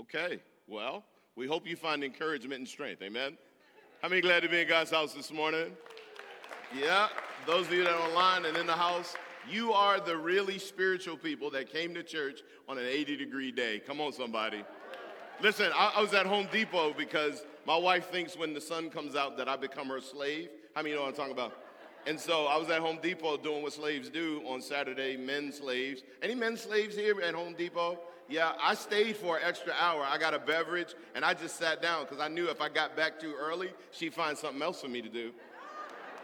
Okay, 0.00 0.40
well, 0.66 1.04
we 1.36 1.46
hope 1.46 1.66
you 1.66 1.76
find 1.76 2.02
encouragement 2.02 2.54
and 2.54 2.66
strength. 2.66 3.02
Amen. 3.02 3.36
How 4.00 4.08
many 4.08 4.22
glad 4.22 4.42
to 4.44 4.48
be 4.48 4.62
in 4.62 4.66
God's 4.66 4.90
house 4.90 5.12
this 5.12 5.30
morning? 5.30 5.72
Yeah, 6.74 7.08
those 7.46 7.66
of 7.66 7.74
you 7.74 7.84
that 7.84 7.92
are 7.92 8.08
online 8.08 8.46
and 8.46 8.56
in 8.56 8.66
the 8.66 8.72
house, 8.72 9.14
you 9.46 9.74
are 9.74 10.00
the 10.00 10.16
really 10.16 10.58
spiritual 10.58 11.18
people 11.18 11.50
that 11.50 11.70
came 11.70 11.92
to 11.92 12.02
church 12.02 12.40
on 12.66 12.78
an 12.78 12.86
80 12.86 13.18
degree 13.18 13.52
day. 13.52 13.82
Come 13.86 14.00
on, 14.00 14.14
somebody. 14.14 14.64
Listen, 15.42 15.70
I, 15.74 15.92
I 15.96 16.00
was 16.00 16.14
at 16.14 16.24
Home 16.24 16.48
Depot 16.50 16.94
because 16.96 17.44
my 17.66 17.76
wife 17.76 18.08
thinks 18.08 18.38
when 18.38 18.54
the 18.54 18.60
sun 18.60 18.88
comes 18.88 19.14
out 19.14 19.36
that 19.36 19.50
I 19.50 19.56
become 19.56 19.88
her 19.88 20.00
slave. 20.00 20.48
How 20.74 20.80
many 20.80 20.94
know 20.94 21.02
what 21.02 21.08
I'm 21.08 21.14
talking 21.14 21.32
about? 21.34 21.52
And 22.06 22.18
so 22.18 22.46
I 22.46 22.56
was 22.56 22.70
at 22.70 22.80
Home 22.80 22.98
Depot 23.02 23.36
doing 23.36 23.62
what 23.62 23.74
slaves 23.74 24.08
do 24.08 24.40
on 24.46 24.62
Saturday, 24.62 25.18
men 25.18 25.52
slaves. 25.52 26.04
Any 26.22 26.34
men 26.34 26.56
slaves 26.56 26.96
here 26.96 27.20
at 27.20 27.34
Home 27.34 27.52
Depot? 27.52 27.98
Yeah, 28.30 28.52
I 28.62 28.74
stayed 28.74 29.16
for 29.16 29.38
an 29.38 29.42
extra 29.44 29.72
hour. 29.78 30.04
I 30.04 30.16
got 30.16 30.34
a 30.34 30.38
beverage 30.38 30.94
and 31.16 31.24
I 31.24 31.34
just 31.34 31.56
sat 31.56 31.82
down 31.82 32.04
because 32.04 32.20
I 32.20 32.28
knew 32.28 32.48
if 32.48 32.60
I 32.60 32.68
got 32.68 32.96
back 32.96 33.18
too 33.18 33.34
early, 33.38 33.70
she'd 33.90 34.14
find 34.14 34.38
something 34.38 34.62
else 34.62 34.80
for 34.80 34.86
me 34.88 35.02
to 35.02 35.08
do. 35.08 35.32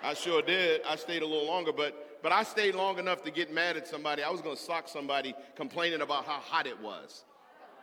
I 0.05 0.15
sure 0.15 0.41
did. 0.41 0.83
I 0.89 0.95
stayed 0.95 1.23
a 1.23 1.27
little 1.27 1.47
longer, 1.47 1.73
but 1.73 2.23
but 2.23 2.33
I 2.33 2.45
stayed 2.45 2.75
long 2.75 2.99
enough 2.99 3.23
to 3.25 3.31
get 3.31 3.53
mad 3.53 3.77
at 3.77 3.87
somebody. 3.87 4.23
I 4.23 4.31
was 4.31 4.41
to 4.41 4.57
sock 4.57 4.89
somebody 4.89 5.35
complaining 5.57 6.01
about 6.01 6.25
how 6.25 6.39
hot 6.39 6.67
it 6.67 6.81
was. 6.81 7.25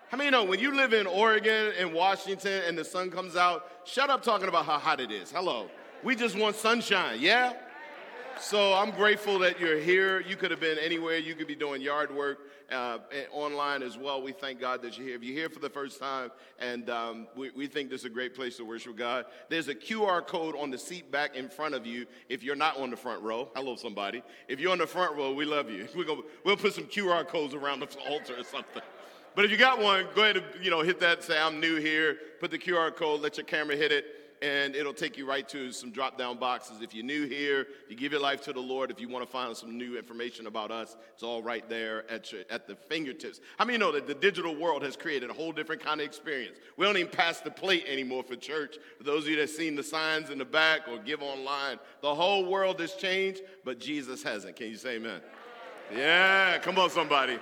How 0.10 0.18
many 0.18 0.30
know 0.30 0.44
when 0.44 0.60
you 0.60 0.76
live 0.76 0.94
in 0.94 1.06
Oregon 1.06 1.74
and 1.78 1.94
Washington 1.94 2.64
and 2.68 2.78
the 2.78 2.86
sun 2.86 3.12
comes 3.12 3.36
out, 3.36 3.68
shut 3.86 4.10
up 4.10 4.24
talking 4.24 4.48
about 4.48 4.66
how 4.66 4.78
hot 4.78 5.00
it 5.00 5.12
is. 5.12 5.32
Hello. 5.32 5.70
We 6.04 6.16
just 6.16 6.38
want 6.38 6.56
sunshine, 6.56 7.20
yeah? 7.20 7.54
So 8.40 8.74
I'm 8.74 8.92
grateful 8.92 9.40
that 9.40 9.60
you're 9.60 9.80
here. 9.80 10.20
You 10.20 10.36
could 10.36 10.52
have 10.52 10.60
been 10.60 10.78
anywhere. 10.78 11.18
You 11.18 11.36
could 11.36 11.48
be 11.48 11.56
doing 11.56 11.82
yard 11.82 12.14
work 12.14 12.40
uh, 12.72 12.98
online 13.32 13.82
as 13.84 13.98
well. 13.98 14.22
We 14.22 14.32
thank 14.32 14.60
God 14.60 14.82
that 14.82 14.98
you're 14.98 15.08
here. 15.08 15.16
If 15.16 15.24
you're 15.24 15.36
here 15.36 15.50
for 15.50 15.60
the 15.60 15.70
first 15.70 16.00
time, 16.00 16.32
and 16.60 16.90
um, 16.90 17.28
we, 17.36 17.52
we 17.52 17.68
think 17.68 17.90
this 17.90 18.02
is 18.02 18.06
a 18.06 18.10
great 18.10 18.36
place 18.36 18.58
to 18.58 18.66
worship 18.66 18.98
God, 18.98 19.26
there's 19.50 19.68
a 19.68 19.76
QR 19.76 20.26
code 20.26 20.56
on 20.58 20.72
the 20.72 20.78
seat 20.78 21.12
back 21.12 21.36
in 21.36 21.48
front 21.48 21.74
of 21.74 21.86
you 21.86 22.06
if 22.30 22.44
you're 22.44 22.56
not 22.56 22.78
on 22.78 22.90
the 22.90 22.98
front 22.98 23.22
row. 23.22 23.50
Hello, 23.56 23.76
somebody. 23.76 24.24
If 24.48 24.60
you're 24.60 24.72
on 24.72 24.80
the 24.80 24.88
front 24.88 25.16
row, 25.16 25.34
we 25.34 25.46
love 25.46 25.70
you. 25.70 25.88
We're 25.96 26.06
gonna, 26.06 26.22
we'll 26.44 26.58
put 26.58 26.74
some 26.74 26.86
QR 26.86 27.28
codes 27.28 27.54
around 27.54 27.80
the 27.80 27.88
altar 28.10 28.36
or 28.38 28.44
something. 28.44 28.82
But 29.36 29.46
if 29.46 29.52
you 29.52 29.58
got 29.58 29.80
one, 29.80 30.06
go 30.16 30.24
ahead 30.24 30.38
and 30.38 30.46
you 30.62 30.70
know, 30.70 30.82
hit 30.82 31.00
that, 31.00 31.24
say, 31.24 31.40
I'm 31.40 31.60
new 31.60 31.78
here, 31.78 32.18
put 32.40 32.52
the 32.52 32.60
QR 32.60 32.96
code, 32.96 33.22
let 33.22 33.38
your 33.38 33.46
camera 33.46 33.76
hit 33.76 33.92
it 33.92 34.06
and 34.44 34.76
it'll 34.76 34.94
take 34.94 35.18
you 35.18 35.26
right 35.26 35.48
to 35.48 35.72
some 35.72 35.90
drop 35.90 36.18
down 36.18 36.38
boxes. 36.38 36.82
If 36.82 36.94
you're 36.94 37.06
new 37.06 37.26
here, 37.28 37.62
if 37.62 37.92
you 37.92 37.96
give 37.96 38.12
your 38.12 38.20
life 38.20 38.42
to 38.44 38.52
the 38.52 38.60
Lord, 38.60 38.92
if 38.92 39.00
you 39.00 39.08
want 39.08 39.26
to 39.26 39.32
find 39.32 39.56
some 39.56 39.78
new 39.78 39.98
information 39.98 40.48
about 40.48 40.70
us, 40.70 40.98
it's 41.14 41.24
all 41.24 41.42
right 41.42 41.68
there 41.70 42.04
at, 42.12 42.30
your, 42.34 42.42
at 42.50 42.68
the 42.68 42.76
fingertips. 42.76 43.40
How 43.58 43.64
many 43.64 43.78
know 43.78 43.94
that 43.94 44.06
the 44.06 44.14
digital 44.14 44.54
world 44.54 44.84
has 44.84 44.98
created 44.98 45.30
a 45.30 45.34
whole 45.34 45.54
different 45.54 45.82
kind 45.82 46.02
of 46.02 46.06
experience? 46.06 46.58
We 46.76 46.86
don't 46.86 46.98
even 46.98 47.10
pass 47.10 47.40
the 47.40 47.52
plate 47.52 47.86
anymore 47.88 48.22
for 48.22 48.36
church. 48.36 48.76
For 48.98 49.06
those 49.06 49.24
of 49.24 49.30
you 49.30 49.38
that 49.38 49.50
seen 49.50 49.78
the 49.78 49.84
signs 49.84 50.30
in 50.30 50.40
the 50.40 50.46
back 50.46 50.90
or 50.90 50.98
give 50.98 51.22
online, 51.22 51.80
the 52.02 52.14
whole 52.14 52.46
world 52.46 52.82
has 52.82 52.96
changed, 52.96 53.40
but 53.64 53.80
Jesus 53.80 54.24
hasn't. 54.24 54.58
Can 54.58 54.68
you 54.68 54.76
say 54.76 54.96
amen? 54.96 55.22
Yeah, 55.96 56.58
come 56.58 56.78
on, 56.78 56.90
somebody. 56.90 57.40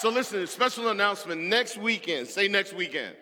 So 0.00 0.08
listen, 0.08 0.44
special 0.48 0.88
announcement 0.88 1.42
next 1.42 1.78
weekend. 1.78 2.26
Say 2.26 2.48
next 2.48 2.72
weekend. 2.72 3.14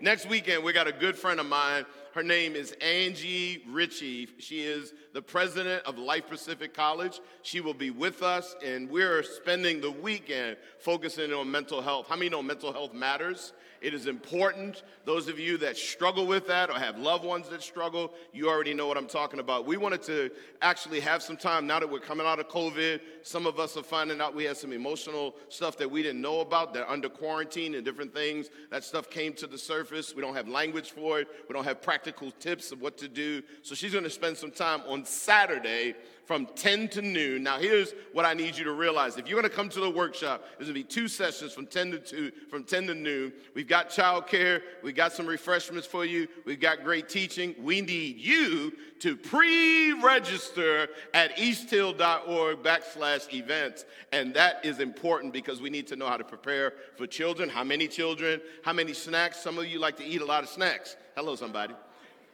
Next 0.00 0.26
weekend, 0.26 0.64
we 0.64 0.72
got 0.72 0.86
a 0.86 0.92
good 0.92 1.16
friend 1.16 1.38
of 1.38 1.46
mine 1.46 1.84
her 2.14 2.22
name 2.22 2.54
is 2.54 2.70
Angie 2.80 3.64
Richey. 3.68 4.28
She 4.38 4.60
is 4.60 4.94
the 5.12 5.20
president 5.20 5.84
of 5.84 5.98
Life 5.98 6.28
Pacific 6.28 6.72
College. 6.72 7.20
She 7.42 7.60
will 7.60 7.74
be 7.74 7.90
with 7.90 8.22
us, 8.22 8.54
and 8.64 8.88
we're 8.88 9.24
spending 9.24 9.80
the 9.80 9.90
weekend 9.90 10.56
focusing 10.78 11.32
on 11.32 11.50
mental 11.50 11.82
health. 11.82 12.06
How 12.08 12.14
many 12.14 12.30
know 12.30 12.40
mental 12.40 12.72
health 12.72 12.94
matters? 12.94 13.52
It 13.84 13.92
is 13.92 14.06
important. 14.06 14.82
Those 15.04 15.28
of 15.28 15.38
you 15.38 15.58
that 15.58 15.76
struggle 15.76 16.26
with 16.26 16.46
that 16.46 16.70
or 16.70 16.78
have 16.78 16.98
loved 16.98 17.22
ones 17.22 17.50
that 17.50 17.62
struggle, 17.62 18.14
you 18.32 18.48
already 18.48 18.72
know 18.72 18.86
what 18.86 18.96
I'm 18.96 19.06
talking 19.06 19.40
about. 19.40 19.66
We 19.66 19.76
wanted 19.76 20.02
to 20.04 20.30
actually 20.62 21.00
have 21.00 21.22
some 21.22 21.36
time 21.36 21.66
now 21.66 21.80
that 21.80 21.90
we're 21.90 21.98
coming 21.98 22.26
out 22.26 22.40
of 22.40 22.48
COVID. 22.48 23.00
Some 23.20 23.46
of 23.46 23.60
us 23.60 23.76
are 23.76 23.82
finding 23.82 24.22
out 24.22 24.34
we 24.34 24.44
had 24.44 24.56
some 24.56 24.72
emotional 24.72 25.34
stuff 25.50 25.76
that 25.76 25.90
we 25.90 26.02
didn't 26.02 26.22
know 26.22 26.40
about. 26.40 26.72
That 26.72 26.90
under 26.90 27.10
quarantine 27.10 27.74
and 27.74 27.84
different 27.84 28.14
things. 28.14 28.48
That 28.70 28.84
stuff 28.84 29.10
came 29.10 29.34
to 29.34 29.46
the 29.46 29.58
surface. 29.58 30.14
We 30.16 30.22
don't 30.22 30.34
have 30.34 30.48
language 30.48 30.92
for 30.92 31.20
it. 31.20 31.28
We 31.46 31.52
don't 31.52 31.64
have 31.64 31.82
practical 31.82 32.30
tips 32.40 32.72
of 32.72 32.80
what 32.80 32.96
to 32.96 33.08
do. 33.08 33.42
So 33.60 33.74
she's 33.74 33.92
going 33.92 34.04
to 34.04 34.08
spend 34.08 34.38
some 34.38 34.50
time 34.50 34.80
on 34.88 35.04
Saturday 35.04 35.94
from 36.24 36.46
10 36.54 36.88
to 36.88 37.02
noon. 37.02 37.42
Now, 37.42 37.58
here's 37.58 37.92
what 38.12 38.24
I 38.24 38.34
need 38.34 38.56
you 38.56 38.64
to 38.64 38.72
realize. 38.72 39.16
If 39.16 39.28
you're 39.28 39.40
going 39.40 39.50
to 39.50 39.54
come 39.54 39.68
to 39.70 39.80
the 39.80 39.90
workshop, 39.90 40.42
there's 40.56 40.68
going 40.70 40.80
to 40.80 40.80
be 40.80 40.84
two 40.84 41.08
sessions 41.08 41.52
from 41.52 41.66
10 41.66 41.90
to 41.92 41.98
2, 41.98 42.32
from 42.48 42.64
10 42.64 42.86
to 42.86 42.94
noon. 42.94 43.32
We've 43.54 43.68
got 43.68 43.90
childcare. 43.90 44.62
We've 44.82 44.94
got 44.94 45.12
some 45.12 45.26
refreshments 45.26 45.86
for 45.86 46.04
you. 46.04 46.28
We've 46.44 46.60
got 46.60 46.82
great 46.82 47.08
teaching. 47.08 47.54
We 47.58 47.80
need 47.80 48.18
you 48.18 48.72
to 49.00 49.16
pre-register 49.16 50.88
at 51.12 51.36
easthill.org 51.36 52.62
backslash 52.62 53.32
events. 53.34 53.84
And 54.12 54.32
that 54.34 54.64
is 54.64 54.80
important 54.80 55.32
because 55.32 55.60
we 55.60 55.68
need 55.68 55.86
to 55.88 55.96
know 55.96 56.06
how 56.06 56.16
to 56.16 56.24
prepare 56.24 56.72
for 56.96 57.06
children. 57.06 57.48
How 57.48 57.64
many 57.64 57.86
children? 57.86 58.40
How 58.62 58.72
many 58.72 58.94
snacks? 58.94 59.42
Some 59.42 59.58
of 59.58 59.66
you 59.66 59.78
like 59.78 59.98
to 59.98 60.04
eat 60.04 60.22
a 60.22 60.26
lot 60.26 60.42
of 60.42 60.48
snacks. 60.48 60.96
Hello, 61.16 61.36
somebody. 61.36 61.74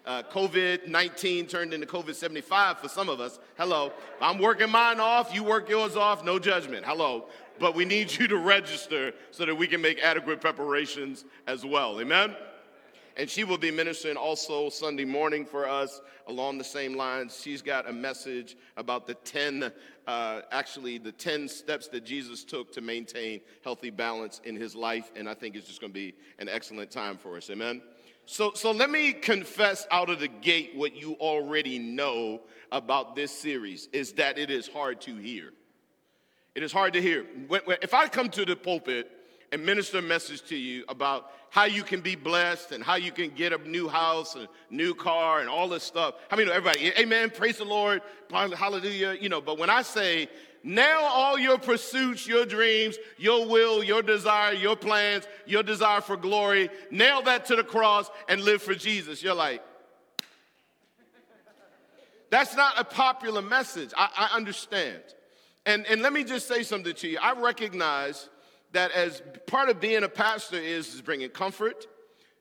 Uh, 0.07 0.23
COVID 0.23 0.89
19 0.89 1.47
turned 1.47 1.75
into 1.75 1.87
COVID 1.87 2.15
75 2.15 2.79
for 2.79 2.89
some 2.89 3.09
of 3.09 3.21
us. 3.21 3.39
Hello. 3.59 3.93
I'm 4.21 4.39
working 4.39 4.71
mine 4.71 5.01
off, 5.01 5.35
you 5.35 5.45
work 5.45 5.69
yours 5.69 5.97
off, 5.97 6.25
no 6.25 6.39
judgment. 6.39 6.87
Hello. 6.87 7.27
But 7.59 7.75
we 7.75 7.85
need 7.85 8.11
you 8.13 8.27
to 8.29 8.39
register 8.39 9.13
so 9.31 9.45
that 9.45 9.55
we 9.55 9.67
can 9.67 9.83
make 9.83 10.01
adequate 10.03 10.41
preparations 10.41 11.27
as 11.47 11.65
well. 11.65 12.01
Amen? 12.01 12.35
And 13.17 13.29
she 13.29 13.45
will 13.45 13.59
be 13.59 13.71
ministering 13.71 14.17
also 14.17 14.71
Sunday 14.71 15.05
morning 15.05 15.45
for 15.45 15.69
us 15.69 16.01
along 16.27 16.57
the 16.57 16.65
same 16.65 16.95
lines. 16.95 17.39
She's 17.43 17.61
got 17.61 17.87
a 17.87 17.93
message 17.93 18.57
about 18.79 19.07
the 19.07 19.15
10, 19.15 19.71
uh, 20.07 20.41
actually, 20.51 20.97
the 20.97 21.13
10 21.13 21.49
steps 21.49 21.89
that 21.89 22.05
Jesus 22.07 22.45
took 22.45 22.73
to 22.73 22.81
maintain 22.81 23.43
healthy 23.63 23.91
balance 23.91 24.41
in 24.45 24.57
his 24.57 24.75
life. 24.75 25.11
And 25.17 25.29
I 25.29 25.35
think 25.35 25.55
it's 25.55 25.67
just 25.67 25.83
going 25.83 25.93
to 25.93 25.99
be 25.99 26.15
an 26.39 26.49
excellent 26.49 26.91
time 26.91 27.19
for 27.19 27.37
us. 27.37 27.51
Amen? 27.51 27.83
So, 28.33 28.53
so 28.55 28.71
let 28.71 28.91
me 28.91 29.13
confess 29.13 29.89
out 29.91 30.09
of 30.09 30.21
the 30.21 30.29
gate 30.29 30.71
what 30.77 30.95
you 30.95 31.15
already 31.15 31.81
know 31.81 32.43
about 32.71 33.17
this 33.17 33.37
series 33.37 33.89
is 33.93 34.13
that 34.13 34.39
it 34.39 34.51
is 34.51 34.69
hard 34.69 35.01
to 35.01 35.17
hear. 35.17 35.51
It 36.55 36.63
is 36.63 36.71
hard 36.71 36.93
to 36.93 37.03
hear. 37.03 37.27
When, 37.49 37.63
when, 37.65 37.79
if 37.83 37.93
I 37.93 38.07
come 38.07 38.29
to 38.29 38.45
the 38.45 38.55
pulpit 38.55 39.11
and 39.51 39.67
minister 39.67 39.99
a 39.99 40.03
message 40.03 40.43
to 40.43 40.55
you 40.55 40.85
about 40.89 41.33
how 41.51 41.65
you 41.65 41.83
can 41.83 42.03
be 42.03 42.15
blessed 42.15 42.71
and 42.71 42.85
how 42.85 42.95
you 42.95 43.11
can 43.11 43.31
get 43.31 43.53
a 43.53 43.59
new 43.69 43.89
house, 43.89 44.37
a 44.37 44.47
new 44.71 44.95
car, 44.95 45.41
and 45.41 45.49
all 45.49 45.69
this 45.69 45.83
stuff, 45.83 46.15
I 46.31 46.37
mean, 46.37 46.49
everybody, 46.49 46.93
amen, 47.01 47.31
praise 47.31 47.57
the 47.59 47.65
Lord, 47.65 48.01
hallelujah, 48.31 49.19
you 49.21 49.29
know, 49.29 49.41
but 49.41 49.59
when 49.59 49.71
I 49.71 49.83
say 49.83 50.29
now, 50.63 51.05
all 51.05 51.39
your 51.39 51.59
pursuits, 51.59 52.27
your 52.27 52.45
dreams, 52.45 52.99
your 53.17 53.47
will, 53.47 53.83
your 53.83 54.03
desire, 54.03 54.53
your 54.53 54.77
plans, 54.77 55.27
your 55.47 55.63
desire 55.63 56.03
for 56.03 56.17
glory, 56.17 56.69
nail 56.91 57.23
that 57.23 57.47
to 57.47 57.57
the 57.57 57.65
cross 57.65 58.11
and 58.29 58.43
live 58.43 58.61
for 58.61 58.75
Jesus. 58.75 59.23
You're 59.23 59.35
like, 59.35 59.63
that's 62.29 62.55
not 62.55 62.75
a 62.79 62.85
popular 62.85 63.43
message. 63.43 63.91
I, 63.97 64.29
I 64.31 64.37
understand. 64.37 65.03
And, 65.65 65.87
and 65.87 66.03
let 66.03 66.13
me 66.13 66.25
just 66.25 66.47
say 66.47 66.63
something 66.63 66.95
to 66.95 67.09
you. 67.09 67.19
I 67.21 67.33
recognize 67.33 68.29
that 68.73 68.93
as 68.93 69.23
part 69.47 69.69
of 69.69 69.81
being 69.81 70.05
a 70.05 70.09
pastor 70.09 70.57
is, 70.57 70.95
is 70.95 71.01
bringing 71.01 71.31
comfort, 71.31 71.87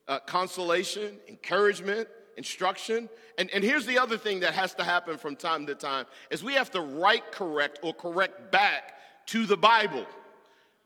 uh, 0.07 0.19
consolation, 0.19 1.17
encouragement, 1.27 2.07
instruction. 2.39 3.09
And, 3.37 3.51
and 3.53 3.63
here's 3.63 3.85
the 3.85 3.99
other 3.99 4.17
thing 4.17 4.39
that 4.39 4.53
has 4.53 4.73
to 4.75 4.83
happen 4.83 5.17
from 5.17 5.35
time 5.35 5.67
to 5.67 5.75
time 5.75 6.05
is 6.31 6.41
we 6.41 6.53
have 6.53 6.71
to 6.71 6.81
write 6.81 7.31
correct 7.31 7.79
or 7.83 7.93
correct 7.93 8.51
back 8.51 8.93
to 9.27 9.45
the 9.45 9.57
Bible. 9.57 10.05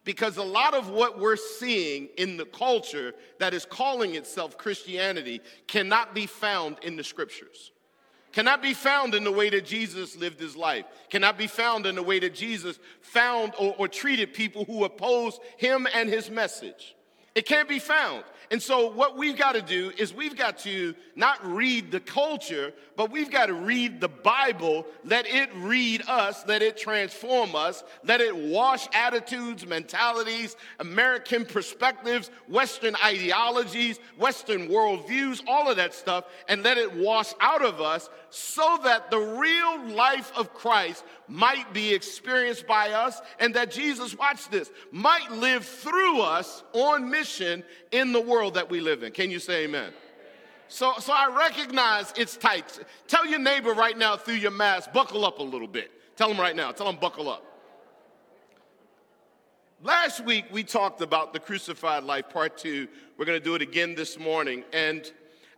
Because 0.03 0.35
a 0.35 0.43
lot 0.43 0.73
of 0.73 0.89
what 0.89 1.19
we're 1.19 1.37
seeing 1.37 2.09
in 2.17 2.35
the 2.35 2.45
culture 2.45 3.13
that 3.39 3.53
is 3.53 3.65
calling 3.65 4.15
itself 4.15 4.57
Christianity 4.57 5.39
cannot 5.67 6.13
be 6.13 6.25
found 6.25 6.77
in 6.81 6.97
the 6.97 7.03
scriptures 7.03 7.71
cannot 8.33 8.63
be 8.63 8.73
found 8.73 9.13
in 9.13 9.23
the 9.23 9.31
way 9.31 9.47
that 9.51 9.63
Jesus 9.63 10.17
lived 10.17 10.39
his 10.39 10.55
life, 10.55 10.85
cannot 11.11 11.37
be 11.37 11.45
found 11.45 11.85
in 11.85 11.93
the 11.93 12.01
way 12.01 12.17
that 12.17 12.33
Jesus 12.33 12.79
found 12.99 13.53
or, 13.59 13.75
or, 13.77 13.87
treated 13.87 14.33
people 14.33 14.65
who 14.65 14.85
opposed 14.85 15.39
him 15.57 15.87
and 15.93 16.09
his 16.09 16.31
message. 16.31 16.95
It 17.35 17.45
can't 17.45 17.69
be 17.69 17.77
found. 17.77 18.23
And 18.51 18.61
so, 18.61 18.89
what 18.91 19.17
we've 19.17 19.37
got 19.37 19.53
to 19.53 19.61
do 19.61 19.91
is 19.97 20.13
we've 20.13 20.35
got 20.35 20.59
to 20.59 20.93
not 21.15 21.43
read 21.45 21.91
the 21.91 21.99
culture, 21.99 22.73
but 22.95 23.11
we've 23.11 23.31
got 23.31 23.47
to 23.47 23.53
read 23.53 24.01
the 24.01 24.07
Bible. 24.07 24.85
Let 25.03 25.25
it 25.27 25.49
read 25.55 26.03
us, 26.07 26.43
let 26.47 26.61
it 26.61 26.77
transform 26.77 27.55
us, 27.55 27.83
let 28.03 28.21
it 28.21 28.35
wash 28.35 28.87
attitudes, 28.93 29.65
mentalities, 29.65 30.55
American 30.79 31.45
perspectives, 31.45 32.29
Western 32.47 32.95
ideologies, 33.03 33.99
Western 34.17 34.67
worldviews, 34.67 35.41
all 35.47 35.69
of 35.69 35.77
that 35.77 35.93
stuff, 35.93 36.25
and 36.47 36.63
let 36.63 36.77
it 36.77 36.93
wash 36.93 37.33
out 37.39 37.63
of 37.63 37.81
us 37.81 38.09
so 38.35 38.79
that 38.83 39.11
the 39.11 39.19
real 39.19 39.89
life 39.89 40.31
of 40.35 40.55
Christ 40.55 41.03
might 41.27 41.71
be 41.71 41.93
experienced 41.93 42.65
by 42.65 42.89
us, 42.89 43.21
and 43.39 43.53
that 43.53 43.69
Jesus, 43.69 44.17
watch 44.17 44.49
this, 44.49 44.71
might 44.91 45.31
live 45.31 45.63
through 45.63 46.19
us 46.19 46.63
on 46.73 47.11
mission 47.11 47.63
in 47.91 48.11
the 48.11 48.19
world 48.19 48.55
that 48.55 48.71
we 48.71 48.79
live 48.79 49.03
in. 49.03 49.11
Can 49.11 49.29
you 49.29 49.37
say 49.37 49.65
amen? 49.65 49.93
So, 50.67 50.93
so 50.97 51.13
I 51.13 51.31
recognize 51.37 52.11
it's 52.17 52.35
tight. 52.35 52.79
Tell 53.07 53.23
your 53.27 53.37
neighbor 53.37 53.71
right 53.73 53.95
now 53.95 54.17
through 54.17 54.35
your 54.35 54.49
mask, 54.49 54.91
buckle 54.91 55.25
up 55.25 55.37
a 55.37 55.43
little 55.43 55.67
bit. 55.67 55.91
Tell 56.15 56.27
them 56.27 56.39
right 56.39 56.55
now, 56.55 56.71
tell 56.71 56.87
them 56.87 56.97
buckle 56.99 57.29
up. 57.29 57.45
Last 59.83 60.25
week 60.25 60.45
we 60.51 60.63
talked 60.63 61.01
about 61.01 61.33
the 61.33 61.39
crucified 61.39 62.03
life, 62.03 62.31
part 62.31 62.57
two. 62.57 62.87
We're 63.15 63.25
going 63.25 63.39
to 63.39 63.45
do 63.45 63.53
it 63.53 63.61
again 63.61 63.93
this 63.93 64.17
morning. 64.17 64.63
And 64.73 65.11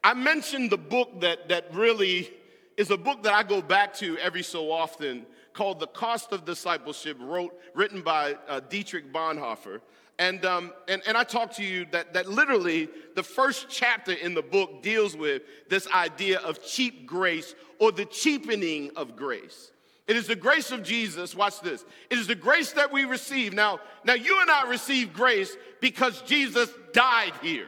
I 0.03 0.13
mentioned 0.13 0.71
the 0.71 0.77
book 0.77 1.21
that, 1.21 1.47
that 1.47 1.73
really 1.73 2.33
is 2.77 2.91
a 2.91 2.97
book 2.97 3.23
that 3.23 3.33
I 3.33 3.43
go 3.43 3.61
back 3.61 3.93
to 3.95 4.17
every 4.17 4.43
so 4.43 4.71
often 4.71 5.25
called 5.53 5.79
The 5.79 5.87
Cost 5.87 6.31
of 6.33 6.45
Discipleship, 6.45 7.17
wrote, 7.19 7.57
written 7.73 8.01
by 8.01 8.35
uh, 8.47 8.59
Dietrich 8.59 9.13
Bonhoeffer. 9.13 9.81
And, 10.17 10.45
um, 10.45 10.73
and, 10.87 11.01
and 11.07 11.17
I 11.17 11.23
talked 11.23 11.57
to 11.57 11.63
you 11.63 11.85
that, 11.91 12.13
that 12.13 12.27
literally 12.27 12.89
the 13.15 13.23
first 13.23 13.67
chapter 13.69 14.13
in 14.13 14.33
the 14.33 14.41
book 14.41 14.81
deals 14.81 15.15
with 15.15 15.43
this 15.69 15.87
idea 15.91 16.39
of 16.39 16.63
cheap 16.65 17.05
grace 17.05 17.55
or 17.79 17.91
the 17.91 18.05
cheapening 18.05 18.91
of 18.95 19.15
grace. 19.15 19.71
It 20.07 20.15
is 20.15 20.27
the 20.27 20.35
grace 20.35 20.71
of 20.71 20.83
Jesus, 20.83 21.35
watch 21.35 21.61
this. 21.61 21.83
It 22.09 22.19
is 22.19 22.27
the 22.27 22.35
grace 22.35 22.73
that 22.73 22.91
we 22.91 23.05
receive. 23.05 23.53
Now, 23.53 23.79
now 24.03 24.13
you 24.13 24.39
and 24.41 24.51
I 24.51 24.69
receive 24.69 25.13
grace 25.13 25.55
because 25.81 26.21
Jesus 26.21 26.69
died 26.93 27.33
here, 27.41 27.67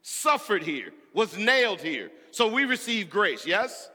suffered 0.00 0.62
here, 0.62 0.92
was 1.12 1.36
nailed 1.36 1.80
here. 1.80 2.10
So 2.30 2.48
we 2.48 2.64
receive 2.64 3.10
grace, 3.10 3.46
yes? 3.46 3.90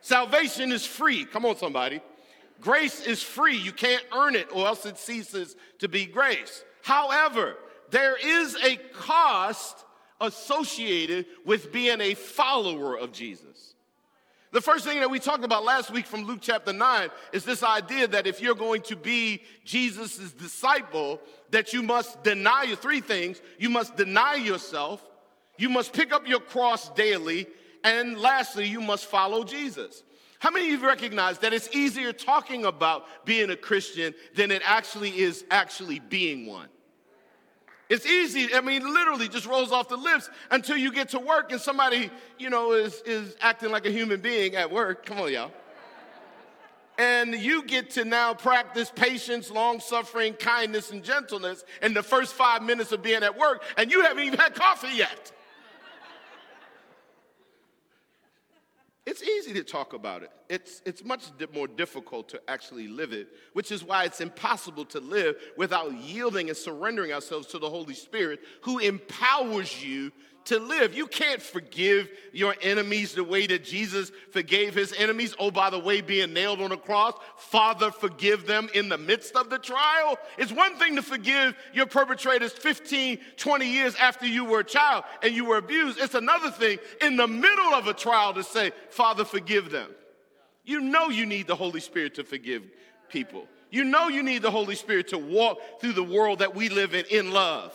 Salvation 0.00 0.72
is 0.72 0.86
free. 0.86 1.24
Come 1.24 1.44
on, 1.44 1.56
somebody. 1.56 2.00
Grace 2.60 3.00
is 3.06 3.22
free. 3.22 3.56
You 3.56 3.72
can't 3.72 4.04
earn 4.12 4.34
it 4.34 4.48
or 4.52 4.66
else 4.66 4.84
it 4.86 4.98
ceases 4.98 5.56
to 5.78 5.88
be 5.88 6.06
grace. 6.06 6.64
However, 6.82 7.56
there 7.90 8.16
is 8.16 8.56
a 8.56 8.76
cost 8.92 9.84
associated 10.20 11.26
with 11.44 11.72
being 11.72 12.00
a 12.00 12.14
follower 12.14 12.96
of 12.96 13.12
Jesus. 13.12 13.74
The 14.50 14.60
first 14.62 14.86
thing 14.86 15.00
that 15.00 15.10
we 15.10 15.18
talked 15.18 15.44
about 15.44 15.64
last 15.64 15.90
week 15.90 16.06
from 16.06 16.24
Luke 16.24 16.38
chapter 16.40 16.72
9 16.72 17.10
is 17.32 17.44
this 17.44 17.62
idea 17.62 18.08
that 18.08 18.26
if 18.26 18.40
you're 18.40 18.54
going 18.54 18.80
to 18.82 18.96
be 18.96 19.42
Jesus' 19.64 20.32
disciple, 20.32 21.20
that 21.50 21.74
you 21.74 21.82
must 21.82 22.22
deny 22.24 22.62
your 22.62 22.76
three 22.76 23.02
things. 23.02 23.42
You 23.58 23.68
must 23.68 23.96
deny 23.96 24.36
yourself, 24.36 25.06
you 25.58 25.68
must 25.68 25.92
pick 25.92 26.14
up 26.14 26.26
your 26.26 26.40
cross 26.40 26.88
daily, 26.90 27.46
and 27.88 28.18
lastly, 28.18 28.66
you 28.66 28.82
must 28.82 29.06
follow 29.06 29.44
Jesus. 29.44 30.02
How 30.40 30.50
many 30.50 30.72
of 30.72 30.80
you 30.80 30.86
recognize 30.86 31.38
that 31.38 31.54
it's 31.54 31.74
easier 31.74 32.12
talking 32.12 32.66
about 32.66 33.06
being 33.24 33.48
a 33.48 33.56
Christian 33.56 34.14
than 34.34 34.50
it 34.50 34.60
actually 34.62 35.18
is 35.18 35.42
actually 35.50 35.98
being 35.98 36.44
one? 36.44 36.68
It's 37.88 38.04
easy. 38.04 38.54
I 38.54 38.60
mean, 38.60 38.82
literally 38.82 39.26
just 39.26 39.46
rolls 39.46 39.72
off 39.72 39.88
the 39.88 39.96
lips 39.96 40.28
until 40.50 40.76
you 40.76 40.92
get 40.92 41.08
to 41.10 41.18
work 41.18 41.50
and 41.50 41.58
somebody, 41.58 42.10
you 42.38 42.50
know, 42.50 42.72
is, 42.72 43.00
is 43.06 43.34
acting 43.40 43.70
like 43.70 43.86
a 43.86 43.90
human 43.90 44.20
being 44.20 44.54
at 44.54 44.70
work. 44.70 45.06
Come 45.06 45.18
on, 45.20 45.32
y'all. 45.32 45.50
And 46.98 47.34
you 47.34 47.62
get 47.62 47.90
to 47.92 48.04
now 48.04 48.34
practice 48.34 48.92
patience, 48.94 49.50
long 49.50 49.80
suffering, 49.80 50.34
kindness, 50.34 50.90
and 50.90 51.02
gentleness 51.02 51.64
in 51.80 51.94
the 51.94 52.02
first 52.02 52.34
five 52.34 52.62
minutes 52.62 52.92
of 52.92 53.02
being 53.02 53.22
at 53.22 53.38
work, 53.38 53.62
and 53.78 53.90
you 53.90 54.02
haven't 54.02 54.24
even 54.24 54.38
had 54.38 54.54
coffee 54.54 54.94
yet. 54.94 55.32
It's 59.08 59.22
easy 59.22 59.54
to 59.54 59.64
talk 59.64 59.94
about 59.94 60.22
it. 60.22 60.30
It's, 60.50 60.82
it's 60.84 61.02
much 61.02 61.28
more 61.54 61.66
difficult 61.66 62.28
to 62.28 62.42
actually 62.46 62.88
live 62.88 63.14
it, 63.14 63.28
which 63.54 63.72
is 63.72 63.82
why 63.82 64.04
it's 64.04 64.20
impossible 64.20 64.84
to 64.84 65.00
live 65.00 65.36
without 65.56 65.94
yielding 65.94 66.50
and 66.50 66.56
surrendering 66.56 67.14
ourselves 67.14 67.46
to 67.46 67.58
the 67.58 67.70
Holy 67.70 67.94
Spirit 67.94 68.40
who 68.60 68.78
empowers 68.80 69.82
you 69.82 70.12
to 70.48 70.58
live. 70.58 70.94
You 70.94 71.06
can't 71.06 71.42
forgive 71.42 72.08
your 72.32 72.54
enemies 72.62 73.14
the 73.14 73.22
way 73.22 73.46
that 73.46 73.64
Jesus 73.64 74.10
forgave 74.30 74.74
his 74.74 74.94
enemies. 74.94 75.34
Oh, 75.38 75.50
by 75.50 75.68
the 75.68 75.78
way, 75.78 76.00
being 76.00 76.32
nailed 76.32 76.62
on 76.62 76.72
a 76.72 76.76
cross, 76.76 77.14
Father, 77.36 77.90
forgive 77.90 78.46
them 78.46 78.70
in 78.72 78.88
the 78.88 78.96
midst 78.96 79.36
of 79.36 79.50
the 79.50 79.58
trial. 79.58 80.18
It's 80.38 80.50
one 80.50 80.76
thing 80.76 80.96
to 80.96 81.02
forgive 81.02 81.54
your 81.74 81.84
perpetrators 81.84 82.52
15, 82.52 83.18
20 83.36 83.66
years 83.66 83.94
after 83.96 84.26
you 84.26 84.46
were 84.46 84.60
a 84.60 84.64
child 84.64 85.04
and 85.22 85.34
you 85.34 85.44
were 85.44 85.58
abused. 85.58 85.98
It's 86.00 86.14
another 86.14 86.50
thing 86.50 86.78
in 87.02 87.16
the 87.16 87.28
middle 87.28 87.74
of 87.74 87.86
a 87.86 87.94
trial 87.94 88.32
to 88.32 88.42
say, 88.42 88.72
Father, 88.88 89.26
forgive 89.26 89.70
them. 89.70 89.90
You 90.64 90.80
know 90.80 91.08
you 91.08 91.26
need 91.26 91.46
the 91.46 91.56
Holy 91.56 91.80
Spirit 91.80 92.14
to 92.14 92.24
forgive 92.24 92.62
people. 93.10 93.46
You 93.70 93.84
know 93.84 94.08
you 94.08 94.22
need 94.22 94.40
the 94.40 94.50
Holy 94.50 94.76
Spirit 94.76 95.08
to 95.08 95.18
walk 95.18 95.58
through 95.80 95.92
the 95.92 96.02
world 96.02 96.38
that 96.38 96.54
we 96.54 96.70
live 96.70 96.94
in 96.94 97.04
in 97.10 97.32
love 97.32 97.74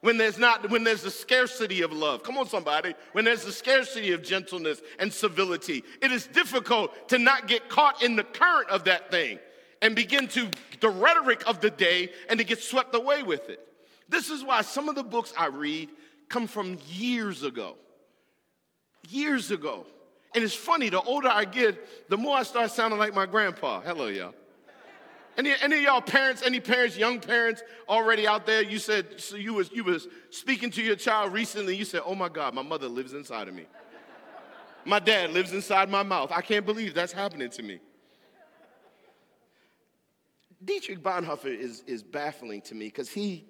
when 0.00 0.16
there's 0.16 0.38
not 0.38 0.70
when 0.70 0.84
there's 0.84 1.04
a 1.04 1.10
scarcity 1.10 1.82
of 1.82 1.92
love. 1.92 2.22
Come 2.22 2.38
on 2.38 2.48
somebody. 2.48 2.94
When 3.12 3.24
there's 3.24 3.44
a 3.44 3.52
scarcity 3.52 4.12
of 4.12 4.22
gentleness 4.22 4.80
and 4.98 5.12
civility 5.12 5.84
it 6.00 6.12
is 6.12 6.26
difficult 6.26 7.08
to 7.08 7.18
not 7.18 7.48
get 7.48 7.68
caught 7.68 8.02
in 8.02 8.16
the 8.16 8.24
current 8.24 8.70
of 8.70 8.84
that 8.84 9.10
thing 9.10 9.38
and 9.82 9.94
begin 9.94 10.28
to 10.28 10.50
the 10.80 10.88
rhetoric 10.88 11.42
of 11.46 11.60
the 11.60 11.70
day 11.70 12.10
and 12.28 12.38
to 12.38 12.44
get 12.44 12.62
swept 12.62 12.94
away 12.94 13.22
with 13.22 13.48
it. 13.48 13.60
This 14.08 14.30
is 14.30 14.42
why 14.42 14.62
some 14.62 14.88
of 14.88 14.94
the 14.94 15.02
books 15.04 15.32
i 15.36 15.46
read 15.46 15.90
come 16.28 16.46
from 16.46 16.78
years 16.86 17.42
ago. 17.42 17.76
Years 19.08 19.50
ago. 19.50 19.86
And 20.34 20.44
it's 20.44 20.54
funny 20.54 20.88
the 20.88 21.00
older 21.00 21.28
i 21.28 21.44
get 21.44 22.08
the 22.08 22.16
more 22.16 22.36
i 22.36 22.42
start 22.42 22.70
sounding 22.70 22.98
like 22.98 23.14
my 23.14 23.26
grandpa. 23.26 23.80
Hello 23.80 24.06
y'all 24.06 24.34
any, 25.38 25.54
any 25.62 25.76
of 25.76 25.82
y'all 25.82 26.00
parents, 26.00 26.42
any 26.44 26.58
parents, 26.58 26.98
young 26.98 27.20
parents 27.20 27.62
already 27.88 28.26
out 28.26 28.44
there, 28.44 28.62
you 28.62 28.78
said, 28.78 29.20
so 29.20 29.36
you 29.36 29.54
was, 29.54 29.70
you 29.72 29.84
was 29.84 30.08
speaking 30.30 30.68
to 30.70 30.82
your 30.82 30.96
child 30.96 31.32
recently, 31.32 31.76
you 31.76 31.84
said, 31.84 32.02
oh 32.04 32.16
my 32.16 32.28
God, 32.28 32.54
my 32.54 32.62
mother 32.62 32.88
lives 32.88 33.12
inside 33.12 33.46
of 33.46 33.54
me. 33.54 33.66
My 34.84 34.98
dad 34.98 35.30
lives 35.32 35.52
inside 35.52 35.90
my 35.90 36.02
mouth. 36.02 36.32
I 36.32 36.40
can't 36.40 36.66
believe 36.66 36.92
that's 36.92 37.12
happening 37.12 37.50
to 37.50 37.62
me. 37.62 37.78
Dietrich 40.64 41.00
Bonhoeffer 41.00 41.56
is, 41.56 41.84
is 41.86 42.02
baffling 42.02 42.60
to 42.62 42.74
me 42.74 42.86
because 42.86 43.08
he, 43.08 43.46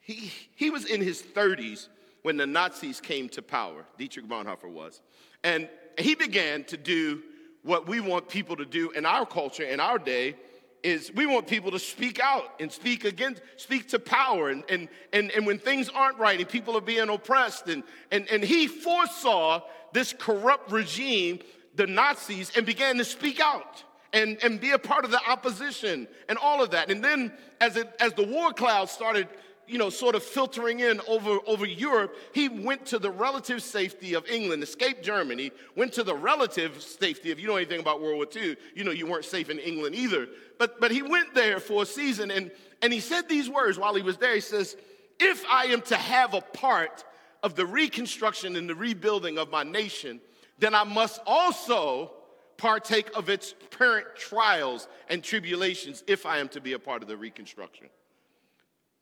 he, 0.00 0.30
he 0.54 0.68
was 0.68 0.84
in 0.84 1.00
his 1.00 1.22
30s 1.22 1.88
when 2.22 2.36
the 2.36 2.46
Nazis 2.46 3.00
came 3.00 3.30
to 3.30 3.40
power. 3.40 3.86
Dietrich 3.96 4.28
Bonhoeffer 4.28 4.68
was. 4.68 5.00
And 5.42 5.70
he 5.98 6.14
began 6.14 6.64
to 6.64 6.76
do 6.76 7.22
what 7.62 7.88
we 7.88 8.00
want 8.00 8.28
people 8.28 8.56
to 8.56 8.66
do 8.66 8.90
in 8.90 9.06
our 9.06 9.24
culture, 9.24 9.62
in 9.62 9.80
our 9.80 9.98
day, 9.98 10.36
is 10.84 11.10
we 11.12 11.26
want 11.26 11.46
people 11.46 11.70
to 11.70 11.78
speak 11.78 12.20
out 12.20 12.44
and 12.60 12.70
speak 12.70 13.04
against, 13.04 13.40
speak 13.56 13.88
to 13.88 13.98
power. 13.98 14.50
And, 14.50 14.62
and, 14.68 14.88
and, 15.12 15.30
and 15.32 15.46
when 15.46 15.58
things 15.58 15.88
aren't 15.88 16.18
right 16.18 16.38
and 16.38 16.48
people 16.48 16.76
are 16.76 16.82
being 16.82 17.08
oppressed, 17.08 17.68
and, 17.68 17.82
and, 18.12 18.28
and 18.30 18.44
he 18.44 18.68
foresaw 18.68 19.62
this 19.92 20.12
corrupt 20.12 20.70
regime, 20.70 21.40
the 21.74 21.86
Nazis, 21.86 22.52
and 22.56 22.66
began 22.66 22.98
to 22.98 23.04
speak 23.04 23.40
out. 23.40 23.82
And, 24.12 24.38
and 24.44 24.60
be 24.60 24.70
a 24.70 24.78
part 24.78 25.04
of 25.04 25.10
the 25.10 25.20
opposition 25.28 26.06
and 26.28 26.38
all 26.38 26.62
of 26.62 26.70
that. 26.70 26.88
And 26.88 27.02
then 27.02 27.32
as, 27.60 27.76
it, 27.76 27.92
as 27.98 28.12
the 28.12 28.24
war 28.24 28.52
cloud 28.52 28.88
started 28.88 29.26
you 29.66 29.78
know, 29.78 29.90
sort 29.90 30.14
of 30.14 30.22
filtering 30.22 30.80
in 30.80 31.00
over, 31.08 31.38
over 31.46 31.66
Europe, 31.66 32.16
he 32.32 32.48
went 32.48 32.86
to 32.86 32.98
the 32.98 33.10
relative 33.10 33.62
safety 33.62 34.14
of 34.14 34.26
England, 34.26 34.62
escaped 34.62 35.02
Germany, 35.04 35.52
went 35.76 35.92
to 35.94 36.02
the 36.02 36.14
relative 36.14 36.82
safety. 36.82 37.30
If 37.30 37.40
you 37.40 37.48
know 37.48 37.56
anything 37.56 37.80
about 37.80 38.00
World 38.00 38.16
War 38.16 38.26
II, 38.34 38.56
you 38.74 38.84
know 38.84 38.90
you 38.90 39.06
weren't 39.06 39.24
safe 39.24 39.50
in 39.50 39.58
England 39.58 39.94
either. 39.94 40.28
But, 40.58 40.80
but 40.80 40.90
he 40.90 41.02
went 41.02 41.34
there 41.34 41.60
for 41.60 41.82
a 41.82 41.86
season 41.86 42.30
and, 42.30 42.50
and 42.82 42.92
he 42.92 43.00
said 43.00 43.28
these 43.28 43.48
words 43.48 43.78
while 43.78 43.94
he 43.94 44.02
was 44.02 44.18
there. 44.18 44.34
He 44.34 44.40
says, 44.40 44.76
If 45.18 45.44
I 45.50 45.66
am 45.66 45.80
to 45.82 45.96
have 45.96 46.34
a 46.34 46.40
part 46.40 47.04
of 47.42 47.54
the 47.54 47.66
reconstruction 47.66 48.56
and 48.56 48.68
the 48.68 48.74
rebuilding 48.74 49.38
of 49.38 49.50
my 49.50 49.62
nation, 49.62 50.20
then 50.58 50.74
I 50.74 50.84
must 50.84 51.20
also 51.26 52.12
partake 52.56 53.10
of 53.16 53.28
its 53.28 53.54
parent 53.76 54.06
trials 54.16 54.88
and 55.08 55.22
tribulations 55.22 56.04
if 56.06 56.26
I 56.26 56.38
am 56.38 56.48
to 56.50 56.60
be 56.60 56.72
a 56.74 56.78
part 56.78 57.02
of 57.02 57.08
the 57.08 57.16
reconstruction. 57.16 57.88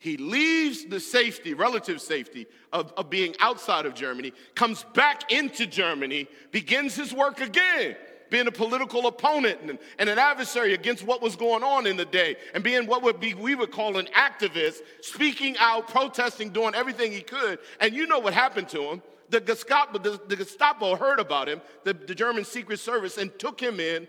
He 0.03 0.17
leaves 0.17 0.85
the 0.85 0.99
safety, 0.99 1.55
relative 1.55 2.01
safety 2.01 2.49
of, 2.73 2.93
of 2.97 3.09
being 3.09 3.37
outside 3.39 3.87
of 3.87 3.95
Germany, 3.95 4.33
comes 4.57 4.85
back 4.95 5.31
into 5.31 5.65
Germany, 5.65 6.27
begins 6.51 6.97
his 6.97 7.13
work 7.13 7.41
again, 7.41 7.95
being 8.29 8.49
a 8.49 8.51
political 8.51 9.07
opponent 9.07 9.61
and, 9.63 9.79
and, 10.01 10.09
an 10.09 10.19
adversary 10.19 10.75
against 10.75 11.05
what 11.05 11.23
was 11.23 11.37
going 11.37 11.63
on 11.63 11.87
in 11.87 11.97
the 11.97 12.05
day, 12.05 12.35
and 12.53 12.65
being 12.65 12.89
what 12.89 13.05
would 13.05 13.21
be 13.21 13.35
we 13.35 13.55
would 13.55 13.71
call 13.71 13.97
an 13.97 14.07
activist, 14.07 14.79
speaking 15.03 15.57
out, 15.61 15.87
protesting, 15.87 16.51
doing 16.51 16.75
everything 16.75 17.13
he 17.13 17.21
could. 17.21 17.61
And 17.79 17.95
you 17.95 18.09
know 18.09 18.19
what 18.19 18.35
happened 18.35 18.69
to 18.71 18.83
him. 18.83 19.03
The 19.31 19.41
Gestapo, 19.41 20.01
the, 20.01 20.21
the 20.27 20.35
Gestapo 20.35 20.97
heard 20.97 21.21
about 21.21 21.49
him, 21.49 21.61
the, 21.85 21.95
the 21.95 22.17
German 22.17 22.45
Secret 22.45 22.81
Service, 22.81 23.19
and 23.19 23.31
took 23.39 23.61
him 23.61 23.79
in 23.79 24.09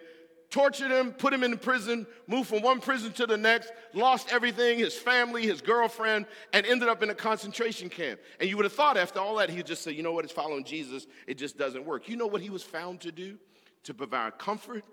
tortured 0.54 0.92
him, 0.92 1.12
put 1.12 1.34
him 1.34 1.44
in 1.44 1.58
prison, 1.58 2.06
moved 2.28 2.48
from 2.48 2.62
one 2.62 2.80
prison 2.80 3.12
to 3.14 3.26
the 3.26 3.36
next, 3.36 3.72
lost 3.94 4.32
everything 4.32 4.78
his 4.78 4.94
family, 4.94 5.42
his 5.42 5.62
girlfriend, 5.62 6.28
and 6.54 6.64
ended 6.68 6.88
up 6.88 7.02
in 7.02 7.10
a 7.10 7.16
concentration 7.16 7.90
camp. 7.90 8.20
And 8.40 8.48
you 8.48 8.56
would 8.58 8.66
have 8.66 8.74
thought 8.74 8.96
after 8.96 9.20
all 9.20 9.36
that, 9.38 9.50
he'd 9.50 9.66
just 9.66 9.82
say, 9.82 9.92
you 9.92 10.04
know 10.04 10.14
what, 10.14 10.24
it's 10.24 10.34
following 10.34 10.64
Jesus, 10.64 11.08
it 11.26 11.40
just 11.40 11.58
doesn't 11.58 11.84
work. 11.84 12.08
You 12.08 12.18
know 12.18 12.28
what 12.28 12.42
he 12.42 12.52
was 12.52 12.62
found 12.62 13.02
to 13.02 13.12
do? 13.12 13.40
To 13.86 13.96
provide 13.96 14.38
comfort 14.38 14.86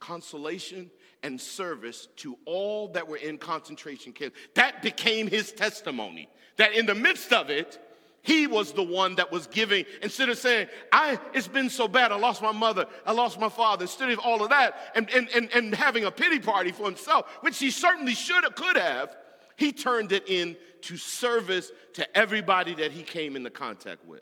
consolation, 0.00 0.90
and 1.24 1.40
service 1.40 2.06
to 2.16 2.38
all 2.44 2.88
that 2.88 3.08
were 3.08 3.16
in 3.16 3.38
concentration 3.38 4.12
camps. 4.12 4.38
That 4.54 4.82
became 4.82 5.26
his 5.26 5.50
testimony. 5.50 6.28
That 6.56 6.74
in 6.74 6.86
the 6.86 6.94
midst 6.94 7.32
of 7.32 7.50
it, 7.50 7.80
he 8.28 8.46
was 8.46 8.72
the 8.72 8.82
one 8.82 9.14
that 9.14 9.32
was 9.32 9.46
giving, 9.46 9.86
instead 10.02 10.28
of 10.28 10.36
saying, 10.36 10.68
I, 10.92 11.18
it's 11.32 11.48
been 11.48 11.70
so 11.70 11.88
bad, 11.88 12.12
I 12.12 12.16
lost 12.16 12.42
my 12.42 12.52
mother, 12.52 12.84
I 13.06 13.12
lost 13.12 13.40
my 13.40 13.48
father, 13.48 13.84
instead 13.84 14.10
of 14.10 14.18
all 14.18 14.42
of 14.42 14.50
that, 14.50 14.92
and, 14.94 15.08
and, 15.14 15.30
and, 15.34 15.48
and 15.54 15.74
having 15.74 16.04
a 16.04 16.10
pity 16.10 16.38
party 16.38 16.70
for 16.70 16.84
himself, 16.84 17.24
which 17.40 17.58
he 17.58 17.70
certainly 17.70 18.14
should 18.14 18.44
have, 18.44 18.54
could 18.54 18.76
have, 18.76 19.16
he 19.56 19.72
turned 19.72 20.12
it 20.12 20.28
into 20.28 20.98
service 20.98 21.72
to 21.94 22.16
everybody 22.16 22.74
that 22.74 22.92
he 22.92 23.02
came 23.02 23.34
into 23.34 23.48
contact 23.48 24.04
with. 24.04 24.20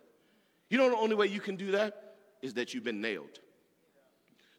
You 0.71 0.79
know 0.79 0.89
the 0.89 0.97
only 0.97 1.17
way 1.17 1.27
you 1.27 1.41
can 1.41 1.57
do 1.57 1.73
that 1.73 2.15
is 2.43 2.55
that 2.55 2.75
you've 2.75 2.85
been 2.85 3.01
nailed. 3.01 3.41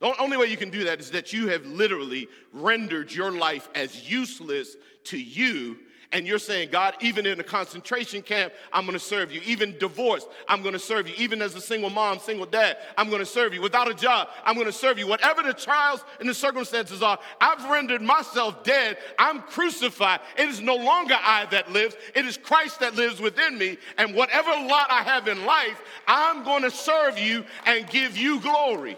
The 0.01 0.13
only 0.21 0.35
way 0.35 0.47
you 0.47 0.57
can 0.57 0.71
do 0.71 0.83
that 0.83 0.99
is 0.99 1.11
that 1.11 1.31
you 1.31 1.47
have 1.47 1.65
literally 1.65 2.27
rendered 2.51 3.13
your 3.13 3.31
life 3.31 3.69
as 3.75 4.11
useless 4.11 4.75
to 5.05 5.17
you 5.17 5.77
and 6.13 6.25
you're 6.25 6.39
saying, 6.39 6.69
God, 6.71 6.95
even 7.01 7.25
in 7.25 7.39
a 7.39 7.43
concentration 7.43 8.21
camp, 8.21 8.53
I'm 8.71 8.85
gonna 8.85 8.97
serve 8.97 9.31
you. 9.31 9.41
Even 9.45 9.77
divorced, 9.77 10.27
I'm 10.47 10.63
gonna 10.63 10.79
serve 10.79 11.07
you. 11.07 11.13
Even 11.17 11.41
as 11.41 11.53
a 11.55 11.61
single 11.61 11.89
mom, 11.89 12.19
single 12.19 12.45
dad, 12.45 12.77
I'm 12.97 13.09
gonna 13.09 13.25
serve 13.25 13.53
you. 13.53 13.61
Without 13.61 13.89
a 13.89 13.93
job, 13.93 14.29
I'm 14.45 14.57
gonna 14.57 14.71
serve 14.71 14.97
you. 14.97 15.05
Whatever 15.05 15.43
the 15.43 15.53
trials 15.53 16.03
and 16.21 16.29
the 16.29 16.33
circumstances 16.33 17.01
are, 17.01 17.19
I've 17.41 17.69
rendered 17.69 18.01
myself 18.01 18.63
dead. 18.63 18.97
I'm 19.19 19.41
crucified. 19.41 20.21
It 20.37 20.47
is 20.47 20.61
no 20.61 20.75
longer 20.75 21.17
I 21.21 21.45
that 21.51 21.71
lives, 21.71 21.97
it 22.15 22.25
is 22.25 22.37
Christ 22.37 22.79
that 22.79 22.95
lives 22.95 23.19
within 23.19 23.57
me. 23.57 23.77
And 23.97 24.15
whatever 24.15 24.49
lot 24.49 24.87
I 24.89 25.03
have 25.03 25.27
in 25.27 25.45
life, 25.45 25.81
I'm 26.07 26.43
gonna 26.45 26.71
serve 26.71 27.19
you 27.19 27.43
and 27.65 27.87
give 27.89 28.15
you 28.15 28.39
glory. 28.39 28.97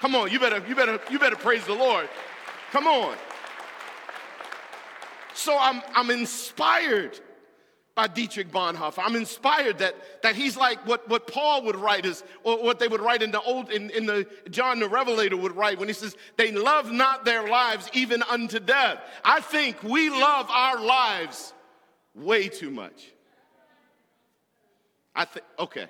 Come 0.00 0.16
on, 0.16 0.32
you 0.32 0.40
better, 0.40 0.60
you 0.66 0.74
better, 0.74 1.00
you 1.08 1.20
better 1.20 1.36
praise 1.36 1.64
the 1.66 1.74
Lord. 1.74 2.08
Come 2.72 2.88
on. 2.88 3.16
So 5.34 5.56
I'm, 5.58 5.82
I'm 5.94 6.10
inspired 6.10 7.18
by 7.94 8.06
Dietrich 8.06 8.50
Bonhoeffer. 8.50 9.02
I'm 9.04 9.16
inspired 9.16 9.78
that, 9.78 9.94
that 10.22 10.34
he's 10.34 10.56
like 10.56 10.86
what, 10.86 11.08
what 11.08 11.26
Paul 11.26 11.64
would 11.64 11.76
write 11.76 12.06
is, 12.06 12.24
or 12.42 12.62
what 12.62 12.78
they 12.78 12.88
would 12.88 13.00
write 13.00 13.22
in 13.22 13.30
the 13.30 13.40
old, 13.40 13.70
in, 13.70 13.90
in 13.90 14.06
the 14.06 14.26
John 14.50 14.80
the 14.80 14.88
Revelator 14.88 15.36
would 15.36 15.54
write 15.54 15.78
when 15.78 15.88
he 15.88 15.94
says, 15.94 16.16
they 16.36 16.52
love 16.52 16.90
not 16.90 17.24
their 17.24 17.46
lives 17.46 17.90
even 17.92 18.22
unto 18.22 18.58
death. 18.58 18.98
I 19.24 19.40
think 19.40 19.82
we 19.82 20.08
love 20.08 20.46
our 20.50 20.80
lives 20.80 21.52
way 22.14 22.48
too 22.48 22.70
much. 22.70 23.12
I 25.14 25.26
think, 25.26 25.44
okay. 25.58 25.86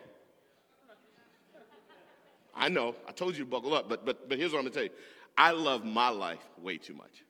I 2.54 2.68
know, 2.68 2.96
I 3.08 3.12
told 3.12 3.36
you 3.36 3.44
to 3.44 3.50
buckle 3.50 3.74
up, 3.74 3.88
but, 3.88 4.04
but, 4.04 4.28
but 4.28 4.38
here's 4.38 4.52
what 4.52 4.58
I'm 4.58 4.64
gonna 4.64 4.74
tell 4.74 4.84
you. 4.84 4.90
I 5.38 5.52
love 5.52 5.84
my 5.84 6.10
life 6.10 6.40
way 6.60 6.76
too 6.78 6.94
much. 6.94 7.24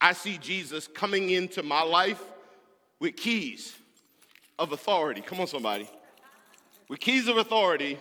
I 0.00 0.12
see 0.12 0.38
Jesus 0.38 0.86
coming 0.86 1.30
into 1.30 1.62
my 1.62 1.82
life 1.82 2.22
with 3.00 3.16
keys 3.16 3.74
of 4.58 4.72
authority. 4.72 5.20
Come 5.20 5.40
on, 5.40 5.46
somebody. 5.46 5.88
With 6.88 7.00
keys 7.00 7.28
of 7.28 7.36
authority, 7.36 7.98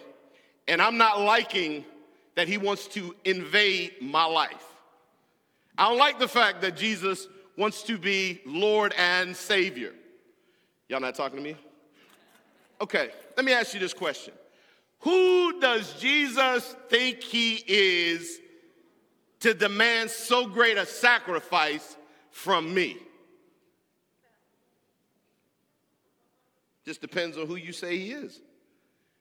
and 0.67 0.81
I'm 0.81 0.97
not 0.97 1.19
liking 1.21 1.85
that 2.35 2.47
he 2.47 2.57
wants 2.57 2.87
to 2.89 3.15
invade 3.25 3.95
my 4.01 4.25
life. 4.25 4.63
I 5.77 5.89
don't 5.89 5.97
like 5.97 6.19
the 6.19 6.27
fact 6.27 6.61
that 6.61 6.75
Jesus 6.75 7.27
wants 7.57 7.83
to 7.83 7.97
be 7.97 8.41
Lord 8.45 8.93
and 8.97 9.35
Savior. 9.35 9.93
Y'all 10.87 10.99
not 10.99 11.15
talking 11.15 11.37
to 11.37 11.43
me? 11.43 11.55
Okay, 12.79 13.09
let 13.35 13.45
me 13.45 13.53
ask 13.53 13.73
you 13.73 13.79
this 13.79 13.93
question 13.93 14.33
Who 14.99 15.59
does 15.59 15.93
Jesus 15.99 16.75
think 16.89 17.23
he 17.23 17.63
is 17.67 18.39
to 19.41 19.53
demand 19.53 20.09
so 20.09 20.47
great 20.47 20.77
a 20.77 20.85
sacrifice 20.85 21.95
from 22.31 22.73
me. 22.73 22.97
Just 26.85 27.01
depends 27.01 27.37
on 27.37 27.47
who 27.47 27.55
you 27.55 27.73
say 27.73 27.97
he 27.97 28.11
is. 28.11 28.39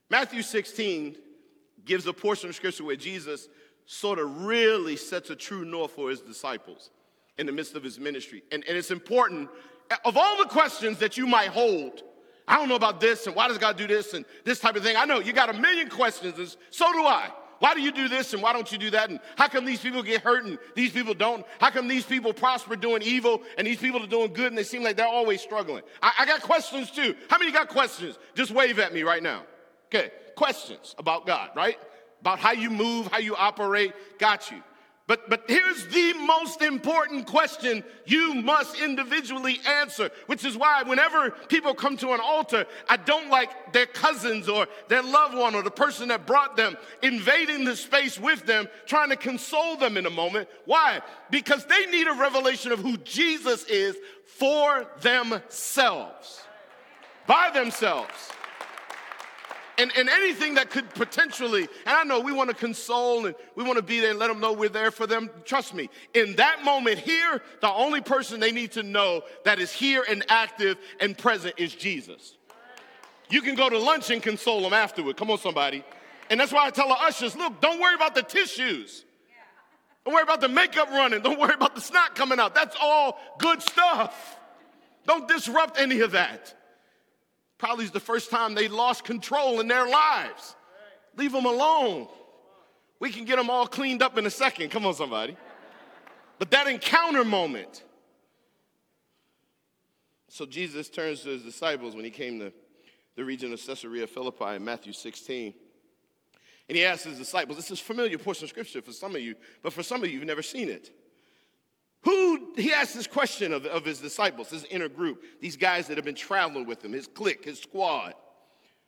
Matthew 0.08 0.42
16 0.42 1.16
gives 1.84 2.06
a 2.06 2.12
portion 2.12 2.48
of 2.48 2.54
scripture 2.54 2.84
where 2.84 2.96
Jesus 2.96 3.48
sort 3.86 4.18
of 4.18 4.44
really 4.44 4.96
sets 4.96 5.30
a 5.30 5.36
true 5.36 5.64
north 5.64 5.92
for 5.92 6.10
his 6.10 6.20
disciples 6.20 6.90
in 7.38 7.46
the 7.46 7.52
midst 7.52 7.74
of 7.74 7.82
his 7.82 7.98
ministry. 7.98 8.42
And, 8.52 8.64
and 8.68 8.76
it's 8.76 8.90
important, 8.90 9.48
of 10.04 10.16
all 10.16 10.38
the 10.38 10.48
questions 10.48 10.98
that 10.98 11.16
you 11.16 11.26
might 11.26 11.48
hold, 11.48 12.02
I 12.48 12.56
don't 12.56 12.68
know 12.68 12.76
about 12.76 13.00
this 13.00 13.26
and 13.26 13.34
why 13.34 13.48
does 13.48 13.58
God 13.58 13.76
do 13.76 13.86
this 13.86 14.14
and 14.14 14.24
this 14.44 14.60
type 14.60 14.76
of 14.76 14.82
thing. 14.82 14.96
I 14.96 15.04
know 15.04 15.18
you 15.18 15.32
got 15.32 15.50
a 15.50 15.58
million 15.58 15.88
questions, 15.88 16.38
and 16.38 16.56
so 16.70 16.92
do 16.92 17.02
I. 17.02 17.30
Why 17.58 17.74
do 17.74 17.80
you 17.80 17.92
do 17.92 18.08
this 18.08 18.34
and 18.34 18.42
why 18.42 18.52
don't 18.52 18.70
you 18.70 18.78
do 18.78 18.90
that? 18.90 19.10
And 19.10 19.20
how 19.36 19.48
come 19.48 19.64
these 19.64 19.80
people 19.80 20.02
get 20.02 20.22
hurt 20.22 20.44
and 20.44 20.58
these 20.74 20.92
people 20.92 21.14
don't? 21.14 21.44
How 21.58 21.70
come 21.70 21.88
these 21.88 22.04
people 22.04 22.32
prosper 22.32 22.76
doing 22.76 23.02
evil 23.02 23.42
and 23.56 23.66
these 23.66 23.78
people 23.78 24.02
are 24.02 24.06
doing 24.06 24.32
good 24.32 24.48
and 24.48 24.58
they 24.58 24.62
seem 24.62 24.82
like 24.82 24.96
they're 24.96 25.06
always 25.06 25.40
struggling? 25.40 25.82
I, 26.02 26.12
I 26.20 26.26
got 26.26 26.42
questions 26.42 26.90
too. 26.90 27.14
How 27.28 27.38
many 27.38 27.52
got 27.52 27.68
questions? 27.68 28.18
Just 28.34 28.50
wave 28.50 28.78
at 28.78 28.92
me 28.92 29.02
right 29.02 29.22
now. 29.22 29.42
Okay, 29.86 30.10
questions 30.34 30.94
about 30.98 31.26
God, 31.26 31.50
right? 31.56 31.78
About 32.20 32.38
how 32.38 32.52
you 32.52 32.70
move, 32.70 33.06
how 33.06 33.18
you 33.18 33.36
operate. 33.36 33.92
Got 34.18 34.50
you. 34.50 34.62
But, 35.08 35.30
but 35.30 35.44
here's 35.46 35.86
the 35.86 36.14
most 36.14 36.62
important 36.62 37.26
question 37.26 37.84
you 38.06 38.34
must 38.34 38.80
individually 38.80 39.60
answer, 39.64 40.10
which 40.26 40.44
is 40.44 40.56
why 40.56 40.82
whenever 40.82 41.30
people 41.30 41.74
come 41.74 41.96
to 41.98 42.12
an 42.12 42.20
altar, 42.20 42.66
I 42.88 42.96
don't 42.96 43.30
like 43.30 43.72
their 43.72 43.86
cousins 43.86 44.48
or 44.48 44.66
their 44.88 45.02
loved 45.02 45.36
one 45.36 45.54
or 45.54 45.62
the 45.62 45.70
person 45.70 46.08
that 46.08 46.26
brought 46.26 46.56
them 46.56 46.76
invading 47.02 47.64
the 47.64 47.76
space 47.76 48.18
with 48.18 48.46
them, 48.46 48.66
trying 48.86 49.10
to 49.10 49.16
console 49.16 49.76
them 49.76 49.96
in 49.96 50.06
a 50.06 50.10
moment. 50.10 50.48
Why? 50.64 51.00
Because 51.30 51.64
they 51.66 51.86
need 51.86 52.08
a 52.08 52.14
revelation 52.14 52.72
of 52.72 52.80
who 52.80 52.96
Jesus 52.98 53.64
is 53.66 53.96
for 54.24 54.86
themselves, 55.02 56.42
by 57.28 57.50
themselves 57.54 58.12
and, 59.78 59.92
and 59.96 60.08
anything 60.08 60.54
that 60.54 60.70
could 60.70 60.88
potentially, 60.90 61.62
and 61.62 61.96
I 61.96 62.04
know 62.04 62.20
we 62.20 62.32
want 62.32 62.50
to 62.50 62.56
console 62.56 63.26
and 63.26 63.34
we 63.54 63.64
want 63.64 63.76
to 63.76 63.82
be 63.82 64.00
there 64.00 64.10
and 64.10 64.18
let 64.18 64.28
them 64.28 64.40
know 64.40 64.52
we're 64.52 64.68
there 64.68 64.90
for 64.90 65.06
them. 65.06 65.30
Trust 65.44 65.74
me, 65.74 65.90
in 66.14 66.36
that 66.36 66.64
moment 66.64 66.98
here, 66.98 67.42
the 67.60 67.70
only 67.70 68.00
person 68.00 68.40
they 68.40 68.52
need 68.52 68.72
to 68.72 68.82
know 68.82 69.22
that 69.44 69.58
is 69.58 69.70
here 69.70 70.04
and 70.08 70.24
active 70.28 70.78
and 71.00 71.16
present 71.16 71.54
is 71.58 71.74
Jesus. 71.74 72.34
You 73.28 73.42
can 73.42 73.54
go 73.54 73.68
to 73.68 73.78
lunch 73.78 74.10
and 74.10 74.22
console 74.22 74.62
them 74.62 74.72
afterward. 74.72 75.16
Come 75.16 75.30
on, 75.30 75.38
somebody. 75.38 75.84
And 76.30 76.40
that's 76.40 76.52
why 76.52 76.66
I 76.66 76.70
tell 76.70 76.88
the 76.88 76.94
ushers 76.94 77.36
look, 77.36 77.60
don't 77.60 77.80
worry 77.80 77.94
about 77.94 78.14
the 78.14 78.22
tissues. 78.22 79.04
Don't 80.04 80.14
worry 80.14 80.22
about 80.22 80.40
the 80.40 80.48
makeup 80.48 80.88
running. 80.90 81.20
Don't 81.20 81.38
worry 81.38 81.54
about 81.54 81.74
the 81.74 81.80
snot 81.80 82.14
coming 82.14 82.38
out. 82.38 82.54
That's 82.54 82.76
all 82.80 83.18
good 83.38 83.60
stuff. 83.60 84.38
Don't 85.04 85.26
disrupt 85.28 85.78
any 85.78 86.00
of 86.00 86.12
that. 86.12 86.54
Probably 87.58 87.84
is 87.84 87.90
the 87.90 88.00
first 88.00 88.30
time 88.30 88.54
they 88.54 88.68
lost 88.68 89.04
control 89.04 89.60
in 89.60 89.68
their 89.68 89.88
lives. 89.88 90.54
Leave 91.16 91.32
them 91.32 91.46
alone. 91.46 92.08
We 93.00 93.10
can 93.10 93.24
get 93.24 93.36
them 93.36 93.50
all 93.50 93.66
cleaned 93.66 94.02
up 94.02 94.18
in 94.18 94.26
a 94.26 94.30
second. 94.30 94.70
Come 94.70 94.86
on, 94.86 94.94
somebody. 94.94 95.36
But 96.38 96.50
that 96.50 96.66
encounter 96.66 97.24
moment. 97.24 97.82
So 100.28 100.44
Jesus 100.44 100.90
turns 100.90 101.22
to 101.22 101.30
his 101.30 101.42
disciples 101.42 101.94
when 101.94 102.04
he 102.04 102.10
came 102.10 102.38
to 102.40 102.52
the 103.16 103.24
region 103.24 103.52
of 103.54 103.64
Caesarea 103.64 104.06
Philippi 104.06 104.56
in 104.56 104.64
Matthew 104.64 104.92
16. 104.92 105.54
And 106.68 106.76
he 106.76 106.84
asks 106.84 107.04
his 107.04 107.16
disciples, 107.16 107.56
this 107.56 107.70
is 107.70 107.80
familiar 107.80 108.18
portion 108.18 108.44
of 108.44 108.50
scripture 108.50 108.82
for 108.82 108.92
some 108.92 109.14
of 109.14 109.22
you, 109.22 109.34
but 109.62 109.72
for 109.72 109.82
some 109.82 110.02
of 110.02 110.10
you, 110.10 110.18
you've 110.18 110.26
never 110.26 110.42
seen 110.42 110.68
it. 110.68 110.90
Who, 112.06 112.52
he 112.54 112.72
asked 112.72 112.94
this 112.94 113.08
question 113.08 113.52
of, 113.52 113.66
of 113.66 113.84
his 113.84 113.98
disciples, 113.98 114.50
his 114.50 114.62
inner 114.66 114.88
group, 114.88 115.24
these 115.40 115.56
guys 115.56 115.88
that 115.88 115.96
have 115.96 116.04
been 116.04 116.14
traveling 116.14 116.64
with 116.64 116.84
him, 116.84 116.92
his 116.92 117.08
clique, 117.08 117.44
his 117.44 117.58
squad. 117.58 118.14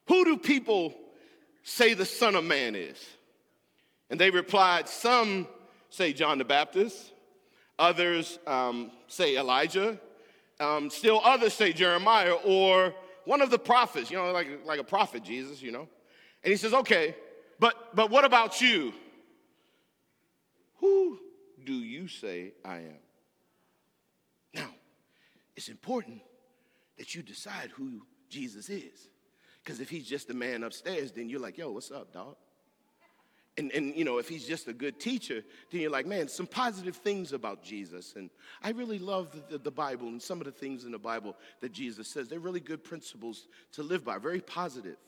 Who 0.06 0.24
do 0.24 0.36
people 0.36 0.94
say 1.64 1.94
the 1.94 2.04
Son 2.04 2.36
of 2.36 2.44
Man 2.44 2.76
is? 2.76 2.96
And 4.08 4.20
they 4.20 4.30
replied, 4.30 4.88
Some 4.88 5.48
say 5.90 6.12
John 6.12 6.38
the 6.38 6.44
Baptist, 6.44 7.12
others 7.76 8.38
um, 8.46 8.92
say 9.08 9.36
Elijah, 9.36 9.98
um, 10.60 10.88
still 10.88 11.20
others 11.24 11.54
say 11.54 11.72
Jeremiah 11.72 12.34
or 12.44 12.94
one 13.24 13.42
of 13.42 13.50
the 13.50 13.58
prophets, 13.58 14.12
you 14.12 14.16
know, 14.16 14.30
like, 14.30 14.64
like 14.64 14.78
a 14.78 14.84
prophet, 14.84 15.24
Jesus, 15.24 15.60
you 15.60 15.72
know. 15.72 15.88
And 16.44 16.52
he 16.52 16.56
says, 16.56 16.72
Okay, 16.72 17.16
but, 17.58 17.96
but 17.96 18.12
what 18.12 18.24
about 18.24 18.60
you? 18.60 18.92
Who 20.76 21.18
do 21.64 21.72
you 21.72 22.06
say 22.06 22.52
I 22.64 22.76
am? 22.76 23.07
It's 25.58 25.68
important 25.68 26.20
that 26.98 27.16
you 27.16 27.22
decide 27.22 27.70
who 27.74 28.02
Jesus 28.30 28.70
is. 28.70 29.08
Because 29.64 29.80
if 29.80 29.90
he's 29.90 30.06
just 30.06 30.30
a 30.30 30.32
man 30.32 30.62
upstairs, 30.62 31.10
then 31.10 31.28
you're 31.28 31.40
like, 31.40 31.58
yo, 31.58 31.72
what's 31.72 31.90
up, 31.90 32.12
dog? 32.12 32.36
And, 33.56 33.72
and, 33.72 33.92
you 33.96 34.04
know, 34.04 34.18
if 34.18 34.28
he's 34.28 34.46
just 34.46 34.68
a 34.68 34.72
good 34.72 35.00
teacher, 35.00 35.42
then 35.72 35.80
you're 35.80 35.90
like, 35.90 36.06
man, 36.06 36.28
some 36.28 36.46
positive 36.46 36.94
things 36.94 37.32
about 37.32 37.64
Jesus. 37.64 38.14
And 38.14 38.30
I 38.62 38.70
really 38.70 39.00
love 39.00 39.36
the, 39.50 39.58
the, 39.58 39.72
Bible 39.72 40.06
and 40.06 40.22
some 40.22 40.40
of 40.40 40.44
the 40.44 40.52
things 40.52 40.84
in 40.84 40.92
the 40.92 40.98
Bible 40.98 41.34
that 41.60 41.72
Jesus 41.72 42.06
says. 42.06 42.28
They're 42.28 42.38
really 42.38 42.60
good 42.60 42.84
principles 42.84 43.48
to 43.72 43.82
live 43.82 44.04
by, 44.04 44.18
very 44.18 44.40
positive. 44.40 44.98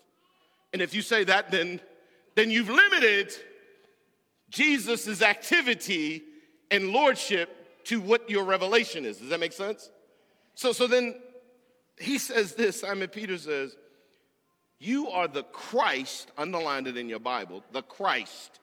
And 0.72 0.82
if 0.82 0.94
you 0.94 1.00
say 1.02 1.22
that, 1.22 1.52
then, 1.52 1.78
then 2.34 2.50
you've 2.50 2.70
limited 2.70 3.32
Jesus' 4.50 5.22
activity 5.22 6.24
and 6.72 6.88
lordship 6.88 7.84
to 7.84 8.00
what 8.00 8.28
your 8.28 8.42
revelation 8.42 9.04
is. 9.04 9.18
Does 9.18 9.28
that 9.28 9.38
make 9.38 9.52
sense? 9.52 9.90
So, 10.60 10.72
so 10.72 10.86
then 10.86 11.14
he 11.98 12.18
says 12.18 12.54
this 12.54 12.80
Simon 12.80 13.08
Peter 13.08 13.38
says, 13.38 13.74
You 14.78 15.08
are 15.08 15.26
the 15.26 15.42
Christ, 15.42 16.30
underlined 16.36 16.86
it 16.86 16.98
in 16.98 17.08
your 17.08 17.18
Bible, 17.18 17.64
the 17.72 17.80
Christ, 17.80 18.60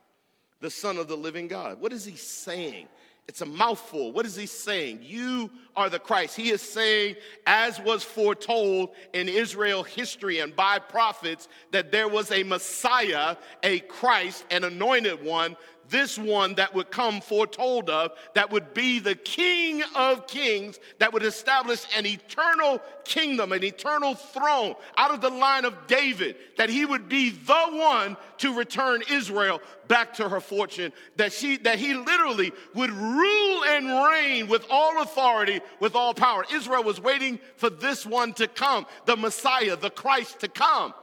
the 0.61 0.69
Son 0.69 0.97
of 0.97 1.07
the 1.07 1.17
living 1.17 1.47
God. 1.47 1.81
What 1.81 1.91
is 1.91 2.05
he 2.05 2.15
saying? 2.15 2.87
It's 3.27 3.41
a 3.41 3.47
mouthful. 3.47 4.11
What 4.11 4.27
is 4.27 4.35
he 4.35 4.45
saying? 4.45 4.99
You 5.01 5.49
are 5.75 5.89
the 5.89 5.97
Christ. 5.97 6.35
He 6.35 6.51
is 6.51 6.61
saying, 6.61 7.15
as 7.47 7.79
was 7.79 8.03
foretold 8.03 8.91
in 9.13 9.27
Israel 9.27 9.81
history 9.81 10.39
and 10.39 10.55
by 10.55 10.77
prophets, 10.77 11.47
that 11.71 11.91
there 11.91 12.07
was 12.07 12.31
a 12.31 12.43
Messiah, 12.43 13.37
a 13.63 13.79
Christ, 13.79 14.45
an 14.51 14.63
anointed 14.63 15.25
one 15.25 15.57
this 15.89 16.17
one 16.17 16.55
that 16.55 16.73
would 16.73 16.91
come 16.91 17.21
foretold 17.21 17.89
of, 17.89 18.11
that 18.33 18.51
would 18.51 18.73
be 18.73 18.99
the 18.99 19.15
King 19.15 19.83
of 19.95 20.27
kings, 20.27 20.79
that 20.99 21.13
would 21.13 21.23
establish 21.23 21.85
an 21.97 22.05
eternal 22.05 22.81
kingdom, 23.03 23.51
an 23.51 23.63
eternal 23.63 24.15
throne 24.15 24.75
out 24.97 25.11
of 25.11 25.21
the 25.21 25.29
line 25.29 25.65
of 25.65 25.87
David, 25.87 26.35
that 26.57 26.69
he 26.69 26.85
would 26.85 27.07
be 27.07 27.29
the 27.29 27.67
one 27.71 28.17
to 28.39 28.53
return 28.53 29.01
Israel 29.09 29.61
back 29.87 30.13
to 30.15 30.27
her 30.29 30.39
fortune, 30.39 30.91
that, 31.15 31.31
she, 31.31 31.57
that 31.57 31.79
he 31.79 31.93
literally 31.93 32.51
would 32.73 32.91
rule 32.91 33.63
and 33.65 33.87
reign 34.09 34.47
with 34.47 34.65
all 34.69 35.01
authority, 35.01 35.61
with 35.79 35.95
all 35.95 36.13
power. 36.13 36.45
Israel 36.53 36.83
was 36.83 36.99
waiting 36.99 37.39
for 37.55 37.69
this 37.69 38.05
one 38.05 38.33
to 38.33 38.47
come, 38.47 38.85
the 39.05 39.15
Messiah, 39.15 39.75
the 39.75 39.89
Christ 39.89 40.41
to 40.41 40.47
come. 40.47 40.93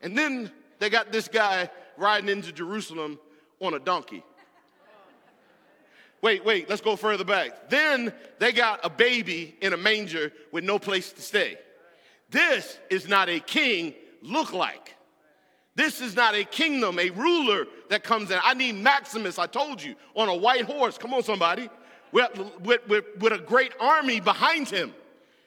And 0.00 0.16
then 0.16 0.52
they 0.78 0.90
got 0.90 1.10
this 1.10 1.28
guy 1.28 1.70
riding 1.96 2.28
into 2.28 2.52
Jerusalem 2.52 3.18
on 3.60 3.74
a 3.74 3.78
donkey. 3.78 4.24
Wait, 6.20 6.44
wait, 6.44 6.68
let's 6.68 6.80
go 6.80 6.96
further 6.96 7.24
back. 7.24 7.70
Then 7.70 8.12
they 8.38 8.52
got 8.52 8.80
a 8.82 8.90
baby 8.90 9.56
in 9.60 9.72
a 9.72 9.76
manger 9.76 10.32
with 10.50 10.64
no 10.64 10.78
place 10.78 11.12
to 11.12 11.22
stay. 11.22 11.56
This 12.30 12.78
is 12.90 13.08
not 13.08 13.28
a 13.28 13.38
king 13.38 13.94
look 14.22 14.52
like. 14.52 14.96
This 15.76 16.00
is 16.00 16.16
not 16.16 16.34
a 16.34 16.42
kingdom, 16.42 16.98
a 16.98 17.10
ruler 17.10 17.66
that 17.88 18.02
comes 18.02 18.32
in. 18.32 18.38
I 18.42 18.54
need 18.54 18.74
Maximus, 18.74 19.38
I 19.38 19.46
told 19.46 19.80
you, 19.80 19.94
on 20.16 20.28
a 20.28 20.34
white 20.34 20.64
horse. 20.64 20.98
Come 20.98 21.14
on, 21.14 21.22
somebody. 21.22 21.70
With, 22.10 22.36
with, 22.60 22.88
with, 22.88 23.04
with 23.20 23.32
a 23.32 23.38
great 23.38 23.72
army 23.78 24.18
behind 24.18 24.68
him. 24.68 24.92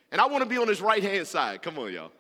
And 0.10 0.22
I 0.22 0.28
want 0.28 0.44
to 0.44 0.50
be 0.50 0.58
on 0.58 0.70
his 0.70 0.80
right 0.80 1.04
hand 1.04 1.28
side. 1.28 1.62
Come 1.62 1.78
on, 1.80 1.92
y'all. 1.92 2.12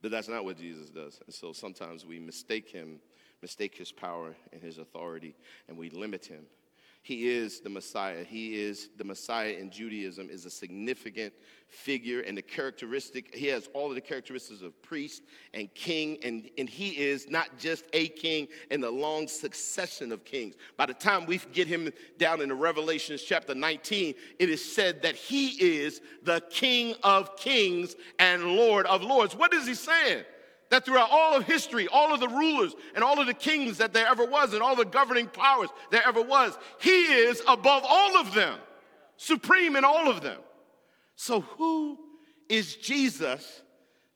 But 0.00 0.12
that's 0.12 0.28
not 0.28 0.44
what 0.44 0.58
Jesus 0.58 0.90
does. 0.90 1.18
And 1.26 1.34
so 1.34 1.52
sometimes 1.52 2.06
we 2.06 2.20
mistake 2.20 2.68
him 2.68 3.00
mistake 3.42 3.76
his 3.76 3.92
power 3.92 4.34
and 4.52 4.62
his 4.62 4.78
authority, 4.78 5.34
and 5.68 5.76
we 5.76 5.90
limit 5.90 6.24
him. 6.24 6.46
He 7.04 7.28
is 7.28 7.58
the 7.58 7.68
Messiah. 7.68 8.22
He 8.22 8.60
is 8.60 8.88
the 8.96 9.02
Messiah 9.02 9.54
in 9.58 9.72
Judaism 9.72 10.30
is 10.30 10.46
a 10.46 10.50
significant 10.50 11.34
figure 11.66 12.20
and 12.20 12.36
the 12.38 12.42
characteristic, 12.42 13.34
he 13.34 13.46
has 13.46 13.68
all 13.72 13.88
of 13.88 13.96
the 13.96 14.00
characteristics 14.00 14.62
of 14.62 14.80
priest 14.82 15.22
and 15.52 15.72
king, 15.74 16.18
and, 16.22 16.48
and 16.58 16.68
he 16.68 16.90
is 16.90 17.28
not 17.28 17.58
just 17.58 17.86
a 17.92 18.08
king 18.08 18.46
in 18.70 18.80
the 18.80 18.90
long 18.90 19.26
succession 19.26 20.12
of 20.12 20.24
kings. 20.24 20.54
By 20.76 20.86
the 20.86 20.94
time 20.94 21.26
we 21.26 21.38
get 21.52 21.66
him 21.66 21.90
down 22.18 22.40
in 22.40 22.50
the 22.50 22.54
Revelations 22.54 23.22
chapter 23.22 23.54
19, 23.54 24.14
it 24.38 24.48
is 24.48 24.64
said 24.64 25.02
that 25.02 25.16
he 25.16 25.48
is 25.60 26.00
the 26.22 26.40
King 26.50 26.94
of 27.02 27.36
kings 27.36 27.96
and 28.18 28.44
Lord 28.44 28.86
of 28.86 29.02
lords. 29.02 29.34
What 29.34 29.54
is 29.54 29.66
he 29.66 29.74
saying? 29.74 30.24
That 30.72 30.86
throughout 30.86 31.10
all 31.10 31.36
of 31.36 31.44
history, 31.44 31.86
all 31.86 32.14
of 32.14 32.20
the 32.20 32.28
rulers 32.28 32.74
and 32.94 33.04
all 33.04 33.20
of 33.20 33.26
the 33.26 33.34
kings 33.34 33.76
that 33.76 33.92
there 33.92 34.06
ever 34.06 34.24
was, 34.24 34.54
and 34.54 34.62
all 34.62 34.74
the 34.74 34.86
governing 34.86 35.26
powers 35.26 35.68
there 35.90 36.00
ever 36.06 36.22
was, 36.22 36.56
he 36.80 36.88
is 36.88 37.42
above 37.46 37.82
all 37.86 38.16
of 38.16 38.32
them, 38.32 38.58
supreme 39.18 39.76
in 39.76 39.84
all 39.84 40.08
of 40.08 40.22
them. 40.22 40.40
So, 41.14 41.42
who 41.42 41.98
is 42.48 42.76
Jesus 42.76 43.60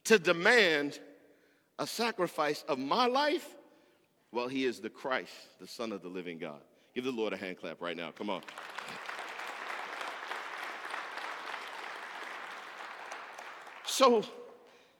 to 0.04 0.18
demand 0.18 0.98
a 1.78 1.86
sacrifice 1.86 2.64
of 2.66 2.78
my 2.78 3.04
life? 3.04 3.46
Well, 4.32 4.48
he 4.48 4.64
is 4.64 4.80
the 4.80 4.88
Christ, 4.88 5.34
the 5.60 5.66
Son 5.66 5.92
of 5.92 6.00
the 6.00 6.08
living 6.08 6.38
God. 6.38 6.62
Give 6.94 7.04
the 7.04 7.12
Lord 7.12 7.34
a 7.34 7.36
hand 7.36 7.58
clap 7.58 7.82
right 7.82 7.98
now. 7.98 8.12
Come 8.12 8.30
on. 8.30 8.40
So, 13.84 14.24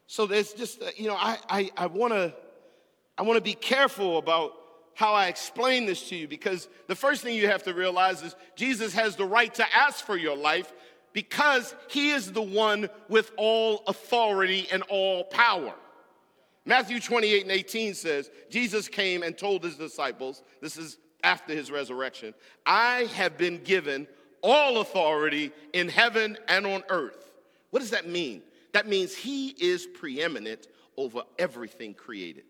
so 0.07 0.27
there's 0.27 0.53
just, 0.53 0.83
uh, 0.83 0.87
you 0.97 1.09
know, 1.09 1.17
I, 1.17 1.39
I, 1.49 1.71
I 1.77 1.87
want 1.87 2.13
to 2.13 2.35
I 3.19 3.23
wanna 3.23 3.41
be 3.41 3.55
careful 3.55 4.19
about 4.19 4.53
how 4.95 5.13
I 5.13 5.29
explain 5.29 5.87
this 5.87 6.09
to 6.09 6.17
you 6.17 6.29
because 6.29 6.69
the 6.87 6.95
first 6.95 7.23
thing 7.23 7.35
you 7.35 7.49
have 7.49 7.63
to 7.65 7.75
realize 7.75 8.23
is 8.23 8.35
Jesus 8.57 8.95
has 8.95 9.17
the 9.17 9.25
right 9.25 9.53
to 9.55 9.65
ask 9.75 10.05
for 10.05 10.17
your 10.17 10.37
life 10.37 10.73
because 11.13 11.75
he 11.89 12.11
is 12.11 12.33
the 12.33 12.43
one 12.43 12.89
with 13.09 13.31
all 13.37 13.83
authority 13.87 14.69
and 14.71 14.83
all 14.89 15.25
power. 15.25 15.75
Matthew 16.67 16.99
28 16.99 17.43
and 17.43 17.53
18 17.53 17.95
says, 17.95 18.31
Jesus 18.51 18.89
came 18.89 19.23
and 19.23 19.37
told 19.37 19.63
his 19.63 19.77
disciples, 19.77 20.43
this 20.61 20.77
is 20.77 20.99
after 21.23 21.55
his 21.55 21.71
resurrection, 21.71 22.35
I 22.65 23.09
have 23.15 23.39
been 23.39 23.63
given 23.63 24.07
all 24.43 24.81
authority 24.81 25.53
in 25.73 25.89
heaven 25.89 26.37
and 26.49 26.67
on 26.67 26.83
earth. 26.89 27.33
What 27.71 27.81
does 27.81 27.91
that 27.91 28.09
mean? 28.09 28.43
That 28.77 28.87
means 28.87 29.15
he 29.15 29.49
is 29.59 29.87
preeminent 29.87 30.67
over 30.99 31.23
everything 31.39 31.95
created. 31.95 32.45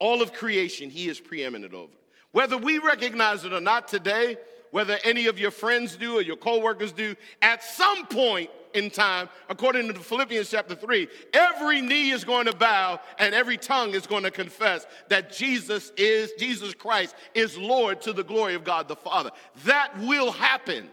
All 0.00 0.20
of 0.20 0.32
creation, 0.32 0.90
he 0.90 1.08
is 1.08 1.20
preeminent 1.20 1.72
over. 1.72 1.92
Whether 2.32 2.58
we 2.58 2.78
recognize 2.78 3.44
it 3.44 3.52
or 3.52 3.60
not 3.60 3.86
today, 3.86 4.38
whether 4.72 4.98
any 5.04 5.26
of 5.26 5.38
your 5.38 5.52
friends 5.52 5.94
do 5.94 6.18
or 6.18 6.20
your 6.20 6.34
coworkers 6.34 6.90
do, 6.90 7.14
at 7.42 7.62
some 7.62 8.06
point 8.06 8.50
in 8.74 8.90
time, 8.90 9.28
according 9.48 9.86
to 9.86 9.94
Philippians 9.94 10.50
chapter 10.50 10.74
3, 10.74 11.06
every 11.32 11.80
knee 11.80 12.10
is 12.10 12.24
going 12.24 12.46
to 12.46 12.56
bow 12.56 12.98
and 13.20 13.36
every 13.36 13.56
tongue 13.56 13.94
is 13.94 14.08
going 14.08 14.24
to 14.24 14.32
confess 14.32 14.84
that 15.10 15.30
Jesus 15.30 15.92
is, 15.96 16.32
Jesus 16.40 16.74
Christ 16.74 17.14
is 17.34 17.56
Lord 17.56 18.00
to 18.00 18.12
the 18.12 18.24
glory 18.24 18.56
of 18.56 18.64
God 18.64 18.88
the 18.88 18.96
Father. 18.96 19.30
That 19.64 19.96
will 20.00 20.32
happen. 20.32 20.90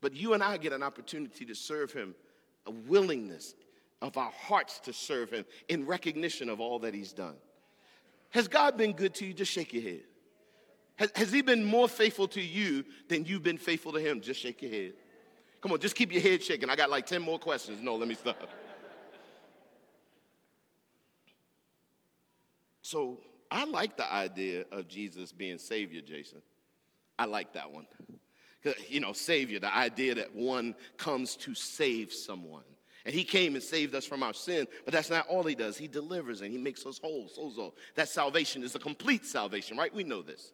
But 0.00 0.14
you 0.14 0.32
and 0.32 0.42
I 0.42 0.56
get 0.56 0.72
an 0.72 0.82
opportunity 0.82 1.44
to 1.44 1.54
serve 1.54 1.92
him 1.92 2.14
a 2.66 2.70
willingness 2.70 3.54
of 4.00 4.16
our 4.16 4.30
hearts 4.30 4.80
to 4.80 4.92
serve 4.92 5.30
Him 5.30 5.44
in 5.68 5.86
recognition 5.86 6.48
of 6.48 6.60
all 6.60 6.78
that 6.80 6.94
He's 6.94 7.12
done. 7.12 7.36
Has 8.30 8.48
God 8.48 8.76
been 8.76 8.92
good 8.92 9.14
to 9.16 9.26
you? 9.26 9.34
Just 9.34 9.52
shake 9.52 9.72
your 9.72 9.82
head. 9.82 10.02
Has, 10.96 11.10
has 11.14 11.32
He 11.32 11.42
been 11.42 11.64
more 11.64 11.88
faithful 11.88 12.28
to 12.28 12.40
you 12.40 12.84
than 13.08 13.24
you've 13.24 13.42
been 13.42 13.58
faithful 13.58 13.92
to 13.92 14.00
Him? 14.00 14.20
Just 14.20 14.40
shake 14.40 14.62
your 14.62 14.70
head. 14.70 14.92
Come 15.60 15.72
on, 15.72 15.80
just 15.80 15.96
keep 15.96 16.12
your 16.12 16.22
head 16.22 16.42
shaking. 16.42 16.70
I 16.70 16.76
got 16.76 16.90
like 16.90 17.06
10 17.06 17.20
more 17.22 17.38
questions. 17.38 17.80
No, 17.82 17.96
let 17.96 18.06
me 18.06 18.14
stop. 18.14 18.48
So 22.82 23.18
I 23.50 23.64
like 23.64 23.96
the 23.96 24.10
idea 24.10 24.64
of 24.70 24.88
Jesus 24.88 25.32
being 25.32 25.58
Savior, 25.58 26.00
Jason. 26.00 26.40
I 27.18 27.24
like 27.24 27.52
that 27.54 27.70
one 27.70 27.86
Uh, 28.66 28.72
you 28.88 29.00
know, 29.00 29.12
Savior, 29.12 29.60
the 29.60 29.74
idea 29.74 30.14
that 30.14 30.34
one 30.34 30.74
comes 30.96 31.36
to 31.36 31.54
save 31.54 32.12
someone. 32.12 32.64
And 33.04 33.14
he 33.14 33.24
came 33.24 33.54
and 33.54 33.62
saved 33.62 33.94
us 33.94 34.04
from 34.04 34.22
our 34.22 34.34
sin, 34.34 34.66
but 34.84 34.92
that's 34.92 35.08
not 35.08 35.26
all 35.28 35.42
he 35.42 35.54
does. 35.54 35.78
He 35.78 35.88
delivers 35.88 36.42
and 36.42 36.52
he 36.52 36.58
makes 36.58 36.84
us 36.84 36.98
whole. 36.98 37.28
So, 37.28 37.50
so 37.54 37.74
that 37.94 38.08
salvation 38.08 38.62
is 38.62 38.74
a 38.74 38.78
complete 38.78 39.24
salvation, 39.24 39.78
right? 39.78 39.94
We 39.94 40.04
know 40.04 40.20
this. 40.20 40.52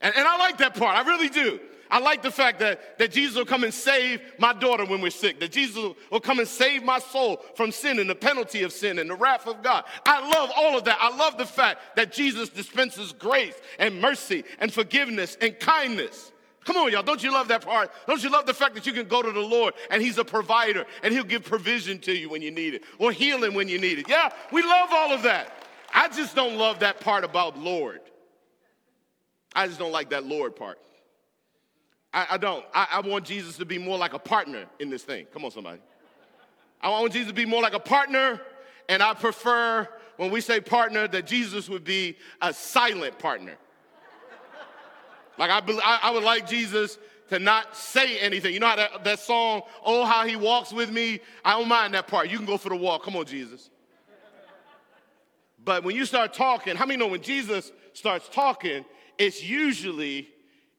And, 0.00 0.14
and 0.14 0.28
I 0.28 0.36
like 0.36 0.58
that 0.58 0.76
part. 0.76 0.96
I 0.96 1.08
really 1.08 1.28
do. 1.28 1.58
I 1.90 2.00
like 2.00 2.22
the 2.22 2.30
fact 2.30 2.58
that, 2.58 2.98
that 2.98 3.12
Jesus 3.12 3.36
will 3.36 3.46
come 3.46 3.64
and 3.64 3.72
save 3.72 4.20
my 4.38 4.52
daughter 4.52 4.84
when 4.84 5.00
we're 5.00 5.10
sick, 5.10 5.40
that 5.40 5.52
Jesus 5.52 5.94
will 6.10 6.20
come 6.20 6.38
and 6.38 6.46
save 6.46 6.84
my 6.84 6.98
soul 6.98 7.42
from 7.54 7.72
sin 7.72 7.98
and 7.98 8.10
the 8.10 8.14
penalty 8.14 8.62
of 8.62 8.72
sin 8.72 8.98
and 8.98 9.08
the 9.08 9.14
wrath 9.14 9.46
of 9.46 9.62
God. 9.62 9.84
I 10.04 10.20
love 10.28 10.50
all 10.54 10.76
of 10.76 10.84
that. 10.84 10.98
I 11.00 11.16
love 11.16 11.38
the 11.38 11.46
fact 11.46 11.96
that 11.96 12.12
Jesus 12.12 12.50
dispenses 12.50 13.12
grace 13.12 13.54
and 13.78 14.00
mercy 14.00 14.44
and 14.58 14.72
forgiveness 14.72 15.38
and 15.40 15.58
kindness. 15.58 16.32
Come 16.66 16.76
on, 16.78 16.90
y'all. 16.90 17.04
Don't 17.04 17.22
you 17.22 17.32
love 17.32 17.46
that 17.48 17.64
part? 17.64 17.92
Don't 18.08 18.22
you 18.22 18.28
love 18.28 18.44
the 18.44 18.52
fact 18.52 18.74
that 18.74 18.86
you 18.86 18.92
can 18.92 19.06
go 19.06 19.22
to 19.22 19.30
the 19.30 19.40
Lord 19.40 19.72
and 19.88 20.02
He's 20.02 20.18
a 20.18 20.24
provider 20.24 20.84
and 21.04 21.14
He'll 21.14 21.24
give 21.24 21.44
provision 21.44 22.00
to 22.00 22.12
you 22.12 22.28
when 22.28 22.42
you 22.42 22.50
need 22.50 22.74
it 22.74 22.82
or 22.98 23.12
healing 23.12 23.54
when 23.54 23.68
you 23.68 23.78
need 23.78 24.00
it? 24.00 24.08
Yeah, 24.08 24.30
we 24.50 24.62
love 24.62 24.88
all 24.92 25.12
of 25.12 25.22
that. 25.22 25.64
I 25.94 26.08
just 26.08 26.34
don't 26.34 26.56
love 26.56 26.80
that 26.80 27.00
part 27.00 27.22
about 27.22 27.56
Lord. 27.56 28.00
I 29.54 29.68
just 29.68 29.78
don't 29.78 29.92
like 29.92 30.10
that 30.10 30.26
Lord 30.26 30.56
part. 30.56 30.78
I, 32.12 32.26
I 32.30 32.36
don't. 32.36 32.64
I, 32.74 32.88
I 32.94 33.00
want 33.00 33.24
Jesus 33.24 33.56
to 33.58 33.64
be 33.64 33.78
more 33.78 33.96
like 33.96 34.12
a 34.12 34.18
partner 34.18 34.66
in 34.80 34.90
this 34.90 35.04
thing. 35.04 35.26
Come 35.32 35.44
on, 35.44 35.52
somebody. 35.52 35.80
I 36.80 36.88
want 36.90 37.12
Jesus 37.12 37.28
to 37.28 37.34
be 37.34 37.46
more 37.46 37.62
like 37.62 37.74
a 37.74 37.80
partner, 37.80 38.40
and 38.88 39.02
I 39.04 39.14
prefer 39.14 39.88
when 40.16 40.32
we 40.32 40.40
say 40.40 40.60
partner 40.60 41.06
that 41.06 41.28
Jesus 41.28 41.68
would 41.68 41.84
be 41.84 42.16
a 42.42 42.52
silent 42.52 43.18
partner. 43.20 43.56
Like 45.38 45.50
I, 45.50 45.98
I, 46.02 46.10
would 46.10 46.24
like 46.24 46.48
Jesus 46.48 46.98
to 47.28 47.38
not 47.38 47.76
say 47.76 48.18
anything. 48.18 48.54
You 48.54 48.60
know 48.60 48.68
how 48.68 48.76
that, 48.76 49.04
that 49.04 49.18
song, 49.18 49.62
Oh, 49.84 50.04
How 50.04 50.26
He 50.26 50.36
Walks 50.36 50.72
With 50.72 50.90
Me? 50.90 51.20
I 51.44 51.58
don't 51.58 51.68
mind 51.68 51.94
that 51.94 52.06
part. 52.06 52.30
You 52.30 52.36
can 52.36 52.46
go 52.46 52.56
for 52.56 52.68
the 52.68 52.76
walk. 52.76 53.04
Come 53.04 53.16
on, 53.16 53.26
Jesus. 53.26 53.70
But 55.64 55.82
when 55.82 55.96
you 55.96 56.04
start 56.04 56.32
talking, 56.32 56.76
how 56.76 56.86
many 56.86 56.98
know 56.98 57.08
when 57.08 57.22
Jesus 57.22 57.72
starts 57.92 58.28
talking, 58.28 58.84
it's 59.18 59.42
usually 59.42 60.28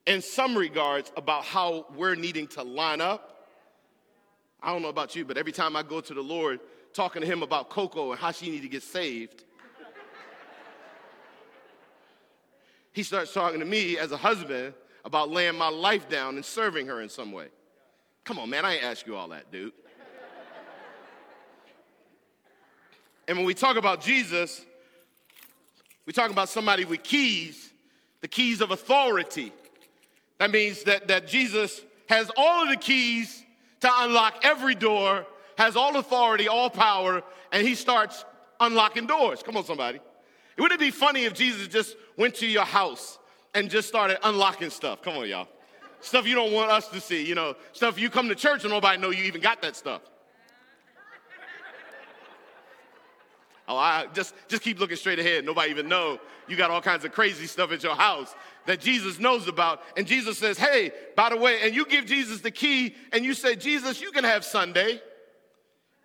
in 0.05 0.21
some 0.21 0.57
regards 0.57 1.11
about 1.17 1.43
how 1.43 1.85
we're 1.95 2.15
needing 2.15 2.47
to 2.47 2.63
line 2.63 3.01
up. 3.01 3.45
I 4.63 4.71
don't 4.71 4.81
know 4.81 4.87
about 4.87 5.15
you, 5.15 5.25
but 5.25 5.37
every 5.37 5.51
time 5.51 5.75
I 5.75 5.83
go 5.83 6.01
to 6.01 6.13
the 6.13 6.21
Lord 6.21 6.61
talking 6.93 7.21
to 7.21 7.27
him 7.27 7.43
about 7.43 7.69
Coco 7.69 8.11
and 8.11 8.19
how 8.19 8.31
she 8.31 8.49
need 8.49 8.61
to 8.61 8.69
get 8.69 8.81
saved, 8.81 9.43
he 12.97 13.03
starts 13.03 13.31
talking 13.31 13.59
to 13.59 13.65
me 13.65 13.95
as 13.99 14.11
a 14.11 14.17
husband 14.17 14.73
about 15.05 15.29
laying 15.29 15.55
my 15.55 15.69
life 15.69 16.09
down 16.09 16.33
and 16.33 16.43
serving 16.43 16.87
her 16.87 16.99
in 16.99 17.09
some 17.09 17.31
way. 17.31 17.45
Come 18.23 18.39
on, 18.39 18.49
man, 18.49 18.65
I 18.65 18.73
ain't 18.73 18.83
ask 18.83 19.05
you 19.05 19.15
all 19.15 19.27
that, 19.27 19.51
dude. 19.51 19.71
and 23.27 23.37
when 23.37 23.45
we 23.45 23.53
talk 23.53 23.77
about 23.77 24.01
Jesus, 24.01 24.65
we 26.07 26.11
talk 26.11 26.31
about 26.31 26.49
somebody 26.49 26.85
with 26.85 27.03
keys, 27.03 27.71
the 28.21 28.27
keys 28.27 28.61
of 28.61 28.71
authority. 28.71 29.53
That 30.39 30.49
means 30.49 30.81
that, 30.85 31.07
that 31.09 31.27
Jesus 31.27 31.79
has 32.09 32.31
all 32.35 32.63
of 32.63 32.69
the 32.69 32.77
keys 32.77 33.43
to 33.81 33.91
unlock 33.95 34.39
every 34.41 34.73
door, 34.73 35.27
has 35.55 35.75
all 35.75 35.97
authority, 35.97 36.47
all 36.47 36.71
power, 36.71 37.21
and 37.51 37.61
he 37.67 37.75
starts 37.75 38.25
unlocking 38.59 39.05
doors. 39.05 39.43
Come 39.43 39.55
on, 39.55 39.65
somebody. 39.65 39.99
Wouldn't 40.57 40.81
it 40.81 40.83
be 40.83 40.89
funny 40.89 41.25
if 41.25 41.35
Jesus 41.35 41.67
just 41.67 41.95
went 42.17 42.35
to 42.35 42.47
your 42.47 42.65
house 42.65 43.17
and 43.53 43.69
just 43.69 43.87
started 43.87 44.17
unlocking 44.27 44.69
stuff? 44.69 45.01
Come 45.01 45.15
on, 45.17 45.29
y'all. 45.29 45.47
Stuff 46.01 46.27
you 46.27 46.35
don't 46.35 46.51
want 46.51 46.69
us 46.69 46.89
to 46.89 46.99
see, 46.99 47.25
you 47.25 47.35
know, 47.35 47.55
stuff 47.71 47.97
you 47.97 48.09
come 48.09 48.27
to 48.29 48.35
church 48.35 48.63
and 48.63 48.71
nobody 48.71 49.01
know 49.01 49.09
you 49.09 49.23
even 49.23 49.41
got 49.41 49.61
that 49.61 49.75
stuff. 49.75 50.01
Oh, 53.69 53.75
I 53.75 54.05
just 54.13 54.33
just 54.47 54.61
keep 54.61 54.79
looking 54.79 54.95
straight 54.95 55.19
ahead. 55.19 55.43
Nobody 55.43 55.71
even 55.71 55.89
know 55.89 56.19
you 56.47 56.55
got 56.55 56.71
all 56.71 56.81
kinds 56.81 57.03
of 57.03 57.11
crazy 57.11 57.47
stuff 57.47 57.71
at 57.73 57.83
your 57.83 57.95
house 57.95 58.33
that 58.65 58.79
Jesus 58.79 59.19
knows 59.19 59.47
about. 59.49 59.83
And 59.97 60.07
Jesus 60.07 60.37
says, 60.37 60.57
"Hey, 60.57 60.91
by 61.17 61.29
the 61.29 61.35
way," 61.35 61.61
and 61.63 61.75
you 61.75 61.85
give 61.85 62.05
Jesus 62.05 62.39
the 62.39 62.51
key, 62.51 62.95
and 63.11 63.25
you 63.25 63.33
say, 63.33 63.57
"Jesus, 63.57 63.99
you 63.99 64.11
can 64.11 64.23
have 64.23 64.45
Sunday 64.45 65.01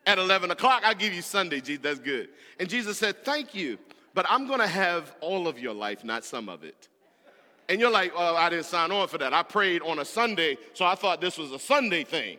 at 0.07 0.19
11 0.19 0.51
o'clock. 0.51 0.83
I'll 0.85 0.95
give 0.95 1.15
you 1.15 1.23
Sunday, 1.23 1.61
Jesus. 1.61 1.83
That's 1.83 2.01
good." 2.01 2.31
And 2.59 2.69
Jesus 2.69 2.99
said, 2.99 3.25
"Thank 3.25 3.55
you, 3.55 3.79
but 4.15 4.27
I'm 4.29 4.47
going 4.47 4.61
to 4.61 4.67
have 4.67 5.15
all 5.21 5.49
of 5.49 5.59
your 5.59 5.75
life, 5.75 6.05
not 6.05 6.25
some 6.25 6.49
of 6.49 6.65
it." 6.65 6.89
And 7.69 7.81
you're 7.81 7.91
like, 7.91 8.13
"Oh, 8.15 8.37
I 8.37 8.51
didn't 8.51 8.67
sign 8.67 8.91
on 8.91 9.09
for 9.09 9.19
that. 9.19 9.33
I 9.33 9.43
prayed 9.43 9.83
on 9.83 9.99
a 9.99 10.05
Sunday, 10.05 10.59
so 10.75 10.85
I 10.85 10.95
thought 10.95 11.21
this 11.21 11.39
was 11.39 11.53
a 11.53 11.59
Sunday 11.59 12.05
thing." 12.05 12.39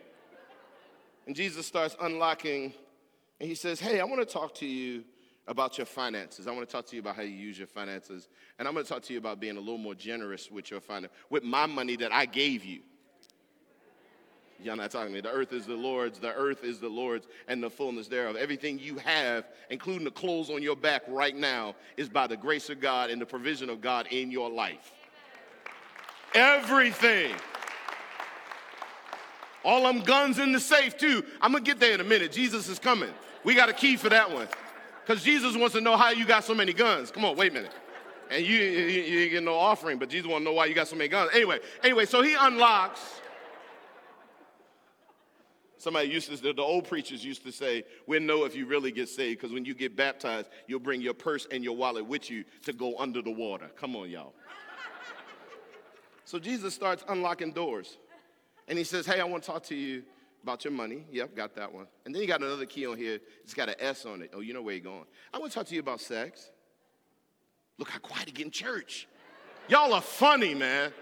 And 1.25 1.36
Jesus 1.36 1.65
starts 1.65 1.95
unlocking, 2.01 2.73
and 3.39 3.49
he 3.49 3.55
says, 3.55 3.79
"Hey, 3.79 3.99
I 3.99 4.03
want 4.03 4.21
to 4.21 4.31
talk 4.31 4.53
to 4.55 4.65
you." 4.65 5.05
about 5.47 5.77
your 5.77 5.86
finances. 5.86 6.47
I 6.47 6.51
want 6.51 6.67
to 6.67 6.71
talk 6.71 6.86
to 6.88 6.95
you 6.95 7.01
about 7.01 7.15
how 7.15 7.21
you 7.21 7.36
use 7.36 7.57
your 7.57 7.67
finances. 7.67 8.29
And 8.57 8.67
I'm 8.67 8.73
going 8.73 8.86
to 8.86 8.89
talk 8.89 9.03
to 9.03 9.13
you 9.13 9.19
about 9.19 9.39
being 9.39 9.57
a 9.57 9.59
little 9.59 9.77
more 9.77 9.95
generous 9.95 10.49
with 10.49 10.71
your 10.71 10.79
finance, 10.79 11.12
with 11.29 11.43
my 11.43 11.65
money 11.65 11.95
that 11.97 12.13
I 12.13 12.25
gave 12.25 12.63
you. 12.63 12.81
Y'all 14.62 14.76
not 14.76 14.92
talking 14.92 15.10
to 15.10 15.13
me. 15.13 15.22
The 15.22 15.32
earth 15.32 15.52
is 15.52 15.66
the 15.66 15.76
Lord's, 15.76 16.20
the 16.20 16.34
earth 16.34 16.63
is 16.63 16.80
the 16.80 16.88
Lord's, 16.88 17.28
and 17.48 17.62
the 17.62 17.70
fullness 17.70 18.08
thereof. 18.08 18.36
Everything 18.36 18.80
you 18.80 18.98
have, 18.98 19.46
including 19.70 20.06
the 20.06 20.12
clothes 20.12 20.50
on 20.50 20.62
your 20.62 20.76
back 20.76 21.04
right 21.08 21.36
now, 21.36 21.76
is 21.98 22.08
by 22.08 22.28
the 22.28 22.38
grace 22.38 22.70
of 22.70 22.80
God 22.80 23.10
and 23.10 23.22
the 23.22 23.26
provision 23.26 23.70
of 23.70 23.82
God 23.82 24.08
in 24.12 24.32
your 24.32 24.50
life. 24.50 24.94
Everything. 26.34 27.36
All 29.66 29.84
them 29.84 30.02
guns 30.02 30.39
in 30.39 30.52
the 30.52 30.60
safe, 30.60 30.98
too. 30.98 31.24
I'm 31.42 31.54
to 31.54 31.62
get 31.62 31.80
there 31.80 31.94
in 31.94 32.02
a 32.02 32.06
minute. 32.06 32.32
Jesus 32.32 32.68
is 32.70 32.80
coming. 32.80 33.12
We 33.44 33.56
got 33.56 33.70
a 33.70 33.74
key 33.74 33.98
for 33.98 34.10
that 34.10 34.32
one. 34.32 34.48
Because 35.06 35.24
Jesus 35.24 35.58
wants 35.58 35.76
to 35.76 35.82
know 35.82 35.98
how 35.98 36.12
you 36.12 36.26
got 36.26 36.44
so 36.44 36.54
many 36.54 36.74
guns. 36.74 37.12
Come 37.12 37.26
on, 37.26 37.36
wait 37.36 37.52
a 37.52 37.56
minute. 37.56 37.74
And 38.30 38.46
you, 38.46 38.58
you, 38.58 39.02
you 39.02 39.30
get 39.30 39.44
no 39.44 39.56
offering, 39.56 40.00
but 40.00 40.10
Jesus 40.10 40.30
want 40.30 40.42
to 40.42 40.46
know 40.46 40.54
why 40.54 40.66
you 40.66 40.74
got 40.74 40.88
so 40.88 40.96
many 40.96 41.10
guns. 41.10 41.32
Anyway, 41.34 41.60
anyway, 41.84 42.06
so 42.06 42.22
he 42.22 42.36
unlocks. 42.39 43.22
Somebody 45.84 46.08
used 46.08 46.30
to, 46.30 46.54
the 46.54 46.62
old 46.62 46.88
preachers 46.88 47.26
used 47.26 47.43
to 47.43 47.52
say, 47.52 47.84
we'll 48.08 48.22
know 48.22 48.46
if 48.46 48.56
you 48.56 48.65
really 48.65 48.89
get 48.89 49.10
saved, 49.10 49.41
because 49.41 49.54
when 49.54 49.65
you 49.65 49.74
get 49.74 49.98
baptized, 49.98 50.48
you'll 50.65 50.80
bring 50.80 51.02
your 51.02 51.13
purse 51.13 51.46
and 51.52 51.62
your 51.62 51.76
wallet 51.76 52.06
with 52.06 52.32
you 52.32 52.46
to 52.63 52.72
go 52.72 52.98
under 52.98 53.22
the 53.22 53.32
water. 53.32 53.69
Come 53.76 53.93
on, 53.98 54.10
y'all. 54.10 54.34
so 56.24 56.39
Jesus 56.39 56.74
starts 56.74 57.04
unlocking 57.10 57.52
doors. 57.52 57.98
And 58.69 58.78
he 58.78 58.86
says, 58.86 59.06
Hey, 59.06 59.19
I 59.19 59.26
want 59.26 59.43
to 59.43 59.52
talk 59.52 59.63
to 59.63 59.76
you 59.76 60.04
about 60.41 60.63
your 60.63 60.72
money. 60.72 61.04
Yep, 61.12 61.36
got 61.36 61.54
that 61.56 61.74
one. 61.74 61.88
And 62.06 62.15
then 62.15 62.22
you 62.22 62.30
got 62.30 62.41
another 62.41 62.65
key 62.65 62.88
on 62.88 62.96
here. 62.96 63.19
It's 63.43 63.54
got 63.54 63.67
an 63.67 63.76
S 63.78 64.06
on 64.06 64.22
it. 64.22 64.32
Oh, 64.34 64.39
you 64.39 64.54
know 64.54 64.62
where 64.62 64.76
you're 64.76 64.86
going. 64.86 65.04
I 65.34 65.39
want 65.39 65.52
to 65.52 65.60
talk 65.60 65.67
to 65.67 65.74
you 65.74 65.82
about 65.82 66.00
sex. 66.00 66.50
Look 67.78 67.89
how 67.89 68.00
quiet 68.00 68.30
it 68.30 68.36
get 68.36 68.46
in 68.46 68.52
church. 68.52 69.06
Y'all 69.67 69.91
are 69.91 70.02
funny, 70.02 70.56
man. 70.56 70.93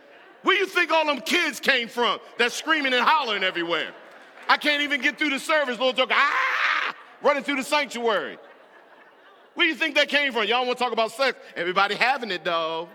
Where 0.41 0.57
you 0.57 0.65
think 0.65 0.89
all 0.89 1.05
them 1.05 1.21
kids 1.21 1.59
came 1.59 1.87
from 1.87 2.19
that's 2.39 2.55
screaming 2.55 2.93
and 2.93 3.03
hollering 3.05 3.43
everywhere? 3.43 3.93
I 4.47 4.57
can't 4.57 4.81
even 4.83 5.01
get 5.01 5.17
through 5.17 5.29
the 5.29 5.39
service, 5.39 5.77
little 5.77 5.93
joke, 5.93 6.09
ah, 6.11 6.95
running 7.21 7.43
through 7.43 7.57
the 7.57 7.63
sanctuary. 7.63 8.37
Where 9.53 9.65
do 9.65 9.69
you 9.69 9.75
think 9.75 9.95
that 9.95 10.09
came 10.09 10.31
from? 10.31 10.47
Y'all 10.47 10.65
want 10.65 10.77
to 10.77 10.83
talk 10.83 10.93
about 10.93 11.11
sex? 11.11 11.37
Everybody 11.55 11.95
having 11.95 12.31
it, 12.31 12.43
though. 12.43 12.87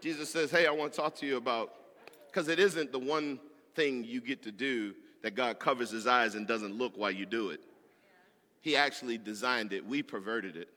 Jesus 0.00 0.30
says, 0.30 0.50
Hey, 0.50 0.66
I 0.66 0.70
want 0.70 0.92
to 0.92 1.00
talk 1.00 1.14
to 1.16 1.26
you 1.26 1.36
about, 1.36 1.72
because 2.26 2.48
it 2.48 2.58
isn't 2.58 2.92
the 2.92 2.98
one 2.98 3.40
thing 3.74 4.04
you 4.04 4.20
get 4.20 4.42
to 4.42 4.52
do 4.52 4.94
that 5.22 5.34
God 5.34 5.58
covers 5.58 5.90
his 5.90 6.06
eyes 6.06 6.34
and 6.34 6.46
doesn't 6.46 6.76
look 6.76 6.92
while 6.96 7.10
you 7.10 7.24
do 7.24 7.48
it. 7.50 7.60
He 8.60 8.76
actually 8.76 9.16
designed 9.16 9.72
it, 9.72 9.86
we 9.86 10.02
perverted 10.02 10.56
it. 10.56 10.68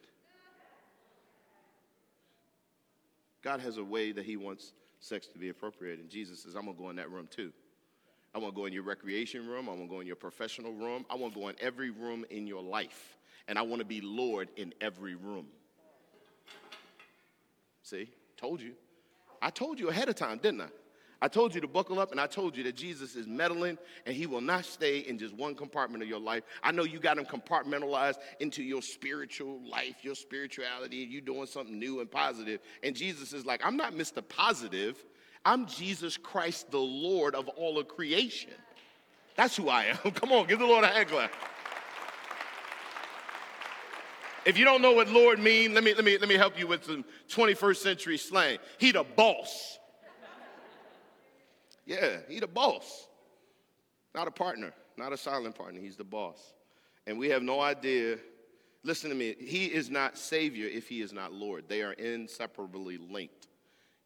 God 3.41 3.59
has 3.59 3.77
a 3.77 3.83
way 3.83 4.11
that 4.11 4.25
he 4.25 4.37
wants 4.37 4.71
sex 4.99 5.27
to 5.27 5.39
be 5.39 5.49
appropriate, 5.49 5.99
and 5.99 6.09
Jesus 6.09 6.43
says, 6.43 6.55
I'm 6.55 6.65
going 6.65 6.75
to 6.75 6.81
go 6.81 6.89
in 6.89 6.95
that 6.97 7.11
room 7.11 7.27
too. 7.29 7.51
I 8.33 8.39
want 8.39 8.53
to 8.53 8.59
go 8.59 8.65
in 8.65 8.73
your 8.73 8.83
recreation 8.83 9.47
room. 9.47 9.67
I 9.67 9.71
want 9.71 9.83
to 9.83 9.87
go 9.87 9.99
in 9.99 10.07
your 10.07 10.15
professional 10.15 10.73
room. 10.73 11.05
I 11.09 11.15
want 11.15 11.33
to 11.33 11.39
go 11.39 11.47
in 11.47 11.55
every 11.59 11.89
room 11.89 12.25
in 12.29 12.45
your 12.45 12.61
life. 12.61 13.17
And 13.47 13.57
I 13.57 13.61
want 13.61 13.79
to 13.79 13.85
be 13.85 14.01
Lord 14.01 14.49
in 14.57 14.73
every 14.81 15.15
room. 15.15 15.47
See? 17.83 18.09
Told 18.35 18.61
you. 18.61 18.73
I 19.41 19.49
told 19.49 19.79
you 19.79 19.89
ahead 19.89 20.09
of 20.09 20.15
time, 20.15 20.37
didn't 20.37 20.61
I? 20.61 20.67
I 21.21 21.27
told 21.27 21.55
you 21.55 21.61
to 21.61 21.67
buckle 21.67 21.99
up 21.99 22.11
and 22.11 22.21
I 22.21 22.27
told 22.27 22.55
you 22.55 22.63
that 22.63 22.75
Jesus 22.75 23.15
is 23.15 23.25
meddling 23.25 23.77
and 24.05 24.15
he 24.15 24.27
will 24.27 24.41
not 24.41 24.65
stay 24.65 24.99
in 24.99 25.17
just 25.17 25.33
one 25.33 25.55
compartment 25.55 26.03
of 26.03 26.09
your 26.09 26.19
life. 26.19 26.43
I 26.61 26.71
know 26.71 26.83
you 26.83 26.99
got 26.99 27.17
him 27.17 27.25
compartmentalized 27.25 28.17
into 28.39 28.61
your 28.61 28.83
spiritual 28.83 29.59
life, 29.67 29.95
your 30.03 30.13
spirituality, 30.13 31.03
and 31.03 31.11
you 31.11 31.21
doing 31.21 31.47
something 31.47 31.77
new 31.77 32.01
and 32.01 32.11
positive. 32.11 32.59
And 32.83 32.95
Jesus 32.95 33.33
is 33.33 33.45
like, 33.45 33.65
I'm 33.65 33.77
not 33.77 33.93
Mr. 33.93 34.27
Positive. 34.27 35.03
I'm 35.43 35.65
Jesus 35.65 36.17
Christ, 36.17 36.69
the 36.69 36.77
Lord 36.77 37.33
of 37.33 37.47
all 37.49 37.79
of 37.79 37.87
creation. 37.87 38.51
That's 39.35 39.55
who 39.55 39.69
I 39.69 39.85
am. 39.85 39.97
Come 40.11 40.31
on, 40.31 40.45
give 40.45 40.59
the 40.59 40.65
Lord 40.65 40.83
a 40.83 40.87
hand 40.87 41.07
clap. 41.07 41.31
If 44.45 44.57
you 44.57 44.65
don't 44.65 44.81
know 44.81 44.93
what 44.93 45.09
Lord 45.09 45.39
mean, 45.39 45.73
let 45.73 45.83
me, 45.83 45.93
let 45.93 46.05
me, 46.05 46.17
let 46.17 46.29
me 46.29 46.35
help 46.35 46.57
you 46.57 46.67
with 46.67 46.85
some 46.85 47.03
21st 47.29 47.75
century 47.77 48.17
slang. 48.17 48.59
He 48.77 48.91
the 48.91 49.03
boss. 49.03 49.77
Yeah, 51.87 52.17
he 52.27 52.39
the 52.39 52.47
boss. 52.47 53.07
Not 54.13 54.27
a 54.27 54.31
partner, 54.31 54.73
not 54.97 55.13
a 55.13 55.17
silent 55.17 55.55
partner. 55.55 55.79
He's 55.79 55.95
the 55.95 56.03
boss. 56.03 56.53
And 57.07 57.17
we 57.17 57.29
have 57.29 57.41
no 57.41 57.61
idea. 57.61 58.17
Listen 58.83 59.09
to 59.09 59.15
me. 59.15 59.35
He 59.39 59.65
is 59.65 59.89
not 59.89 60.17
Savior 60.17 60.67
if 60.67 60.89
he 60.89 61.01
is 61.01 61.13
not 61.13 61.31
Lord. 61.31 61.63
They 61.67 61.81
are 61.81 61.93
inseparably 61.93 62.97
linked. 62.97 63.47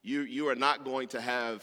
You, 0.02 0.22
you 0.22 0.48
are 0.48 0.54
not 0.54 0.84
going 0.84 1.08
to 1.08 1.20
have 1.20 1.62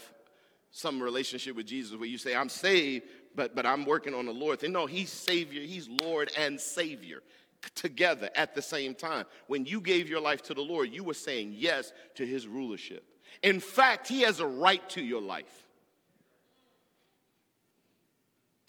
some 0.70 1.02
relationship 1.02 1.56
with 1.56 1.66
Jesus 1.66 1.96
where 1.96 2.08
you 2.08 2.18
say, 2.18 2.36
I'm 2.36 2.48
saved, 2.48 3.06
but, 3.34 3.56
but 3.56 3.64
I'm 3.64 3.86
working 3.86 4.14
on 4.14 4.26
the 4.26 4.32
Lord. 4.32 4.62
No, 4.68 4.86
he's 4.86 5.10
Savior, 5.10 5.62
he's 5.62 5.88
Lord 5.88 6.30
and 6.38 6.60
Savior 6.60 7.22
together 7.74 8.30
at 8.34 8.54
the 8.54 8.62
same 8.62 8.94
time. 8.94 9.24
When 9.46 9.64
you 9.64 9.80
gave 9.80 10.08
your 10.08 10.20
life 10.20 10.42
to 10.44 10.54
the 10.54 10.62
Lord, 10.62 10.90
you 10.92 11.02
were 11.02 11.14
saying 11.14 11.54
yes 11.56 11.92
to 12.16 12.26
his 12.26 12.46
rulership. 12.46 13.04
In 13.42 13.60
fact, 13.60 14.08
he 14.08 14.22
has 14.22 14.40
a 14.40 14.46
right 14.46 14.86
to 14.90 15.02
your 15.02 15.22
life. 15.22 15.69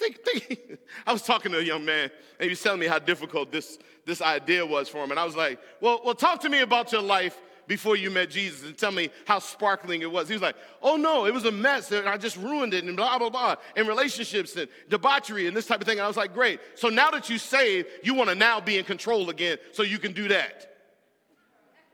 Think, 0.02 0.26
think. 0.26 0.80
I 1.08 1.14
was 1.14 1.22
talking 1.22 1.52
to 1.52 1.60
a 1.60 1.64
young 1.64 1.86
man, 1.86 2.10
and 2.40 2.44
he 2.44 2.50
was 2.50 2.62
telling 2.62 2.80
me 2.80 2.88
how 2.88 2.98
difficult 2.98 3.52
this, 3.52 3.78
this 4.06 4.20
idea 4.20 4.66
was 4.66 4.90
for 4.90 5.04
him. 5.04 5.12
And 5.12 5.20
I 5.20 5.26
was 5.26 5.36
like, 5.36 5.60
well, 5.80 6.02
well, 6.04 6.16
talk 6.16 6.42
to 6.42 6.50
me 6.50 6.62
about 6.62 6.92
your 6.92 7.04
life 7.04 7.40
before 7.68 7.96
you 7.96 8.10
met 8.10 8.32
Jesus 8.32 8.66
and 8.66 8.76
tell 8.76 8.92
me 8.92 9.12
how 9.26 9.38
sparkling 9.38 10.02
it 10.02 10.12
was. 10.12 10.28
He 10.28 10.34
was 10.34 10.42
like, 10.42 10.56
oh 10.82 10.96
no, 10.96 11.26
it 11.26 11.34
was 11.34 11.46
a 11.46 11.52
mess 11.52 11.92
and 11.92 12.10
I 12.10 12.18
just 12.18 12.36
ruined 12.36 12.74
it 12.74 12.84
and 12.84 12.98
blah, 12.98 13.18
blah, 13.20 13.30
blah, 13.30 13.56
and 13.78 13.88
relationships 13.88 14.56
and 14.56 14.68
debauchery 14.90 15.48
and 15.48 15.56
this 15.56 15.68
type 15.68 15.80
of 15.80 15.88
thing. 15.88 16.00
And 16.00 16.04
I 16.04 16.08
was 16.08 16.18
like, 16.18 16.34
great. 16.34 16.60
So 16.76 16.90
now 16.90 17.12
that 17.12 17.30
you 17.30 17.38
saved, 17.38 17.88
you 18.04 18.16
want 18.16 18.30
to 18.30 18.36
now 18.36 18.60
be 18.60 18.78
in 18.78 18.84
control 18.84 19.30
again 19.30 19.58
so 19.72 19.84
you 19.84 20.00
can 20.00 20.12
do 20.12 20.28
that. 20.30 20.76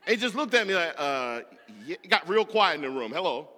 And 0.08 0.16
he 0.16 0.22
just 0.22 0.34
looked 0.34 0.54
at 0.54 0.66
me 0.66 0.74
like, 0.74 0.96
uh, 0.98 1.42
yeah, 1.86 1.98
got 2.10 2.28
real 2.28 2.46
quiet 2.46 2.76
in 2.76 2.82
the 2.82 2.90
room. 2.90 3.12
Hello. 3.12 3.50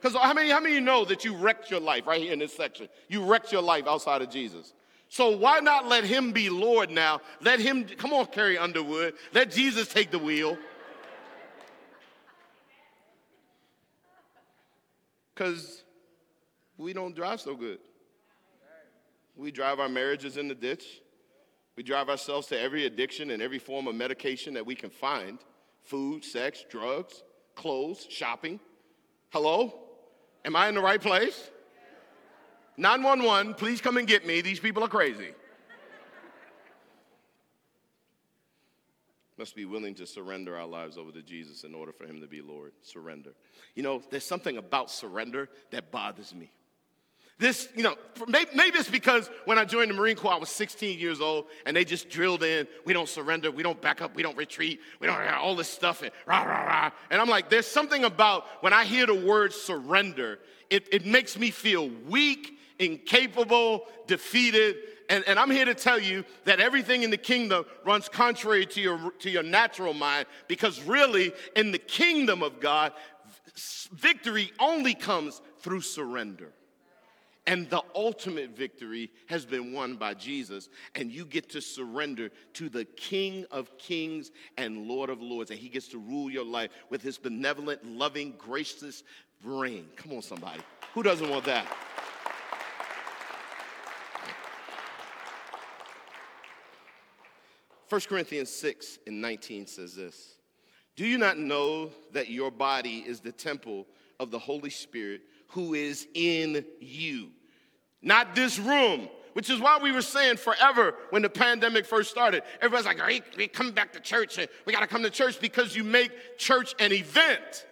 Because 0.00 0.16
how 0.16 0.32
many, 0.32 0.50
how 0.50 0.60
many 0.60 0.74
you 0.74 0.80
know 0.80 1.04
that 1.04 1.24
you 1.24 1.34
wrecked 1.34 1.70
your 1.70 1.80
life 1.80 2.06
right 2.06 2.20
here 2.20 2.32
in 2.32 2.38
this 2.38 2.54
section? 2.54 2.88
You 3.08 3.24
wrecked 3.24 3.50
your 3.50 3.62
life 3.62 3.86
outside 3.86 4.22
of 4.22 4.30
Jesus. 4.30 4.72
So 5.08 5.36
why 5.36 5.60
not 5.60 5.86
let 5.86 6.04
him 6.04 6.32
be 6.32 6.50
Lord 6.50 6.90
now? 6.90 7.20
Let 7.40 7.60
him, 7.60 7.84
come 7.84 8.12
on, 8.12 8.26
Carrie 8.26 8.58
Underwood. 8.58 9.14
Let 9.32 9.50
Jesus 9.50 9.88
take 9.88 10.10
the 10.10 10.18
wheel. 10.18 10.56
Because 15.34 15.82
we 16.76 16.92
don't 16.92 17.14
drive 17.14 17.40
so 17.40 17.56
good. 17.56 17.78
We 19.34 19.50
drive 19.50 19.80
our 19.80 19.88
marriages 19.88 20.36
in 20.36 20.48
the 20.48 20.54
ditch. 20.54 21.00
We 21.76 21.82
drive 21.82 22.08
ourselves 22.08 22.48
to 22.48 22.60
every 22.60 22.86
addiction 22.86 23.30
and 23.30 23.40
every 23.40 23.60
form 23.60 23.86
of 23.86 23.94
medication 23.94 24.54
that 24.54 24.66
we 24.66 24.74
can 24.74 24.90
find 24.90 25.38
food, 25.82 26.24
sex, 26.24 26.64
drugs, 26.68 27.22
clothes, 27.54 28.06
shopping. 28.10 28.60
Hello? 29.30 29.87
Am 30.44 30.56
I 30.56 30.68
in 30.68 30.74
the 30.74 30.80
right 30.80 31.00
place? 31.00 31.50
911, 32.76 33.54
please 33.54 33.80
come 33.80 33.96
and 33.96 34.06
get 34.06 34.26
me. 34.26 34.40
These 34.40 34.60
people 34.60 34.84
are 34.84 34.88
crazy. 34.88 35.30
Must 39.36 39.54
be 39.54 39.64
willing 39.64 39.94
to 39.94 40.06
surrender 40.06 40.56
our 40.56 40.66
lives 40.66 40.98
over 40.98 41.12
to 41.12 41.22
Jesus 41.22 41.62
in 41.62 41.72
order 41.72 41.92
for 41.92 42.06
Him 42.06 42.20
to 42.20 42.26
be 42.26 42.40
Lord. 42.40 42.72
Surrender. 42.82 43.30
You 43.76 43.84
know, 43.84 44.02
there's 44.10 44.24
something 44.24 44.56
about 44.56 44.90
surrender 44.90 45.48
that 45.70 45.92
bothers 45.92 46.34
me. 46.34 46.50
This, 47.38 47.68
you 47.76 47.84
know, 47.84 47.94
maybe, 48.26 48.50
maybe 48.52 48.78
it's 48.78 48.90
because 48.90 49.30
when 49.44 49.58
I 49.58 49.64
joined 49.64 49.90
the 49.90 49.94
Marine 49.94 50.16
Corps, 50.16 50.32
I 50.32 50.38
was 50.38 50.48
16 50.48 50.98
years 50.98 51.20
old, 51.20 51.46
and 51.66 51.76
they 51.76 51.84
just 51.84 52.10
drilled 52.10 52.42
in, 52.42 52.66
we 52.84 52.92
don't 52.92 53.08
surrender, 53.08 53.52
we 53.52 53.62
don't 53.62 53.80
back 53.80 54.02
up, 54.02 54.16
we 54.16 54.24
don't 54.24 54.36
retreat, 54.36 54.80
we 54.98 55.06
don't 55.06 55.16
have 55.16 55.40
all 55.40 55.54
this 55.54 55.68
stuff, 55.68 56.02
and 56.02 56.10
rah, 56.26 56.42
rah, 56.42 56.64
rah. 56.64 56.90
And 57.10 57.20
I'm 57.20 57.28
like, 57.28 57.48
there's 57.48 57.66
something 57.66 58.04
about 58.04 58.44
when 58.60 58.72
I 58.72 58.84
hear 58.84 59.06
the 59.06 59.14
word 59.14 59.52
surrender, 59.52 60.40
it, 60.68 60.92
it 60.92 61.06
makes 61.06 61.38
me 61.38 61.52
feel 61.52 61.88
weak, 62.08 62.58
incapable, 62.80 63.86
defeated. 64.08 64.76
And, 65.08 65.22
and 65.28 65.38
I'm 65.38 65.50
here 65.52 65.64
to 65.64 65.74
tell 65.74 65.98
you 65.98 66.24
that 66.44 66.58
everything 66.58 67.04
in 67.04 67.10
the 67.10 67.16
kingdom 67.16 67.66
runs 67.84 68.08
contrary 68.08 68.66
to 68.66 68.80
your, 68.80 69.12
to 69.20 69.30
your 69.30 69.44
natural 69.44 69.94
mind, 69.94 70.26
because 70.48 70.82
really, 70.82 71.32
in 71.54 71.70
the 71.70 71.78
kingdom 71.78 72.42
of 72.42 72.58
God, 72.58 72.92
victory 73.92 74.50
only 74.58 74.94
comes 74.94 75.40
through 75.60 75.82
surrender. 75.82 76.52
And 77.48 77.68
the 77.70 77.82
ultimate 77.94 78.54
victory 78.54 79.10
has 79.24 79.46
been 79.46 79.72
won 79.72 79.96
by 79.96 80.12
Jesus. 80.12 80.68
And 80.94 81.10
you 81.10 81.24
get 81.24 81.48
to 81.48 81.62
surrender 81.62 82.28
to 82.52 82.68
the 82.68 82.84
King 82.84 83.46
of 83.50 83.78
Kings 83.78 84.32
and 84.58 84.86
Lord 84.86 85.08
of 85.08 85.22
Lords. 85.22 85.50
And 85.50 85.58
He 85.58 85.70
gets 85.70 85.88
to 85.88 85.98
rule 85.98 86.30
your 86.30 86.44
life 86.44 86.70
with 86.90 87.00
His 87.00 87.16
benevolent, 87.16 87.82
loving, 87.86 88.34
gracious 88.36 89.02
reign. 89.42 89.86
Come 89.96 90.12
on, 90.12 90.20
somebody. 90.20 90.60
Who 90.92 91.02
doesn't 91.02 91.30
want 91.30 91.46
that? 91.46 91.66
First 97.86 98.10
Corinthians 98.10 98.50
6 98.50 98.98
and 99.06 99.22
19 99.22 99.66
says 99.66 99.94
this 99.94 100.34
Do 100.96 101.06
you 101.06 101.16
not 101.16 101.38
know 101.38 101.92
that 102.12 102.28
your 102.28 102.50
body 102.50 103.04
is 103.06 103.20
the 103.20 103.32
temple 103.32 103.86
of 104.20 104.30
the 104.30 104.38
Holy 104.38 104.68
Spirit 104.68 105.22
who 105.46 105.72
is 105.72 106.06
in 106.12 106.62
you? 106.78 107.30
Not 108.02 108.34
this 108.34 108.58
room. 108.58 109.08
Which 109.34 109.50
is 109.50 109.60
why 109.60 109.78
we 109.80 109.92
were 109.92 110.02
saying 110.02 110.38
forever 110.38 110.96
when 111.10 111.22
the 111.22 111.30
pandemic 111.30 111.86
first 111.86 112.10
started. 112.10 112.42
Everybody's 112.56 112.86
like, 112.86 112.98
hey, 112.98 113.22
we 113.36 113.46
come 113.46 113.70
back 113.70 113.92
to 113.92 114.00
church 114.00 114.36
and 114.36 114.48
we 114.66 114.72
got 114.72 114.80
to 114.80 114.88
come 114.88 115.04
to 115.04 115.10
church 115.10 115.38
because 115.40 115.76
you 115.76 115.84
make 115.84 116.38
church 116.38 116.74
an 116.80 116.92
event 116.92 117.66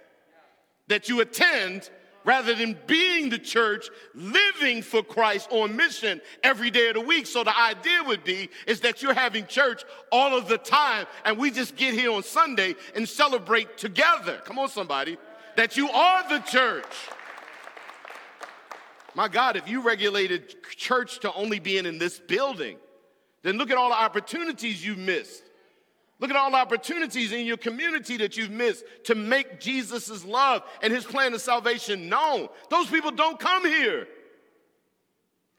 that 0.86 1.08
you 1.08 1.20
attend 1.20 1.90
rather 2.24 2.54
than 2.54 2.76
being 2.86 3.30
the 3.30 3.38
church, 3.38 3.88
living 4.14 4.82
for 4.82 5.02
Christ 5.02 5.48
on 5.50 5.74
mission 5.74 6.20
every 6.42 6.70
day 6.70 6.88
of 6.88 6.94
the 6.94 7.00
week. 7.00 7.26
So 7.26 7.42
the 7.42 7.58
idea 7.58 8.02
would 8.04 8.22
be 8.22 8.48
is 8.66 8.80
that 8.80 9.02
you're 9.02 9.14
having 9.14 9.46
church 9.46 9.84
all 10.12 10.36
of 10.36 10.48
the 10.48 10.58
time 10.58 11.06
and 11.24 11.38
we 11.38 11.50
just 11.50 11.76
get 11.76 11.94
here 11.94 12.12
on 12.12 12.22
Sunday 12.22 12.74
and 12.94 13.08
celebrate 13.08 13.78
together. 13.78 14.40
Come 14.44 14.58
on, 14.58 14.68
somebody. 14.68 15.16
That 15.56 15.76
you 15.76 15.88
are 15.88 16.28
the 16.28 16.40
church. 16.40 16.84
My 19.16 19.28
God, 19.28 19.56
if 19.56 19.66
you 19.66 19.80
regulated 19.80 20.62
church 20.76 21.20
to 21.20 21.32
only 21.32 21.58
being 21.58 21.86
in 21.86 21.96
this 21.96 22.18
building, 22.18 22.76
then 23.42 23.56
look 23.56 23.70
at 23.70 23.78
all 23.78 23.88
the 23.88 23.96
opportunities 23.98 24.84
you've 24.84 24.98
missed. 24.98 25.42
Look 26.20 26.28
at 26.28 26.36
all 26.36 26.50
the 26.50 26.58
opportunities 26.58 27.32
in 27.32 27.46
your 27.46 27.56
community 27.56 28.18
that 28.18 28.36
you've 28.36 28.50
missed 28.50 28.84
to 29.04 29.14
make 29.14 29.58
Jesus' 29.58 30.22
love 30.22 30.64
and 30.82 30.92
his 30.92 31.06
plan 31.06 31.32
of 31.32 31.40
salvation 31.40 32.10
known. 32.10 32.50
Those 32.68 32.88
people 32.88 33.10
don't 33.10 33.40
come 33.40 33.64
here. 33.64 34.06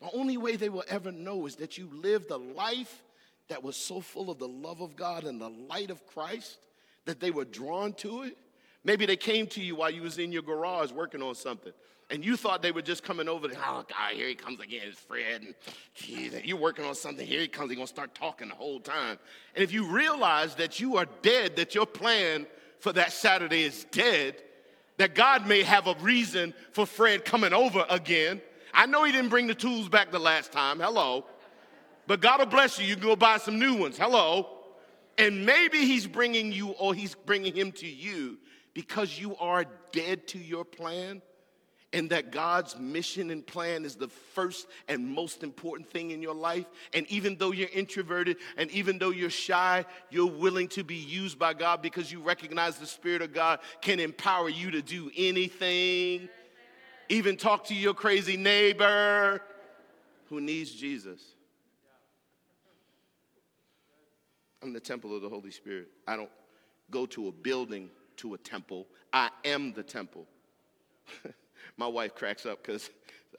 The 0.02 0.12
only 0.14 0.38
way 0.38 0.56
they 0.56 0.70
will 0.70 0.86
ever 0.88 1.12
know 1.12 1.48
is 1.48 1.56
that 1.56 1.80
you 1.80 1.90
lived 1.92 2.30
a 2.30 2.38
life 2.38 3.04
that 3.48 3.64
was 3.64 3.76
so 3.76 4.02
full 4.02 4.30
of 4.30 4.38
the 4.38 4.48
love 4.48 4.82
of 4.82 4.96
God 4.96 5.24
and 5.24 5.42
the 5.42 5.50
light 5.50 5.90
of 5.90 6.06
Christ 6.06 6.60
that 7.06 7.20
they 7.20 7.32
were 7.32 7.46
drawn 7.46 7.94
to 7.94 8.22
it. 8.22 8.38
Maybe 8.84 9.08
they 9.08 9.18
came 9.18 9.48
to 9.48 9.62
you 9.62 9.78
while 9.78 9.90
you 9.90 10.04
was 10.04 10.20
in 10.20 10.32
your 10.32 10.44
garage 10.44 10.92
working 10.92 11.24
on 11.24 11.34
something 11.34 11.74
and 12.10 12.24
you 12.24 12.38
thought 12.38 12.62
they 12.62 12.72
were 12.72 12.82
just 12.82 13.04
coming 13.04 13.28
over 13.28 13.48
oh 13.48 13.86
God, 13.88 14.14
here 14.14 14.28
he 14.28 14.36
comes 14.36 14.60
again, 14.60 14.84
it's 14.86 15.00
Fred, 15.00 15.42
and 15.42 15.56
geez, 15.94 16.34
you're 16.44 16.58
working 16.58 16.86
on 16.86 16.96
something, 16.96 17.26
here 17.26 17.42
he 17.42 17.48
comes, 17.48 17.70
he's 17.70 17.78
gonna 17.78 17.88
start 17.88 18.16
talking 18.16 18.50
the 18.50 18.56
whole 18.56 18.80
time. 18.80 19.18
And 19.56 19.64
if 19.64 19.74
you 19.74 19.86
realize 19.86 20.56
that 20.56 20.80
you 20.80 20.98
are 20.98 21.08
dead, 21.22 21.56
that 21.58 21.76
your 21.76 21.86
plan 21.86 22.48
for 22.80 22.94
that 22.94 23.12
Saturday 23.12 23.64
is 23.64 23.86
dead, 23.92 24.36
that 24.98 25.16
God 25.16 25.48
may 25.48 25.64
have 25.64 25.88
a 25.88 25.96
reason 26.02 26.54
for 26.72 26.86
Fred 26.86 27.26
coming 27.26 27.54
over 27.54 27.86
again. 27.90 28.42
I 28.74 28.86
know 28.86 29.04
he 29.04 29.12
didn't 29.12 29.30
bring 29.30 29.48
the 29.48 29.56
tools 29.56 29.90
back 29.90 30.12
the 30.12 30.20
last 30.20 30.52
time, 30.52 30.80
hello. 30.80 31.26
But 32.08 32.22
God 32.22 32.40
will 32.40 32.46
bless 32.46 32.80
you, 32.80 32.86
you 32.86 32.96
can 32.96 33.04
go 33.04 33.16
buy 33.16 33.38
some 33.38 33.60
new 33.60 33.76
ones, 33.76 33.98
hello. 33.98 34.48
And 35.18 35.46
maybe 35.46 35.80
he's 35.80 36.08
bringing 36.08 36.52
you 36.52 36.70
or 36.70 36.94
he's 36.94 37.16
bringing 37.16 37.54
him 37.54 37.72
to 37.74 37.88
you 37.88 38.38
because 38.74 39.20
you 39.20 39.36
are 39.38 39.66
dead 39.92 40.28
to 40.28 40.38
your 40.38 40.64
plan 40.64 41.22
and 41.94 42.10
that 42.10 42.32
God's 42.32 42.78
mission 42.78 43.32
and 43.32 43.46
plan 43.46 43.86
is 43.86 43.96
the 43.96 44.10
first 44.10 44.68
and 44.88 45.08
most 45.08 45.42
important 45.42 45.90
thing 45.90 46.12
in 46.12 46.22
your 46.22 46.36
life. 46.36 46.66
And 46.94 47.08
even 47.08 47.38
though 47.38 47.52
you're 47.52 47.70
introverted 47.74 48.38
and 48.58 48.70
even 48.72 48.98
though 48.98 49.12
you're 49.12 49.30
shy, 49.30 49.86
you're 50.10 50.30
willing 50.30 50.68
to 50.70 50.84
be 50.84 50.96
used 50.96 51.40
by 51.40 51.54
God 51.54 51.82
because 51.82 52.12
you 52.12 52.22
recognize 52.22 52.78
the 52.78 52.86
Spirit 52.86 53.22
of 53.22 53.34
God 53.34 53.60
can 53.82 54.00
empower 54.00 54.50
you 54.50 54.72
to 54.72 54.82
do 54.82 55.10
anything. 55.16 56.28
Even 57.10 57.38
talk 57.38 57.66
to 57.66 57.76
your 57.76 57.94
crazy 57.94 58.36
neighbor 58.36 59.42
who 60.26 60.42
needs 60.42 60.72
Jesus. 60.72 61.22
I'm 64.62 64.74
the 64.74 64.82
temple 64.82 65.16
of 65.16 65.22
the 65.22 65.30
Holy 65.30 65.52
Spirit. 65.52 65.88
I 66.06 66.18
don't 66.18 66.32
go 66.92 67.06
to 67.08 67.30
a 67.30 67.32
building 67.32 67.90
to 68.18 68.34
a 68.34 68.38
temple, 68.38 68.88
I 69.14 69.30
am 69.46 69.74
the 69.74 69.84
temple. 69.84 70.26
my 71.78 71.88
wife 71.88 72.16
cracks 72.16 72.46
up 72.46 72.62
because 72.64 72.90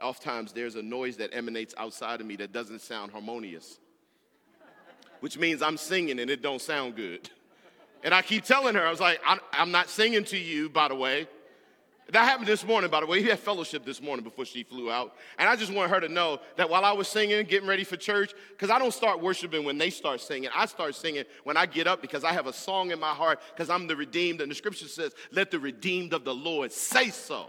oftentimes 0.00 0.52
there's 0.52 0.76
a 0.76 0.82
noise 0.82 1.16
that 1.16 1.30
emanates 1.32 1.74
outside 1.76 2.20
of 2.20 2.26
me 2.26 2.36
that 2.36 2.52
doesn't 2.52 2.80
sound 2.80 3.12
harmonious, 3.12 3.78
which 5.20 5.36
means 5.36 5.60
I'm 5.60 5.76
singing 5.76 6.20
and 6.20 6.30
it 6.30 6.40
don't 6.40 6.62
sound 6.62 6.96
good. 6.96 7.28
And 8.04 8.14
I 8.14 8.22
keep 8.22 8.44
telling 8.44 8.76
her, 8.76 8.86
I 8.86 8.90
was 8.90 9.00
like, 9.00 9.20
I'm, 9.26 9.40
I'm 9.52 9.72
not 9.72 9.90
singing 9.90 10.24
to 10.24 10.38
you, 10.38 10.68
by 10.68 10.86
the 10.86 10.94
way. 10.94 11.26
That 12.10 12.24
happened 12.24 12.46
this 12.46 12.64
morning, 12.64 12.90
by 12.90 13.00
the 13.00 13.06
way. 13.06 13.20
We 13.20 13.28
had 13.28 13.38
fellowship 13.38 13.84
this 13.84 14.00
morning 14.00 14.24
before 14.24 14.46
she 14.46 14.62
flew 14.62 14.90
out. 14.90 15.14
And 15.38 15.46
I 15.46 15.56
just 15.56 15.70
want 15.74 15.90
her 15.90 16.00
to 16.00 16.08
know 16.08 16.40
that 16.56 16.70
while 16.70 16.84
I 16.84 16.92
was 16.92 17.06
singing, 17.06 17.44
getting 17.44 17.68
ready 17.68 17.84
for 17.84 17.96
church, 17.96 18.32
because 18.50 18.70
I 18.70 18.78
don't 18.78 18.94
start 18.94 19.20
worshiping 19.20 19.64
when 19.64 19.76
they 19.76 19.90
start 19.90 20.22
singing. 20.22 20.48
I 20.54 20.64
start 20.66 20.94
singing 20.94 21.24
when 21.44 21.58
I 21.58 21.66
get 21.66 21.86
up 21.86 22.00
because 22.00 22.24
I 22.24 22.32
have 22.32 22.46
a 22.46 22.52
song 22.52 22.92
in 22.92 23.00
my 23.00 23.10
heart 23.10 23.40
because 23.54 23.68
I'm 23.68 23.88
the 23.88 23.96
redeemed. 23.96 24.40
And 24.40 24.50
the 24.50 24.54
scripture 24.54 24.88
says, 24.88 25.12
let 25.32 25.50
the 25.50 25.58
redeemed 25.58 26.14
of 26.14 26.24
the 26.24 26.34
Lord 26.34 26.72
say 26.72 27.10
so. 27.10 27.48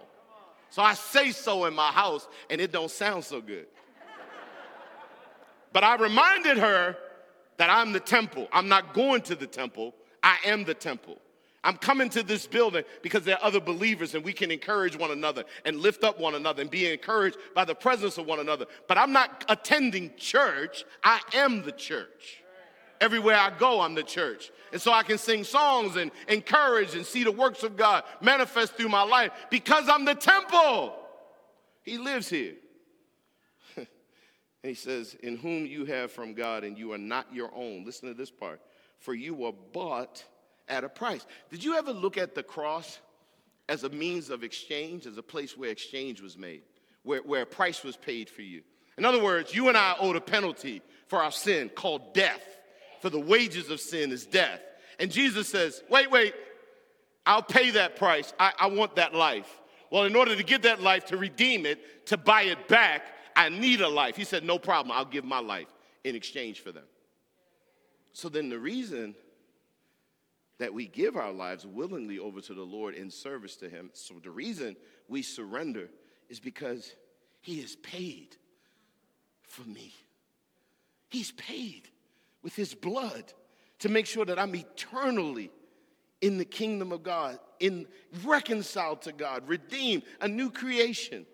So 0.69 0.81
I 0.81 0.93
say 0.93 1.31
so 1.31 1.65
in 1.65 1.73
my 1.73 1.91
house, 1.91 2.27
and 2.49 2.61
it 2.61 2.71
don't 2.71 2.91
sound 2.91 3.23
so 3.23 3.41
good. 3.41 3.67
but 5.73 5.83
I 5.83 5.95
reminded 5.95 6.57
her 6.57 6.95
that 7.57 7.69
I'm 7.69 7.91
the 7.91 7.99
temple. 7.99 8.47
I'm 8.51 8.67
not 8.67 8.93
going 8.93 9.21
to 9.23 9.35
the 9.35 9.47
temple. 9.47 9.93
I 10.23 10.37
am 10.45 10.63
the 10.63 10.73
temple. 10.73 11.17
I'm 11.63 11.75
coming 11.75 12.09
to 12.11 12.23
this 12.23 12.47
building 12.47 12.83
because 13.01 13.23
there 13.23 13.35
are 13.35 13.43
other 13.43 13.59
believers 13.59 14.15
and 14.15 14.23
we 14.23 14.31
can 14.31 14.49
encourage 14.49 14.97
one 14.97 15.11
another 15.11 15.43
and 15.65 15.77
lift 15.77 16.03
up 16.03 16.19
one 16.19 16.35
another 16.35 16.61
and 16.61 16.71
be 16.71 16.89
encouraged 16.89 17.37
by 17.53 17.65
the 17.65 17.75
presence 17.75 18.17
of 18.17 18.25
one 18.25 18.39
another. 18.39 18.65
But 18.87 18.97
I'm 18.97 19.11
not 19.11 19.43
attending 19.49 20.11
church, 20.15 20.85
I 21.03 21.19
am 21.33 21.63
the 21.63 21.73
church. 21.73 22.38
Everywhere 23.01 23.37
I 23.37 23.51
go, 23.57 23.81
I'm 23.81 23.95
the 23.95 24.03
church. 24.03 24.51
And 24.71 24.81
so 24.81 24.91
I 24.91 25.03
can 25.03 25.17
sing 25.17 25.43
songs 25.43 25.95
and 25.95 26.11
encourage 26.27 26.95
and 26.95 27.05
see 27.05 27.23
the 27.23 27.31
works 27.31 27.63
of 27.63 27.77
God 27.77 28.03
manifest 28.21 28.75
through 28.75 28.89
my 28.89 29.03
life 29.03 29.31
because 29.49 29.87
I'm 29.87 30.05
the 30.05 30.15
temple. 30.15 30.95
He 31.83 31.97
lives 31.97 32.29
here. 32.29 32.55
and 33.77 33.87
he 34.61 34.73
says, 34.73 35.15
In 35.23 35.37
whom 35.37 35.65
you 35.65 35.85
have 35.85 36.11
from 36.11 36.33
God, 36.33 36.63
and 36.63 36.77
you 36.77 36.91
are 36.91 36.97
not 36.97 37.33
your 37.33 37.49
own. 37.55 37.85
Listen 37.85 38.09
to 38.09 38.13
this 38.13 38.31
part. 38.31 38.61
For 38.99 39.13
you 39.13 39.33
were 39.33 39.53
bought 39.73 40.23
at 40.67 40.83
a 40.83 40.89
price. 40.89 41.25
Did 41.49 41.63
you 41.63 41.75
ever 41.75 41.93
look 41.93 42.17
at 42.17 42.35
the 42.35 42.43
cross 42.43 42.99
as 43.69 43.83
a 43.83 43.89
means 43.89 44.29
of 44.29 44.43
exchange, 44.43 45.05
as 45.05 45.17
a 45.17 45.23
place 45.23 45.57
where 45.57 45.69
exchange 45.69 46.21
was 46.21 46.37
made, 46.37 46.63
where, 47.03 47.21
where 47.21 47.43
a 47.43 47.45
price 47.45 47.83
was 47.83 47.95
paid 47.95 48.29
for 48.29 48.41
you? 48.41 48.61
In 48.97 49.05
other 49.05 49.23
words, 49.23 49.55
you 49.55 49.69
and 49.69 49.77
I 49.77 49.95
owed 49.99 50.17
a 50.17 50.21
penalty 50.21 50.81
for 51.07 51.23
our 51.23 51.31
sin 51.31 51.69
called 51.69 52.13
death. 52.13 52.41
For 52.99 53.09
the 53.09 53.19
wages 53.19 53.69
of 53.69 53.79
sin 53.79 54.11
is 54.11 54.25
death. 54.25 54.61
And 54.99 55.11
Jesus 55.11 55.47
says, 55.47 55.81
wait, 55.89 56.11
wait, 56.11 56.33
I'll 57.25 57.41
pay 57.41 57.71
that 57.71 57.95
price. 57.95 58.33
I, 58.39 58.51
I 58.59 58.67
want 58.67 58.95
that 58.95 59.13
life. 59.13 59.59
Well, 59.91 60.03
in 60.03 60.15
order 60.15 60.35
to 60.35 60.43
get 60.43 60.63
that 60.63 60.81
life, 60.81 61.05
to 61.05 61.17
redeem 61.17 61.65
it, 61.65 62.05
to 62.07 62.17
buy 62.17 62.43
it 62.43 62.67
back, 62.67 63.03
I 63.35 63.49
need 63.49 63.81
a 63.81 63.87
life. 63.87 64.15
He 64.15 64.23
said, 64.23 64.43
No 64.43 64.59
problem, 64.59 64.95
I'll 64.95 65.05
give 65.05 65.23
my 65.23 65.39
life 65.39 65.67
in 66.03 66.15
exchange 66.15 66.61
for 66.61 66.71
them. 66.71 66.83
So 68.13 68.29
then 68.29 68.49
the 68.49 68.59
reason 68.59 69.15
that 70.57 70.73
we 70.73 70.87
give 70.87 71.15
our 71.15 71.31
lives 71.31 71.65
willingly 71.65 72.19
over 72.19 72.41
to 72.41 72.53
the 72.53 72.63
Lord 72.63 72.95
in 72.95 73.09
service 73.09 73.55
to 73.57 73.69
Him, 73.69 73.89
so 73.93 74.15
the 74.21 74.29
reason 74.29 74.75
we 75.07 75.21
surrender 75.21 75.89
is 76.29 76.39
because 76.39 76.93
He 77.41 77.61
has 77.61 77.75
paid 77.77 78.35
for 79.43 79.67
me. 79.67 79.93
He's 81.07 81.31
paid 81.31 81.89
with 82.43 82.55
His 82.55 82.73
blood 82.73 83.33
to 83.79 83.89
make 83.89 84.05
sure 84.05 84.25
that 84.25 84.39
I'm 84.39 84.55
eternally 84.55 85.51
in 86.21 86.37
the 86.37 86.45
kingdom 86.45 86.91
of 86.91 87.03
God, 87.03 87.39
in 87.59 87.87
reconciled 88.23 89.01
to 89.03 89.11
God, 89.11 89.47
redeemed, 89.47 90.03
a 90.21 90.27
new 90.27 90.49
creation. 90.49 91.25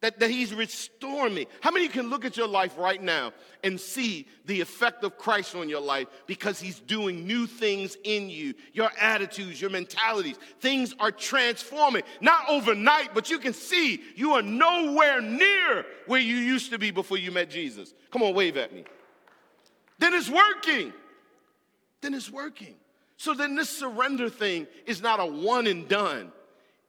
That, 0.00 0.20
that 0.20 0.28
he's 0.28 0.52
restoring 0.52 1.32
me. 1.32 1.46
How 1.62 1.70
many 1.70 1.88
can 1.88 2.10
look 2.10 2.26
at 2.26 2.36
your 2.36 2.46
life 2.46 2.76
right 2.76 3.02
now 3.02 3.32
and 3.62 3.80
see 3.80 4.28
the 4.44 4.60
effect 4.60 5.02
of 5.02 5.16
Christ 5.16 5.56
on 5.56 5.70
your 5.70 5.80
life 5.80 6.08
because 6.26 6.60
he's 6.60 6.78
doing 6.78 7.26
new 7.26 7.46
things 7.46 7.96
in 8.04 8.28
you, 8.28 8.52
your 8.74 8.90
attitudes, 9.00 9.58
your 9.62 9.70
mentalities? 9.70 10.36
Things 10.60 10.94
are 11.00 11.10
transforming, 11.10 12.02
not 12.20 12.46
overnight, 12.50 13.14
but 13.14 13.30
you 13.30 13.38
can 13.38 13.54
see 13.54 14.02
you 14.14 14.32
are 14.32 14.42
nowhere 14.42 15.22
near 15.22 15.86
where 16.04 16.20
you 16.20 16.36
used 16.36 16.70
to 16.72 16.78
be 16.78 16.90
before 16.90 17.16
you 17.16 17.32
met 17.32 17.48
Jesus. 17.48 17.94
Come 18.10 18.22
on, 18.22 18.34
wave 18.34 18.58
at 18.58 18.74
me. 18.74 18.84
Then 20.04 20.12
it's 20.12 20.28
working. 20.28 20.92
Then 22.02 22.12
it's 22.12 22.30
working. 22.30 22.74
So 23.16 23.32
then 23.32 23.54
this 23.54 23.70
surrender 23.70 24.28
thing 24.28 24.66
is 24.84 25.00
not 25.00 25.18
a 25.18 25.24
one 25.24 25.66
and 25.66 25.88
done. 25.88 26.30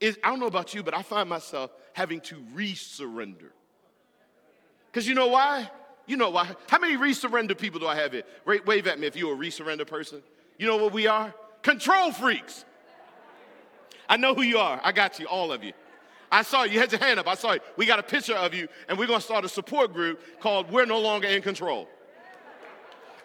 It, 0.01 0.17
I 0.21 0.31
don't 0.31 0.41
know 0.41 0.47
about 0.47 0.73
you, 0.73 0.83
but 0.83 0.93
I 0.93 1.01
find 1.01 1.29
myself 1.29 1.71
having 1.93 2.19
to 2.21 2.35
re-surrender. 2.53 3.53
Because 4.91 5.07
you 5.07 5.15
know 5.15 5.27
why? 5.27 5.71
You 6.05 6.17
know 6.17 6.29
why? 6.29 6.53
How 6.67 6.77
many 6.77 6.97
re-surrender 6.97 7.55
people 7.55 7.79
do 7.79 7.87
I 7.87 7.95
have 7.95 8.11
here? 8.11 8.23
Wave 8.45 8.85
at 8.85 8.99
me 8.99 9.07
if 9.07 9.15
you're 9.15 9.31
a 9.31 9.37
re-surrender 9.37 9.85
person. 9.85 10.21
You 10.57 10.67
know 10.67 10.75
what 10.75 10.91
we 10.91 11.07
are? 11.07 11.33
Control 11.61 12.11
freaks. 12.11 12.65
I 14.09 14.17
know 14.17 14.35
who 14.35 14.41
you 14.41 14.57
are. 14.57 14.81
I 14.83 14.91
got 14.91 15.19
you, 15.19 15.27
all 15.27 15.53
of 15.53 15.63
you. 15.63 15.71
I 16.29 16.41
saw 16.41 16.63
you. 16.63 16.73
You 16.73 16.79
had 16.81 16.91
your 16.91 16.99
hand 16.99 17.21
up. 17.21 17.29
I 17.29 17.35
saw 17.35 17.53
you. 17.53 17.61
We 17.77 17.85
got 17.85 17.99
a 17.99 18.03
picture 18.03 18.35
of 18.35 18.53
you, 18.53 18.67
and 18.89 18.99
we're 18.99 19.07
going 19.07 19.19
to 19.19 19.25
start 19.25 19.45
a 19.45 19.49
support 19.49 19.93
group 19.93 20.19
called 20.41 20.69
We're 20.69 20.85
No 20.85 20.99
Longer 20.99 21.29
in 21.29 21.41
Control. 21.41 21.87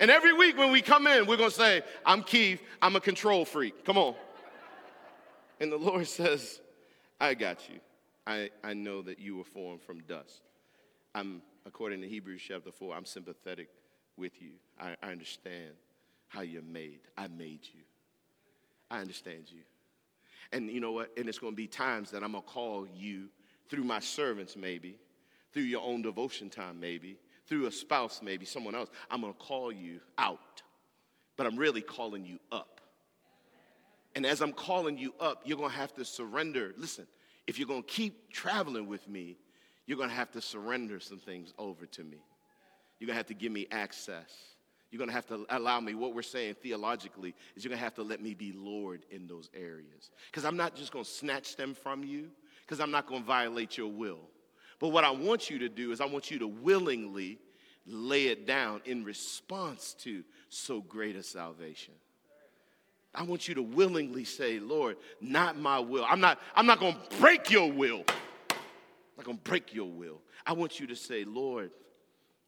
And 0.00 0.10
every 0.10 0.32
week 0.32 0.56
when 0.56 0.72
we 0.72 0.80
come 0.80 1.06
in, 1.06 1.26
we're 1.26 1.36
going 1.36 1.50
to 1.50 1.54
say, 1.54 1.82
I'm 2.06 2.22
Keith, 2.22 2.62
I'm 2.80 2.96
a 2.96 3.00
control 3.00 3.44
freak. 3.44 3.84
Come 3.84 3.98
on. 3.98 4.14
And 5.60 5.70
the 5.70 5.76
Lord 5.76 6.06
says, 6.08 6.60
I 7.20 7.34
got 7.34 7.68
you. 7.68 7.80
I, 8.26 8.50
I 8.64 8.72
know 8.72 9.02
that 9.02 9.18
you 9.18 9.36
were 9.36 9.44
formed 9.44 9.82
from 9.82 10.00
dust. 10.00 10.40
I'm, 11.14 11.42
according 11.66 12.00
to 12.00 12.08
Hebrews 12.08 12.40
chapter 12.46 12.72
4, 12.72 12.94
I'm 12.94 13.04
sympathetic 13.04 13.68
with 14.16 14.40
you. 14.40 14.52
I, 14.80 14.96
I 15.02 15.10
understand 15.12 15.72
how 16.28 16.40
you're 16.40 16.62
made. 16.62 17.00
I 17.18 17.28
made 17.28 17.60
you. 17.74 17.82
I 18.90 19.00
understand 19.00 19.44
you. 19.48 19.60
And 20.52 20.70
you 20.70 20.80
know 20.80 20.92
what? 20.92 21.10
And 21.18 21.28
it's 21.28 21.38
going 21.38 21.52
to 21.52 21.56
be 21.56 21.66
times 21.66 22.10
that 22.12 22.24
I'm 22.24 22.32
going 22.32 22.42
to 22.42 22.48
call 22.48 22.86
you 22.96 23.28
through 23.68 23.84
my 23.84 24.00
servants, 24.00 24.56
maybe, 24.56 24.96
through 25.52 25.64
your 25.64 25.82
own 25.82 26.00
devotion 26.00 26.48
time, 26.48 26.80
maybe, 26.80 27.18
through 27.50 27.66
a 27.66 27.72
spouse, 27.72 28.20
maybe 28.22 28.46
someone 28.46 28.74
else, 28.74 28.88
I'm 29.10 29.20
to 29.34 29.38
call 29.38 29.70
you 29.70 30.00
out. 30.16 30.62
But 31.36 31.46
I'm 31.46 31.56
really 31.56 31.82
calling 31.82 32.24
you 32.24 32.38
up. 32.50 32.80
And 34.14 34.24
as 34.24 34.40
I'm 34.40 34.52
calling 34.52 34.96
you 34.96 35.12
up, 35.20 35.42
you're 35.44 35.58
to 35.70 35.76
have 35.76 35.92
to 35.94 36.04
surrender. 36.04 36.72
Listen, 36.78 37.06
if 37.46 37.58
you're 37.58 37.68
to 37.82 37.88
keep 37.88 38.32
traveling 38.32 38.86
with 38.86 39.06
me, 39.08 39.36
you're 39.86 39.98
to 40.08 40.14
have 40.14 40.30
to 40.32 40.40
surrender 40.40 41.00
some 41.00 41.18
things 41.18 41.52
over 41.58 41.86
to 41.86 42.04
me. 42.04 42.18
You're 42.98 43.08
to 43.08 43.14
have 43.14 43.26
to 43.26 43.34
give 43.34 43.50
me 43.52 43.66
access. 43.70 44.32
You're 44.90 44.98
to 45.08 45.14
have 45.14 45.26
to 45.28 45.46
allow 45.50 45.80
me, 45.80 45.94
what 45.94 46.14
we're 46.14 46.22
saying 46.22 46.54
theologically, 46.62 47.34
is 47.56 47.64
you're 47.64 47.72
to 47.72 47.76
have 47.76 47.94
to 47.94 48.02
let 48.02 48.20
me 48.20 48.34
be 48.34 48.52
Lord 48.52 49.04
in 49.10 49.26
those 49.26 49.50
areas. 49.54 50.10
Because 50.30 50.44
I'm 50.44 50.56
not 50.56 50.76
just 50.76 50.92
to 51.04 51.10
snatch 51.10 51.56
them 51.56 51.74
from 51.74 52.04
you, 52.04 52.30
because 52.62 52.80
I'm 52.80 52.90
not 52.90 53.08
to 53.22 53.26
violate 53.26 53.76
your 53.76 53.88
will. 53.88 54.20
But 54.80 54.88
what 54.88 55.04
I 55.04 55.10
want 55.10 55.50
you 55.50 55.60
to 55.60 55.68
do 55.68 55.92
is 55.92 56.00
I 56.00 56.06
want 56.06 56.30
you 56.30 56.40
to 56.40 56.48
willingly 56.48 57.38
lay 57.86 58.26
it 58.26 58.46
down 58.46 58.80
in 58.84 59.04
response 59.04 59.94
to 60.00 60.24
so 60.48 60.80
great 60.80 61.14
a 61.14 61.22
salvation. 61.22 61.94
I 63.14 63.24
want 63.24 63.46
you 63.46 63.54
to 63.56 63.62
willingly 63.62 64.24
say, 64.24 64.58
Lord, 64.58 64.96
not 65.20 65.58
my 65.58 65.78
will. 65.78 66.04
I'm 66.08 66.20
not, 66.20 66.40
I'm 66.54 66.66
not 66.66 66.80
going 66.80 66.94
to 66.94 67.16
break 67.18 67.50
your 67.50 67.70
will. 67.70 68.04
I'm 68.08 68.56
not 69.18 69.26
going 69.26 69.36
to 69.36 69.44
break 69.44 69.74
your 69.74 69.90
will. 69.90 70.20
I 70.46 70.54
want 70.54 70.80
you 70.80 70.86
to 70.86 70.96
say, 70.96 71.24
Lord, 71.24 71.70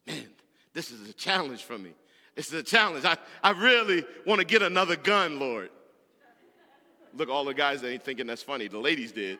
man, 0.06 0.28
this 0.72 0.90
is 0.90 1.08
a 1.08 1.12
challenge 1.12 1.64
for 1.64 1.76
me. 1.76 1.92
This 2.34 2.46
is 2.46 2.54
a 2.54 2.62
challenge. 2.62 3.04
I, 3.04 3.18
I 3.42 3.50
really 3.50 4.04
want 4.24 4.38
to 4.38 4.46
get 4.46 4.62
another 4.62 4.96
gun, 4.96 5.38
Lord. 5.38 5.70
Look, 7.14 7.28
all 7.28 7.44
the 7.44 7.52
guys 7.52 7.84
ain't 7.84 8.02
thinking 8.02 8.26
that's 8.26 8.42
funny. 8.42 8.68
The 8.68 8.78
ladies 8.78 9.12
did. 9.12 9.38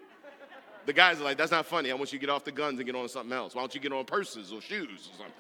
The 0.85 0.93
guys 0.93 1.21
are 1.21 1.25
like, 1.25 1.39
that's 1.39 1.53
not 1.53 1.67
funny. 1.67 1.91
I 1.91 1.95
want 1.95 2.13
you 2.13 2.19
to 2.19 2.27
get 2.27 2.31
off 2.31 2.45
the 2.45 2.53
guns 2.53 2.79
and 2.79 2.87
get 2.87 2.97
on 2.97 3.09
something 3.09 3.33
else. 3.33 3.55
Why 3.55 3.63
don't 3.63 3.75
you 3.75 3.81
get 3.81 3.93
on 3.93 4.05
purses 4.05 4.53
or 4.53 4.61
shoes 4.61 5.09
or 5.13 5.17
something? 5.17 5.35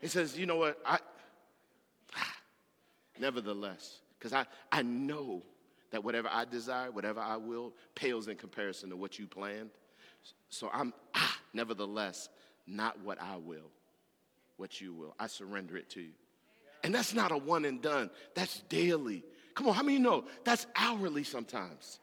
He 0.00 0.08
says, 0.08 0.38
you 0.38 0.46
know 0.46 0.56
what? 0.56 0.78
I, 0.84 0.98
nevertheless, 3.18 3.98
because 4.18 4.32
I, 4.32 4.44
I 4.70 4.82
know 4.82 5.42
that 5.90 6.04
whatever 6.04 6.28
I 6.30 6.44
desire, 6.44 6.90
whatever 6.90 7.20
I 7.20 7.36
will, 7.36 7.72
pales 7.94 8.28
in 8.28 8.36
comparison 8.36 8.90
to 8.90 8.96
what 8.96 9.18
you 9.18 9.26
planned. 9.26 9.70
So 10.50 10.70
I'm, 10.72 10.92
ah, 11.14 11.38
nevertheless, 11.52 12.28
not 12.66 13.00
what 13.02 13.20
I 13.20 13.36
will, 13.36 13.70
what 14.56 14.80
you 14.80 14.92
will. 14.92 15.14
I 15.18 15.26
surrender 15.26 15.76
it 15.76 15.88
to 15.90 16.00
you. 16.00 16.12
And 16.84 16.94
that's 16.94 17.14
not 17.14 17.32
a 17.32 17.36
one 17.36 17.64
and 17.64 17.82
done, 17.82 18.10
that's 18.34 18.60
daily. 18.68 19.24
Come 19.54 19.66
on, 19.68 19.74
how 19.74 19.82
many 19.82 19.98
know 19.98 20.24
that's 20.44 20.66
hourly 20.76 21.24
sometimes? 21.24 21.98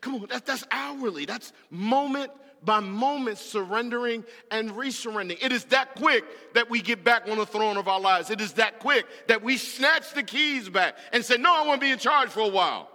Come 0.00 0.14
on, 0.14 0.26
that, 0.28 0.46
that's 0.46 0.64
hourly. 0.70 1.24
That's 1.24 1.52
moment 1.70 2.30
by 2.64 2.80
moment 2.80 3.38
surrendering 3.38 4.24
and 4.50 4.70
resurrendering. 4.70 5.38
It 5.42 5.52
is 5.52 5.64
that 5.66 5.94
quick 5.94 6.24
that 6.54 6.70
we 6.70 6.80
get 6.80 7.04
back 7.04 7.28
on 7.28 7.38
the 7.38 7.46
throne 7.46 7.76
of 7.76 7.88
our 7.88 8.00
lives. 8.00 8.30
It 8.30 8.40
is 8.40 8.54
that 8.54 8.80
quick 8.80 9.06
that 9.28 9.42
we 9.42 9.56
snatch 9.56 10.12
the 10.14 10.22
keys 10.22 10.68
back 10.68 10.96
and 11.12 11.24
say, 11.24 11.36
No, 11.36 11.54
I 11.54 11.66
want 11.66 11.80
to 11.80 11.86
be 11.86 11.92
in 11.92 11.98
charge 11.98 12.28
for 12.30 12.40
a 12.40 12.48
while. 12.48 12.88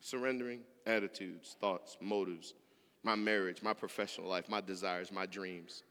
Surrendering 0.00 0.60
attitudes, 0.86 1.56
thoughts, 1.60 1.96
motives, 2.00 2.54
my 3.02 3.14
marriage, 3.14 3.62
my 3.62 3.72
professional 3.72 4.28
life, 4.28 4.48
my 4.48 4.60
desires, 4.60 5.12
my 5.12 5.26
dreams. 5.26 5.82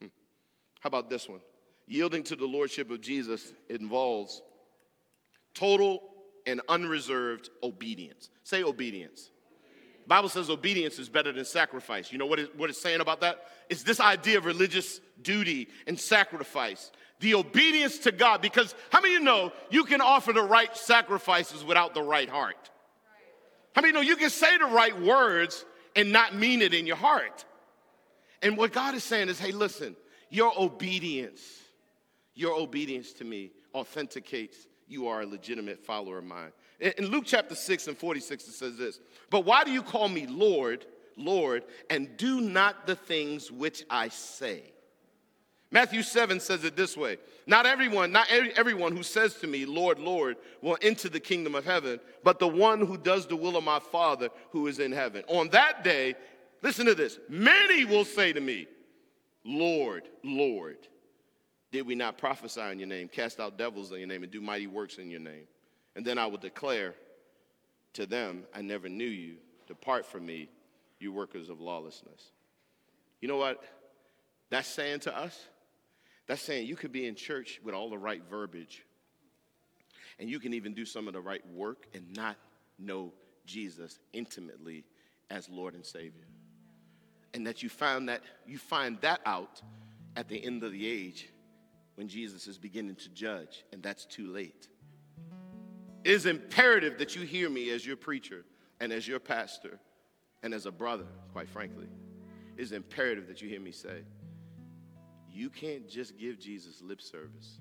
Hmm. 0.00 0.08
How 0.80 0.88
about 0.88 1.10
this 1.10 1.28
one? 1.28 1.40
Yielding 1.86 2.22
to 2.24 2.36
the 2.36 2.46
lordship 2.46 2.90
of 2.90 3.00
Jesus 3.00 3.52
involves 3.68 4.42
total 5.54 6.02
and 6.48 6.60
unreserved 6.68 7.50
obedience. 7.62 8.30
Say 8.42 8.62
obedience. 8.62 9.30
The 10.04 10.08
Bible 10.08 10.30
says 10.30 10.48
obedience 10.48 10.98
is 10.98 11.08
better 11.08 11.32
than 11.32 11.44
sacrifice. 11.44 12.10
You 12.10 12.18
know 12.18 12.26
what, 12.26 12.38
it, 12.38 12.56
what 12.56 12.70
it's 12.70 12.80
saying 12.80 13.00
about 13.00 13.20
that? 13.20 13.44
It's 13.68 13.82
this 13.82 14.00
idea 14.00 14.38
of 14.38 14.46
religious 14.46 15.00
duty 15.22 15.68
and 15.86 16.00
sacrifice. 16.00 16.90
The 17.20 17.34
obedience 17.34 17.98
to 18.00 18.12
God, 18.12 18.40
because 18.40 18.74
how 18.90 19.00
many 19.00 19.16
of 19.16 19.20
you 19.20 19.24
know 19.24 19.52
you 19.70 19.84
can 19.84 20.00
offer 20.00 20.32
the 20.32 20.42
right 20.42 20.74
sacrifices 20.74 21.62
without 21.62 21.92
the 21.92 22.02
right 22.02 22.28
heart? 22.28 22.70
How 23.74 23.82
many 23.82 23.92
know 23.92 24.00
you 24.00 24.16
can 24.16 24.30
say 24.30 24.56
the 24.56 24.64
right 24.64 24.98
words 24.98 25.64
and 25.94 26.10
not 26.10 26.34
mean 26.34 26.62
it 26.62 26.72
in 26.72 26.86
your 26.86 26.96
heart? 26.96 27.44
And 28.40 28.56
what 28.56 28.72
God 28.72 28.94
is 28.94 29.04
saying 29.04 29.28
is, 29.28 29.38
hey, 29.38 29.52
listen, 29.52 29.94
your 30.30 30.52
obedience, 30.58 31.42
your 32.34 32.54
obedience 32.54 33.12
to 33.14 33.24
me 33.24 33.50
authenticates 33.74 34.56
you 34.88 35.08
are 35.08 35.22
a 35.22 35.26
legitimate 35.26 35.84
follower 35.84 36.18
of 36.18 36.24
mine. 36.24 36.52
In 36.80 37.06
Luke 37.06 37.24
chapter 37.26 37.54
6 37.54 37.88
and 37.88 37.98
46, 37.98 38.48
it 38.48 38.52
says 38.52 38.76
this 38.76 39.00
But 39.30 39.44
why 39.44 39.64
do 39.64 39.70
you 39.70 39.82
call 39.82 40.08
me 40.08 40.26
Lord, 40.26 40.86
Lord, 41.16 41.64
and 41.90 42.16
do 42.16 42.40
not 42.40 42.86
the 42.86 42.96
things 42.96 43.50
which 43.50 43.84
I 43.90 44.08
say? 44.08 44.72
Matthew 45.70 46.02
7 46.02 46.40
says 46.40 46.64
it 46.64 46.76
this 46.76 46.96
way 46.96 47.18
Not 47.46 47.66
everyone, 47.66 48.12
not 48.12 48.28
everyone 48.30 48.96
who 48.96 49.02
says 49.02 49.34
to 49.36 49.46
me, 49.46 49.66
Lord, 49.66 49.98
Lord, 49.98 50.36
will 50.62 50.78
enter 50.80 51.08
the 51.08 51.20
kingdom 51.20 51.54
of 51.54 51.64
heaven, 51.64 52.00
but 52.24 52.38
the 52.38 52.48
one 52.48 52.80
who 52.80 52.96
does 52.96 53.26
the 53.26 53.36
will 53.36 53.56
of 53.56 53.64
my 53.64 53.80
Father 53.80 54.30
who 54.50 54.66
is 54.66 54.78
in 54.78 54.92
heaven. 54.92 55.24
On 55.28 55.48
that 55.50 55.84
day, 55.84 56.14
listen 56.62 56.86
to 56.86 56.94
this 56.94 57.18
many 57.28 57.84
will 57.84 58.04
say 58.04 58.32
to 58.32 58.40
me, 58.40 58.66
Lord, 59.44 60.08
Lord. 60.22 60.78
Did 61.70 61.86
we 61.86 61.94
not 61.94 62.16
prophesy 62.16 62.60
in 62.60 62.78
your 62.78 62.88
name, 62.88 63.08
cast 63.08 63.40
out 63.40 63.58
devils 63.58 63.92
in 63.92 63.98
your 63.98 64.08
name, 64.08 64.22
and 64.22 64.32
do 64.32 64.40
mighty 64.40 64.66
works 64.66 64.98
in 64.98 65.10
your 65.10 65.20
name? 65.20 65.46
And 65.96 66.04
then 66.04 66.18
I 66.18 66.26
will 66.26 66.38
declare 66.38 66.94
to 67.94 68.06
them, 68.06 68.44
I 68.54 68.62
never 68.62 68.88
knew 68.88 69.04
you. 69.04 69.36
Depart 69.66 70.06
from 70.06 70.24
me, 70.24 70.48
you 70.98 71.12
workers 71.12 71.50
of 71.50 71.60
lawlessness. 71.60 72.32
You 73.20 73.28
know 73.28 73.36
what 73.36 73.62
that's 74.50 74.68
saying 74.68 75.00
to 75.00 75.16
us? 75.16 75.38
That's 76.26 76.40
saying 76.40 76.66
you 76.66 76.76
could 76.76 76.92
be 76.92 77.06
in 77.06 77.14
church 77.14 77.60
with 77.64 77.74
all 77.74 77.90
the 77.90 77.98
right 77.98 78.22
verbiage, 78.30 78.84
and 80.18 80.28
you 80.28 80.40
can 80.40 80.54
even 80.54 80.72
do 80.72 80.84
some 80.84 81.06
of 81.06 81.14
the 81.14 81.20
right 81.20 81.46
work 81.52 81.86
and 81.94 82.16
not 82.16 82.36
know 82.78 83.12
Jesus 83.44 83.98
intimately 84.12 84.84
as 85.30 85.48
Lord 85.48 85.74
and 85.74 85.84
Savior. 85.84 86.26
And 87.34 87.46
that 87.46 87.62
you 87.62 87.68
find 87.68 88.08
that 88.08 88.22
you 88.46 88.56
find 88.56 88.98
that 89.02 89.20
out 89.26 89.60
at 90.16 90.28
the 90.28 90.42
end 90.42 90.62
of 90.62 90.72
the 90.72 90.86
age 90.86 91.28
when 91.98 92.06
Jesus 92.06 92.46
is 92.46 92.58
beginning 92.58 92.94
to 92.94 93.08
judge, 93.08 93.64
and 93.72 93.82
that's 93.82 94.04
too 94.04 94.28
late. 94.28 94.68
It 96.04 96.12
is 96.12 96.26
imperative 96.26 96.96
that 96.98 97.16
you 97.16 97.22
hear 97.22 97.50
me 97.50 97.70
as 97.70 97.84
your 97.84 97.96
preacher 97.96 98.44
and 98.78 98.92
as 98.92 99.08
your 99.08 99.18
pastor 99.18 99.80
and 100.44 100.54
as 100.54 100.64
a 100.64 100.70
brother, 100.70 101.06
quite 101.32 101.48
frankly. 101.48 101.88
It 102.56 102.62
is 102.62 102.70
imperative 102.70 103.26
that 103.26 103.42
you 103.42 103.48
hear 103.48 103.60
me 103.60 103.72
say, 103.72 104.04
you 105.28 105.50
can't 105.50 105.88
just 105.88 106.16
give 106.16 106.38
Jesus 106.38 106.80
lip 106.80 107.02
service. 107.02 107.58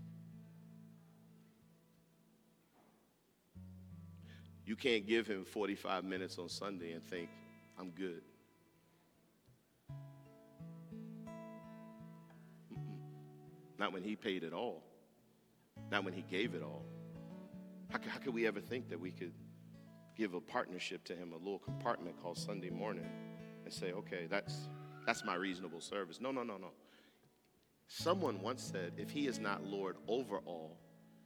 You 4.67 4.75
can't 4.75 5.07
give 5.07 5.25
him 5.25 5.45
45 5.45 6.03
minutes 6.03 6.37
on 6.37 6.47
Sunday 6.47 6.91
and 6.91 7.03
think, 7.03 7.29
I'm 7.79 7.89
good. 7.89 8.21
Not 13.77 13.93
when 13.93 14.03
he 14.03 14.15
paid 14.15 14.43
it 14.43 14.53
all, 14.53 14.83
not 15.91 16.03
when 16.03 16.13
he 16.13 16.23
gave 16.23 16.55
it 16.55 16.63
all. 16.63 16.85
How, 17.89 17.99
how 18.07 18.17
could 18.17 18.33
we 18.33 18.47
ever 18.47 18.59
think 18.59 18.89
that 18.89 18.99
we 18.99 19.11
could 19.11 19.33
give 20.15 20.33
a 20.33 20.41
partnership 20.41 21.03
to 21.05 21.15
him, 21.15 21.31
a 21.33 21.37
little 21.37 21.59
compartment 21.59 22.21
called 22.21 22.37
Sunday 22.37 22.69
morning, 22.69 23.05
and 23.63 23.73
say, 23.73 23.91
okay, 23.93 24.25
that's, 24.29 24.67
that's 25.05 25.23
my 25.23 25.35
reasonable 25.35 25.79
service? 25.79 26.19
No, 26.19 26.31
no, 26.31 26.43
no, 26.43 26.57
no. 26.57 26.71
Someone 27.87 28.41
once 28.41 28.63
said, 28.63 28.93
if 28.97 29.09
he 29.09 29.27
is 29.27 29.39
not 29.39 29.63
Lord 29.63 29.95
over 30.07 30.39
all, 30.39 30.77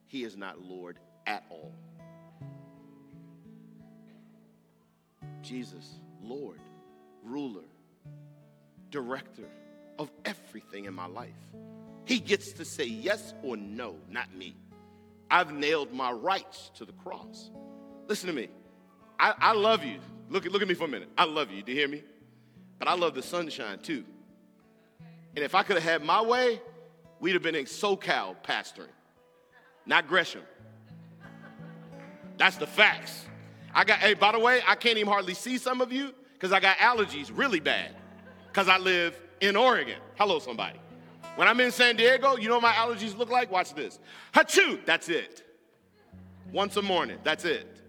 he 0.06 0.24
is 0.24 0.38
not 0.38 0.62
Lord 0.62 1.00
at 1.26 1.44
all. 1.50 1.74
Jesus, 5.42 6.00
Lord, 6.22 6.60
ruler, 7.24 7.64
director 8.90 9.48
of 9.98 10.12
everything 10.26 10.86
in 10.86 10.94
my 10.94 11.08
life. 11.08 11.30
He 12.06 12.20
gets 12.20 12.52
to 12.54 12.66
say 12.66 12.86
yes 12.86 13.34
or 13.44 13.58
no, 13.58 13.96
not 14.10 14.34
me. 14.36 14.56
I've 15.30 15.54
nailed 15.54 15.94
my 15.94 16.12
rights 16.12 16.72
to 16.76 16.86
the 16.86 16.92
cross. 16.92 17.52
Listen 18.08 18.28
to 18.28 18.34
me. 18.34 18.50
I, 19.20 19.34
I 19.40 19.54
love 19.54 19.84
you. 19.84 20.00
Look, 20.30 20.46
look 20.46 20.62
at 20.62 20.68
me 20.68 20.74
for 20.74 20.86
a 20.86 20.90
minute. 20.90 21.10
I 21.18 21.26
love 21.26 21.52
you. 21.52 21.64
Do 21.64 21.72
you 21.72 21.78
hear 21.78 21.88
me? 21.88 22.04
But 22.80 22.88
I 22.88 22.96
love 22.96 23.14
the 23.14 23.22
sunshine 23.22 23.80
too. 23.80 24.04
And 25.36 25.46
if 25.46 25.56
I 25.56 25.64
could 25.64 25.76
have 25.76 25.84
had 25.84 26.04
my 26.04 26.22
way, 26.22 26.62
we'd 27.20 27.34
have 27.34 27.44
been 27.44 27.56
in 27.56 27.66
SoCal 27.66 28.36
pastoring, 28.44 28.90
not 29.86 30.08
Gresham. 30.08 30.42
That's 32.38 32.58
the 32.58 32.68
facts. 32.68 33.26
I 33.74 33.84
got, 33.84 34.00
hey, 34.00 34.16
by 34.16 34.32
the 34.32 34.40
way, 34.40 34.62
I 34.68 34.76
can't 34.76 34.98
even 34.98 35.12
hardly 35.12 35.36
see 35.36 35.58
some 35.58 35.80
of 35.80 35.92
you 35.94 36.14
because 36.34 36.52
I 36.52 36.60
got 36.60 36.78
allergies 36.78 37.32
really 37.34 37.60
bad 37.60 37.96
because 38.48 38.68
I 38.68 38.78
live 38.78 39.18
in 39.40 39.56
Oregon. 39.56 40.00
Hello, 40.18 40.40
somebody. 40.40 40.80
When 41.36 41.48
I'm 41.48 41.60
in 41.60 41.72
San 41.72 41.96
Diego, 41.96 42.36
you 42.36 42.50
know 42.50 42.56
what 42.56 42.64
my 42.64 42.74
allergies 42.74 43.18
look 43.18 43.30
like? 43.30 43.52
Watch 43.52 43.74
this. 43.74 44.00
Hachoo, 44.34 44.86
that's 44.86 45.10
it. 45.10 45.44
Once 46.52 46.76
a 46.76 46.82
morning, 46.82 47.18
that's 47.24 47.46
it. 47.46 47.82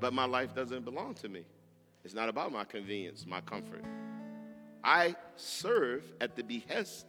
But 0.00 0.12
my 0.12 0.24
life 0.24 0.54
doesn't 0.54 0.84
belong 0.84 1.14
to 1.14 1.28
me. 1.28 1.44
It's 2.04 2.14
not 2.14 2.28
about 2.28 2.50
my 2.52 2.64
convenience, 2.64 3.26
my 3.26 3.40
comfort. 3.42 3.84
I 4.82 5.14
serve 5.36 6.02
at 6.20 6.36
the 6.36 6.42
behest 6.42 7.06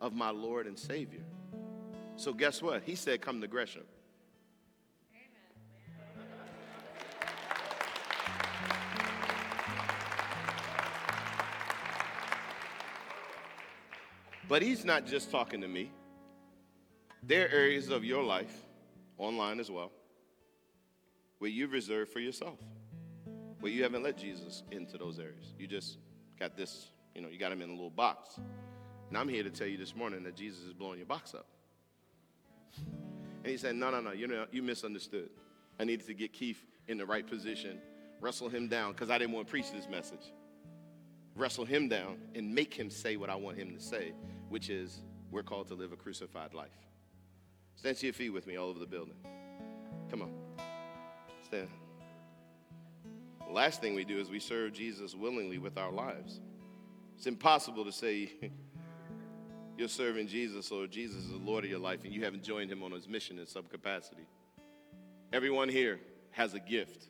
of 0.00 0.14
my 0.14 0.30
Lord 0.30 0.66
and 0.66 0.78
Savior. 0.78 1.24
So, 2.16 2.32
guess 2.32 2.62
what? 2.62 2.82
He 2.84 2.94
said, 2.94 3.20
Come 3.20 3.40
to 3.40 3.48
Gresham. 3.48 3.82
But 14.48 14.62
he's 14.62 14.84
not 14.84 15.06
just 15.06 15.30
talking 15.30 15.60
to 15.60 15.68
me. 15.68 15.92
There 17.22 17.46
are 17.46 17.50
areas 17.50 17.90
of 17.90 18.04
your 18.04 18.22
life, 18.22 18.66
online 19.18 19.60
as 19.60 19.70
well, 19.70 19.92
where 21.38 21.50
you've 21.50 21.72
reserved 21.72 22.10
for 22.10 22.20
yourself, 22.20 22.58
where 23.60 23.70
you 23.70 23.82
haven't 23.82 24.02
let 24.02 24.16
Jesus 24.16 24.62
into 24.70 24.96
those 24.96 25.18
areas. 25.18 25.52
You 25.58 25.66
just 25.66 25.98
got 26.38 26.56
this, 26.56 26.88
you 27.14 27.20
know, 27.20 27.28
you 27.28 27.38
got 27.38 27.52
him 27.52 27.60
in 27.60 27.68
a 27.68 27.72
little 27.72 27.90
box. 27.90 28.40
And 29.08 29.18
I'm 29.18 29.28
here 29.28 29.42
to 29.42 29.50
tell 29.50 29.66
you 29.66 29.76
this 29.76 29.94
morning 29.94 30.22
that 30.24 30.36
Jesus 30.36 30.60
is 30.64 30.72
blowing 30.72 30.98
your 30.98 31.06
box 31.06 31.34
up. 31.34 31.46
And 32.76 33.46
he 33.46 33.56
said, 33.56 33.74
No, 33.74 33.90
no, 33.90 34.00
no, 34.00 34.12
you 34.12 34.26
know, 34.26 34.46
you 34.50 34.62
misunderstood. 34.62 35.30
I 35.78 35.84
needed 35.84 36.06
to 36.06 36.14
get 36.14 36.32
Keith 36.32 36.64
in 36.88 36.98
the 36.98 37.06
right 37.06 37.26
position, 37.26 37.78
wrestle 38.20 38.48
him 38.48 38.68
down, 38.68 38.92
because 38.92 39.10
I 39.10 39.18
didn't 39.18 39.32
want 39.32 39.46
to 39.46 39.50
preach 39.50 39.70
this 39.72 39.88
message. 39.88 40.32
Wrestle 41.38 41.64
him 41.64 41.88
down 41.88 42.18
and 42.34 42.54
make 42.54 42.74
him 42.74 42.90
say 42.90 43.16
what 43.16 43.30
I 43.30 43.36
want 43.36 43.56
him 43.56 43.74
to 43.74 43.80
say 43.80 44.12
which 44.48 44.70
is 44.70 45.02
we're 45.30 45.42
called 45.42 45.68
to 45.68 45.74
live 45.74 45.92
a 45.92 45.96
crucified 45.96 46.54
life. 46.54 46.68
Stand 47.76 47.96
to 47.98 48.06
your 48.06 48.12
feet 48.12 48.30
with 48.30 48.46
me 48.46 48.56
all 48.56 48.68
over 48.68 48.78
the 48.78 48.86
building. 48.86 49.14
Come 50.10 50.22
on. 50.22 50.32
Stand. 51.44 51.68
Last 53.50 53.80
thing 53.80 53.94
we 53.94 54.04
do 54.04 54.18
is 54.18 54.30
we 54.30 54.40
serve 54.40 54.72
Jesus 54.72 55.14
willingly 55.14 55.58
with 55.58 55.78
our 55.78 55.92
lives. 55.92 56.40
It's 57.16 57.26
impossible 57.26 57.84
to 57.84 57.92
say 57.92 58.32
you're 59.78 59.88
serving 59.88 60.28
Jesus 60.28 60.70
or 60.70 60.86
Jesus 60.86 61.24
is 61.24 61.30
the 61.30 61.36
Lord 61.36 61.64
of 61.64 61.70
your 61.70 61.78
life 61.78 62.04
and 62.04 62.12
you 62.12 62.24
haven't 62.24 62.42
joined 62.42 62.70
him 62.70 62.82
on 62.82 62.92
his 62.92 63.08
mission 63.08 63.38
in 63.38 63.46
some 63.46 63.64
capacity. 63.64 64.26
Everyone 65.32 65.68
here 65.68 66.00
has 66.30 66.54
a 66.54 66.60
gift. 66.60 67.04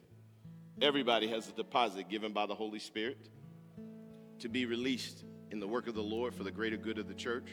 Everybody 0.81 1.29
has 1.29 1.49
a 1.49 1.53
deposit 1.53 2.09
given 2.09 2.33
by 2.33 2.47
the 2.47 2.55
Holy 2.55 2.79
Spirit 2.79 3.29
to 4.41 4.49
be 4.49 4.67
released 4.67 5.25
in 5.51 5.61
the 5.61 5.67
work 5.67 5.89
of 5.89 5.95
the 5.95 6.03
Lord 6.03 6.35
for 6.35 6.45
the 6.45 6.51
greater 6.51 6.77
good 6.77 6.99
of 6.99 7.09
the 7.09 7.15
church. 7.15 7.49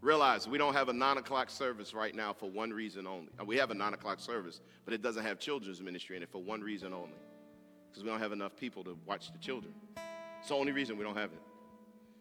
Realize 0.00 0.46
we 0.46 0.58
don't 0.58 0.74
have 0.74 0.88
a 0.88 0.92
nine 0.92 1.16
o'clock 1.16 1.48
service 1.48 1.94
right 1.94 2.14
now 2.14 2.32
for 2.32 2.50
one 2.50 2.70
reason 2.70 3.06
only. 3.06 3.30
Uh, 3.40 3.44
we 3.44 3.56
have 3.56 3.70
a 3.70 3.74
nine 3.74 3.94
o'clock 3.94 4.20
service, 4.20 4.60
but 4.84 4.92
it 4.92 5.02
doesn't 5.02 5.24
have 5.24 5.38
children's 5.38 5.80
ministry 5.80 6.16
in 6.16 6.22
it 6.22 6.30
for 6.30 6.42
one 6.42 6.60
reason 6.60 6.92
only 6.92 7.14
because 7.90 8.02
we 8.04 8.10
don't 8.10 8.20
have 8.20 8.32
enough 8.32 8.56
people 8.56 8.84
to 8.84 8.98
watch 9.06 9.32
the 9.32 9.38
children. 9.38 9.72
It's 10.40 10.48
the 10.48 10.56
only 10.56 10.72
reason 10.72 10.98
we 10.98 11.04
don't 11.04 11.16
have 11.16 11.32
it. 11.32 11.40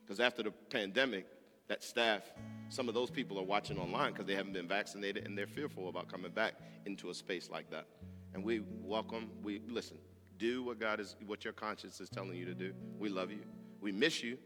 Because 0.05 0.19
after 0.19 0.43
the 0.43 0.51
pandemic, 0.51 1.25
that 1.67 1.83
staff, 1.83 2.23
some 2.69 2.87
of 2.87 2.93
those 2.93 3.09
people 3.09 3.39
are 3.39 3.43
watching 3.43 3.77
online 3.77 4.11
because 4.11 4.25
they 4.25 4.35
haven't 4.35 4.53
been 4.53 4.67
vaccinated 4.67 5.25
and 5.25 5.37
they're 5.37 5.47
fearful 5.47 5.89
about 5.89 6.09
coming 6.11 6.31
back 6.31 6.53
into 6.85 7.09
a 7.09 7.13
space 7.13 7.49
like 7.49 7.69
that. 7.71 7.87
And 8.33 8.43
we 8.43 8.61
welcome, 8.81 9.29
we 9.41 9.61
listen, 9.67 9.97
do 10.37 10.63
what 10.63 10.79
God 10.79 10.99
is, 10.99 11.15
what 11.25 11.43
your 11.43 11.53
conscience 11.53 11.99
is 11.99 12.09
telling 12.09 12.35
you 12.35 12.45
to 12.45 12.53
do. 12.53 12.73
We 12.99 13.09
love 13.09 13.31
you. 13.31 13.41
We 13.81 13.91
miss 13.91 14.23
you, 14.23 14.37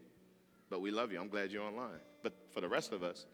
but 0.70 0.80
we 0.80 0.90
love 0.90 1.12
you. 1.12 1.20
I'm 1.20 1.28
glad 1.28 1.50
you're 1.50 1.62
online. 1.62 2.00
But 2.22 2.32
for 2.52 2.60
the 2.60 2.68
rest 2.68 2.92
of 2.92 3.02
us 3.02 3.26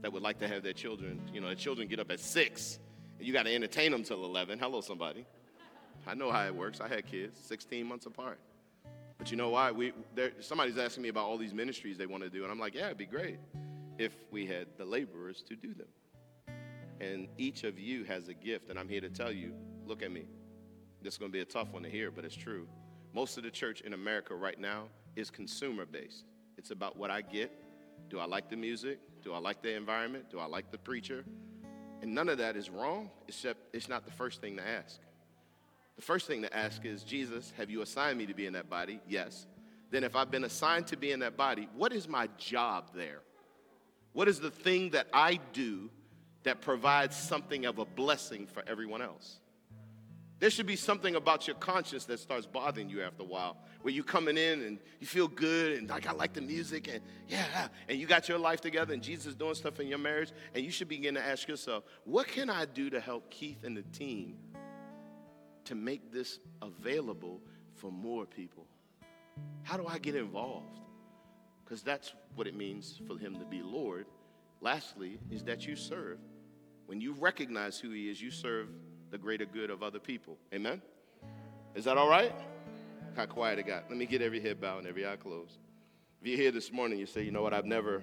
that 0.00 0.12
would 0.12 0.22
like 0.22 0.38
to 0.40 0.48
have 0.48 0.62
their 0.62 0.72
children, 0.72 1.20
you 1.32 1.40
know, 1.40 1.46
their 1.46 1.56
children 1.56 1.88
get 1.88 2.00
up 2.00 2.10
at 2.10 2.20
six, 2.20 2.78
and 3.18 3.26
you 3.26 3.32
got 3.32 3.44
to 3.44 3.54
entertain 3.54 3.92
them 3.92 4.02
till 4.02 4.24
11. 4.24 4.58
Hello, 4.58 4.80
somebody. 4.80 5.24
I 6.06 6.14
know 6.14 6.32
how 6.32 6.44
it 6.44 6.54
works. 6.54 6.80
I 6.80 6.88
had 6.88 7.06
kids 7.06 7.38
16 7.44 7.86
months 7.86 8.06
apart. 8.06 8.38
But 9.18 9.30
you 9.30 9.36
know 9.36 9.50
why? 9.50 9.70
We, 9.70 9.92
there 10.16 10.32
somebody's 10.40 10.78
asking 10.78 11.04
me 11.04 11.08
about 11.08 11.26
all 11.26 11.38
these 11.38 11.54
ministries 11.54 11.96
they 11.96 12.06
want 12.06 12.24
to 12.24 12.30
do, 12.30 12.42
and 12.42 12.50
I'm 12.50 12.58
like, 12.58 12.74
yeah, 12.74 12.86
it'd 12.86 12.98
be 12.98 13.06
great 13.06 13.38
if 13.98 14.12
we 14.32 14.46
had 14.46 14.66
the 14.78 14.84
laborers 14.84 15.42
to 15.42 15.54
do 15.54 15.74
them. 15.74 15.86
And 17.00 17.28
each 17.38 17.62
of 17.62 17.78
you 17.78 18.04
has 18.04 18.28
a 18.28 18.34
gift, 18.34 18.68
and 18.68 18.78
I'm 18.78 18.88
here 18.88 19.00
to 19.00 19.10
tell 19.10 19.30
you 19.30 19.52
look 19.86 20.02
at 20.02 20.10
me. 20.10 20.26
This 21.02 21.14
is 21.14 21.18
going 21.18 21.32
to 21.32 21.36
be 21.36 21.40
a 21.40 21.44
tough 21.44 21.72
one 21.72 21.82
to 21.82 21.90
hear, 21.90 22.10
but 22.10 22.24
it's 22.24 22.36
true. 22.36 22.68
Most 23.12 23.36
of 23.36 23.42
the 23.42 23.50
church 23.50 23.80
in 23.80 23.92
America 23.92 24.34
right 24.34 24.58
now 24.58 24.84
is 25.16 25.30
consumer 25.30 25.84
based. 25.84 26.24
It's 26.56 26.70
about 26.70 26.96
what 26.96 27.10
I 27.10 27.22
get. 27.22 27.50
Do 28.08 28.20
I 28.20 28.24
like 28.24 28.48
the 28.48 28.56
music? 28.56 29.00
Do 29.22 29.32
I 29.32 29.38
like 29.38 29.62
the 29.62 29.74
environment? 29.74 30.30
Do 30.30 30.38
I 30.38 30.46
like 30.46 30.70
the 30.70 30.78
preacher? 30.78 31.24
And 32.02 32.14
none 32.14 32.28
of 32.28 32.38
that 32.38 32.56
is 32.56 32.70
wrong, 32.70 33.10
except 33.26 33.60
it's 33.74 33.88
not 33.88 34.04
the 34.04 34.12
first 34.12 34.40
thing 34.40 34.56
to 34.56 34.66
ask. 34.66 35.00
The 35.96 36.02
first 36.02 36.26
thing 36.26 36.42
to 36.42 36.56
ask 36.56 36.84
is 36.84 37.02
Jesus, 37.02 37.52
have 37.56 37.68
you 37.68 37.82
assigned 37.82 38.18
me 38.18 38.26
to 38.26 38.34
be 38.34 38.46
in 38.46 38.52
that 38.52 38.70
body? 38.70 39.00
Yes. 39.08 39.46
Then, 39.90 40.04
if 40.04 40.16
I've 40.16 40.30
been 40.30 40.44
assigned 40.44 40.86
to 40.88 40.96
be 40.96 41.12
in 41.12 41.20
that 41.20 41.36
body, 41.36 41.68
what 41.76 41.92
is 41.92 42.08
my 42.08 42.28
job 42.38 42.90
there? 42.94 43.20
What 44.12 44.28
is 44.28 44.40
the 44.40 44.50
thing 44.50 44.90
that 44.90 45.06
I 45.12 45.38
do 45.52 45.90
that 46.44 46.60
provides 46.60 47.16
something 47.16 47.66
of 47.66 47.78
a 47.78 47.84
blessing 47.84 48.46
for 48.46 48.62
everyone 48.66 49.02
else? 49.02 49.38
There 50.42 50.50
should 50.50 50.66
be 50.66 50.74
something 50.74 51.14
about 51.14 51.46
your 51.46 51.54
conscience 51.54 52.04
that 52.06 52.18
starts 52.18 52.46
bothering 52.46 52.88
you 52.88 53.00
after 53.00 53.22
a 53.22 53.26
while, 53.26 53.56
where 53.82 53.94
you 53.94 54.02
coming 54.02 54.36
in 54.36 54.62
and 54.62 54.80
you 54.98 55.06
feel 55.06 55.28
good 55.28 55.78
and 55.78 55.88
like 55.88 56.08
I 56.08 56.10
like 56.10 56.32
the 56.32 56.40
music 56.40 56.88
and 56.88 57.00
yeah, 57.28 57.68
and 57.88 57.96
you 57.96 58.08
got 58.08 58.28
your 58.28 58.38
life 58.38 58.60
together 58.60 58.92
and 58.92 59.00
Jesus 59.00 59.26
is 59.26 59.34
doing 59.36 59.54
stuff 59.54 59.78
in 59.78 59.86
your 59.86 59.98
marriage, 59.98 60.32
and 60.52 60.64
you 60.64 60.72
should 60.72 60.88
begin 60.88 61.14
to 61.14 61.24
ask 61.24 61.46
yourself, 61.46 61.84
what 62.02 62.26
can 62.26 62.50
I 62.50 62.64
do 62.64 62.90
to 62.90 62.98
help 62.98 63.30
Keith 63.30 63.62
and 63.62 63.76
the 63.76 63.84
team 63.96 64.34
to 65.66 65.76
make 65.76 66.10
this 66.10 66.40
available 66.60 67.40
for 67.76 67.92
more 67.92 68.26
people? 68.26 68.66
How 69.62 69.76
do 69.76 69.86
I 69.86 70.00
get 70.00 70.16
involved? 70.16 70.80
Because 71.64 71.84
that's 71.84 72.14
what 72.34 72.48
it 72.48 72.56
means 72.56 73.00
for 73.06 73.16
him 73.16 73.38
to 73.38 73.44
be 73.44 73.62
Lord. 73.62 74.06
Lastly, 74.60 75.20
is 75.30 75.44
that 75.44 75.68
you 75.68 75.76
serve. 75.76 76.18
When 76.86 77.00
you 77.00 77.12
recognize 77.12 77.78
who 77.78 77.90
he 77.90 78.10
is, 78.10 78.20
you 78.20 78.32
serve 78.32 78.70
the 79.12 79.18
greater 79.18 79.44
good 79.44 79.70
of 79.70 79.82
other 79.82 79.98
people. 80.00 80.38
Amen? 80.52 80.80
Is 81.74 81.84
that 81.84 81.98
all 81.98 82.08
right? 82.08 82.34
How 83.14 83.26
quiet 83.26 83.58
it 83.58 83.66
got. 83.66 83.84
Let 83.90 83.98
me 83.98 84.06
get 84.06 84.22
every 84.22 84.40
head 84.40 84.58
bowed 84.58 84.78
and 84.78 84.86
every 84.86 85.06
eye 85.06 85.16
closed. 85.16 85.58
If 86.20 86.26
you're 86.26 86.38
here 86.38 86.50
this 86.50 86.72
morning, 86.72 86.98
you 86.98 87.04
say, 87.04 87.22
you 87.22 87.30
know 87.30 87.42
what, 87.42 87.52
I've 87.52 87.66
never 87.66 88.02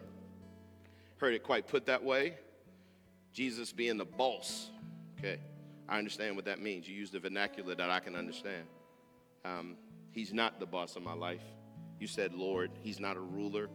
heard 1.17 1.33
it 1.33 1.43
quite 1.43 1.67
put 1.67 1.87
that 1.87 2.03
way. 2.03 2.35
Jesus 3.33 3.73
being 3.73 3.97
the 3.97 4.05
boss. 4.05 4.69
Okay, 5.17 5.39
I 5.89 5.97
understand 5.97 6.35
what 6.35 6.45
that 6.45 6.61
means. 6.61 6.87
You 6.87 6.95
use 6.95 7.09
the 7.09 7.19
vernacular 7.19 7.73
that 7.73 7.89
I 7.89 7.99
can 7.99 8.15
understand. 8.15 8.67
Um, 9.43 9.77
he's 10.11 10.31
not 10.31 10.59
the 10.59 10.67
boss 10.67 10.95
of 10.95 11.01
my 11.01 11.13
life. 11.13 11.41
You 11.99 12.05
said, 12.05 12.33
Lord, 12.33 12.69
he's 12.81 12.99
not 12.99 13.17
a 13.17 13.21
ruler. 13.21 13.67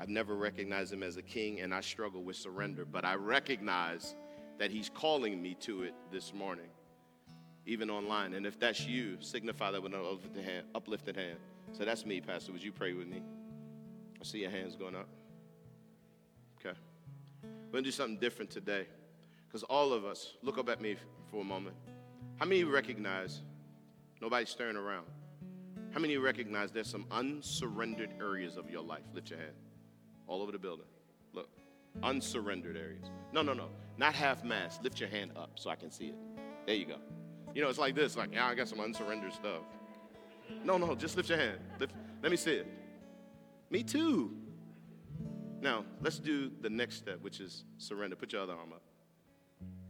I've 0.00 0.08
never 0.08 0.34
recognized 0.34 0.92
him 0.92 1.04
as 1.04 1.16
a 1.16 1.22
king, 1.22 1.60
and 1.60 1.72
I 1.72 1.80
struggle 1.82 2.24
with 2.24 2.36
surrender, 2.36 2.84
but 2.84 3.04
I 3.04 3.14
recognize 3.14 4.16
that 4.58 4.70
he's 4.70 4.88
calling 4.88 5.42
me 5.42 5.54
to 5.60 5.82
it 5.82 5.94
this 6.12 6.32
morning, 6.32 6.68
even 7.66 7.90
online. 7.90 8.34
And 8.34 8.46
if 8.46 8.58
that's 8.58 8.86
you, 8.86 9.16
signify 9.20 9.70
that 9.70 9.82
with 9.82 9.94
an 9.94 10.00
uplifted 10.00 10.44
hand. 10.44 10.66
Uplifted 10.74 11.16
hand. 11.16 11.38
So 11.72 11.84
that's 11.84 12.06
me, 12.06 12.20
Pastor. 12.20 12.52
Would 12.52 12.62
you 12.62 12.72
pray 12.72 12.92
with 12.92 13.08
me? 13.08 13.22
I 14.20 14.24
see 14.24 14.38
your 14.38 14.50
hands 14.50 14.76
going 14.76 14.94
up. 14.94 15.08
Okay. 16.60 16.78
We're 17.42 17.72
going 17.72 17.84
to 17.84 17.88
do 17.88 17.92
something 17.92 18.18
different 18.18 18.50
today. 18.50 18.86
Because 19.48 19.62
all 19.64 19.92
of 19.92 20.04
us, 20.04 20.34
look 20.42 20.58
up 20.58 20.68
at 20.68 20.80
me 20.80 20.96
for 21.30 21.40
a 21.40 21.44
moment. 21.44 21.76
How 22.38 22.46
many 22.46 22.64
recognize, 22.64 23.42
nobody's 24.20 24.48
staring 24.48 24.76
around, 24.76 25.06
how 25.92 26.00
many 26.00 26.16
recognize 26.16 26.72
there's 26.72 26.90
some 26.90 27.06
unsurrendered 27.12 28.10
areas 28.18 28.56
of 28.56 28.68
your 28.68 28.82
life? 28.82 29.04
Lift 29.14 29.30
your 29.30 29.38
hand. 29.38 29.52
All 30.26 30.42
over 30.42 30.50
the 30.50 30.58
building. 30.58 30.86
Look, 31.32 31.48
unsurrendered 32.02 32.76
areas. 32.76 33.10
No, 33.32 33.42
no, 33.42 33.52
no. 33.52 33.68
Not 33.96 34.14
half 34.14 34.44
mast. 34.44 34.82
Lift 34.82 35.00
your 35.00 35.08
hand 35.08 35.32
up 35.36 35.50
so 35.54 35.70
I 35.70 35.76
can 35.76 35.90
see 35.90 36.06
it. 36.06 36.16
There 36.66 36.74
you 36.74 36.86
go. 36.86 36.96
You 37.54 37.62
know, 37.62 37.68
it's 37.68 37.78
like 37.78 37.94
this 37.94 38.16
like, 38.16 38.32
yeah, 38.32 38.46
I 38.46 38.54
got 38.54 38.68
some 38.68 38.80
unsurrendered 38.80 39.32
stuff. 39.32 39.62
No, 40.64 40.76
no, 40.76 40.94
just 40.94 41.16
lift 41.16 41.28
your 41.28 41.38
hand. 41.38 41.58
Lift, 41.78 41.94
let 42.22 42.30
me 42.30 42.36
see 42.36 42.54
it. 42.54 42.66
Me 43.70 43.82
too. 43.82 44.36
Now, 45.60 45.84
let's 46.00 46.18
do 46.18 46.50
the 46.60 46.68
next 46.68 46.96
step, 46.96 47.22
which 47.22 47.40
is 47.40 47.64
surrender. 47.78 48.16
Put 48.16 48.32
your 48.32 48.42
other 48.42 48.52
arm 48.52 48.72
up. 48.72 48.82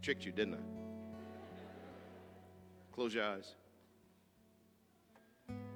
Tricked 0.03 0.25
you, 0.25 0.33
didn't 0.33 0.55
I? 0.55 0.59
Close 2.93 3.15
your 3.15 3.25
eyes. 3.25 3.55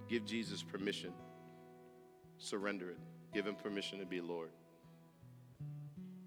Give 0.09 0.25
Jesus 0.25 0.63
permission. 0.63 1.13
Surrender 2.39 2.91
it. 2.91 2.99
Give 3.35 3.47
him 3.47 3.57
permission 3.57 3.99
to 3.99 4.07
be 4.07 4.21
Lord 4.21 4.51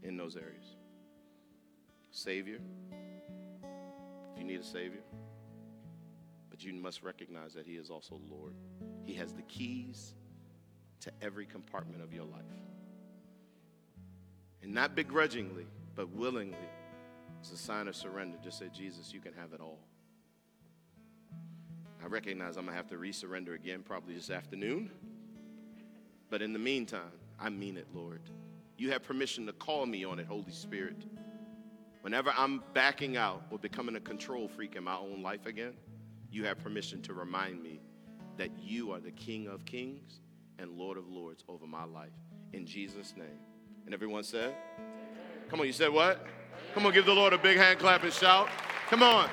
in 0.04 0.18
those 0.18 0.36
areas. 0.36 0.76
Savior, 2.12 2.60
if 4.34 4.38
you 4.38 4.43
need 4.43 4.60
a 4.60 4.64
Savior, 4.64 5.02
but 6.49 6.64
you 6.64 6.74
must 6.74 7.04
recognize 7.04 7.54
that 7.54 7.66
He 7.66 7.74
is 7.74 7.89
also 7.89 8.20
Lord. 8.30 8.54
He 9.04 9.14
has 9.16 9.34
the 9.34 9.43
keys 9.43 10.14
to 11.02 11.12
every 11.22 11.45
compartment 11.45 12.04
of 12.04 12.14
your 12.14 12.26
life. 12.26 12.41
And 14.62 14.74
not 14.74 14.95
begrudgingly, 14.95 15.66
but 15.95 16.10
willingly, 16.10 16.58
it's 17.39 17.52
a 17.52 17.58
sign 17.58 17.88
of 17.88 17.95
surrender. 17.95 18.38
Just 18.43 18.60
say, 18.60 18.68
Jesus, 18.74 19.12
you 19.12 19.20
can 19.20 19.34
have 19.34 19.54
it 19.54 19.62
all. 19.62 19.80
I 22.04 22.08
recognize 22.08 22.58
I'm 22.58 22.66
going 22.66 22.74
to 22.74 22.78
have 22.78 22.88
to 22.89 22.97
resurrender 22.97 23.56
again 23.56 23.84
probably 23.84 24.16
this 24.16 24.30
afternoon. 24.30 24.91
But 26.30 26.41
in 26.41 26.54
the 26.54 26.60
meantime, 26.60 27.12
I 27.39 27.49
mean 27.49 27.78
it, 27.78 27.88
Lord. 27.93 28.22
You 28.82 28.90
have 28.90 29.04
permission 29.04 29.46
to 29.46 29.54
call 29.54 29.86
me 29.86 30.04
on 30.06 30.18
it, 30.18 30.26
Holy 30.26 30.52
Spirit. 30.52 31.06
Whenever 32.02 32.34
I'm 32.36 32.64
backing 32.74 33.16
out 33.16 33.44
or 33.52 33.60
becoming 33.60 33.96
a 33.96 34.00
control 34.00 34.48
freak 34.48 34.76
in 34.76 34.84
my 34.84 34.96
own 34.96 35.22
life 35.22 35.46
again, 35.46 35.74
you 36.32 36.46
have 36.46 36.58
permission 36.58 37.00
to 37.04 37.14
remind 37.14 37.62
me 37.62 37.80
that 38.38 38.50
you 38.58 38.92
are 38.92 39.00
the 39.00 39.12
King 39.12 39.46
of 39.46 39.66
kings 39.66 40.22
and 40.58 40.72
Lord 40.72 40.98
of 40.98 41.08
lords 41.08 41.44
over 41.48 41.68
my 41.68 41.84
life. 41.84 42.10
In 42.54 42.66
Jesus' 42.66 43.14
name. 43.16 43.38
And 43.86 43.94
everyone 43.94 44.24
said, 44.24 44.56
Come 45.48 45.60
on, 45.60 45.68
you 45.68 45.74
said 45.74 45.94
what? 45.94 46.26
Come 46.74 46.84
on, 46.88 46.92
give 46.92 47.06
the 47.06 47.14
Lord 47.14 47.34
a 47.34 47.38
big 47.38 47.58
hand 47.58 47.78
clap 47.78 48.04
and 48.04 48.12
shout. 48.12 48.50
Come 48.90 49.04
on. 49.04 49.30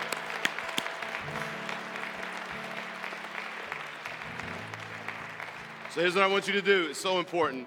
So 5.95 6.03
here's 6.03 6.15
what 6.15 6.25
I 6.25 6.27
want 6.27 6.47
you 6.47 6.53
to 6.53 6.61
do. 6.61 6.89
It's 6.91 7.01
so 7.01 7.19
important. 7.19 7.67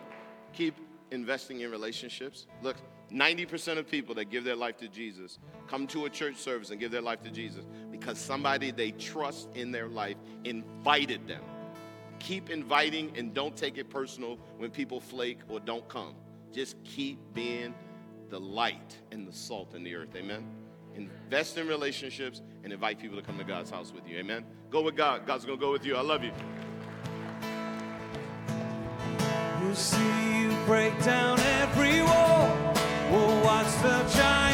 Keep 0.53 0.90
investing 1.11 1.61
in 1.61 1.71
relationships. 1.71 2.47
Look, 2.61 2.77
90% 3.11 3.77
of 3.77 3.89
people 3.89 4.15
that 4.15 4.29
give 4.29 4.43
their 4.43 4.55
life 4.55 4.77
to 4.77 4.87
Jesus 4.87 5.39
come 5.67 5.85
to 5.87 6.05
a 6.05 6.09
church 6.09 6.37
service 6.37 6.69
and 6.69 6.79
give 6.79 6.91
their 6.91 7.01
life 7.01 7.21
to 7.23 7.29
Jesus 7.29 7.65
because 7.91 8.17
somebody 8.17 8.71
they 8.71 8.91
trust 8.91 9.49
in 9.53 9.71
their 9.71 9.87
life 9.87 10.17
invited 10.45 11.27
them. 11.27 11.43
Keep 12.19 12.49
inviting 12.49 13.11
and 13.17 13.33
don't 13.33 13.55
take 13.55 13.77
it 13.77 13.89
personal 13.89 14.37
when 14.57 14.71
people 14.71 14.99
flake 14.99 15.39
or 15.49 15.59
don't 15.59 15.87
come. 15.89 16.15
Just 16.53 16.75
keep 16.83 17.19
being 17.33 17.73
the 18.29 18.39
light 18.39 18.97
and 19.11 19.27
the 19.27 19.33
salt 19.33 19.73
in 19.73 19.83
the 19.83 19.95
earth. 19.95 20.15
Amen. 20.15 20.45
Invest 20.95 21.57
in 21.57 21.67
relationships 21.67 22.41
and 22.63 22.71
invite 22.71 22.99
people 22.99 23.17
to 23.17 23.23
come 23.23 23.37
to 23.37 23.43
God's 23.43 23.69
house 23.69 23.91
with 23.93 24.07
you. 24.07 24.17
Amen. 24.17 24.45
Go 24.69 24.81
with 24.81 24.95
God. 24.95 25.25
God's 25.25 25.45
going 25.45 25.57
to 25.57 25.65
go 25.65 25.71
with 25.71 25.85
you. 25.85 25.95
I 25.95 26.01
love 26.01 26.23
you. 26.23 26.31
Break 30.65 31.03
down 31.03 31.39
every 31.39 32.01
wall. 32.01 32.57
We'll 33.11 33.43
watch 33.43 33.71
the 33.81 34.03
giants 34.15 34.50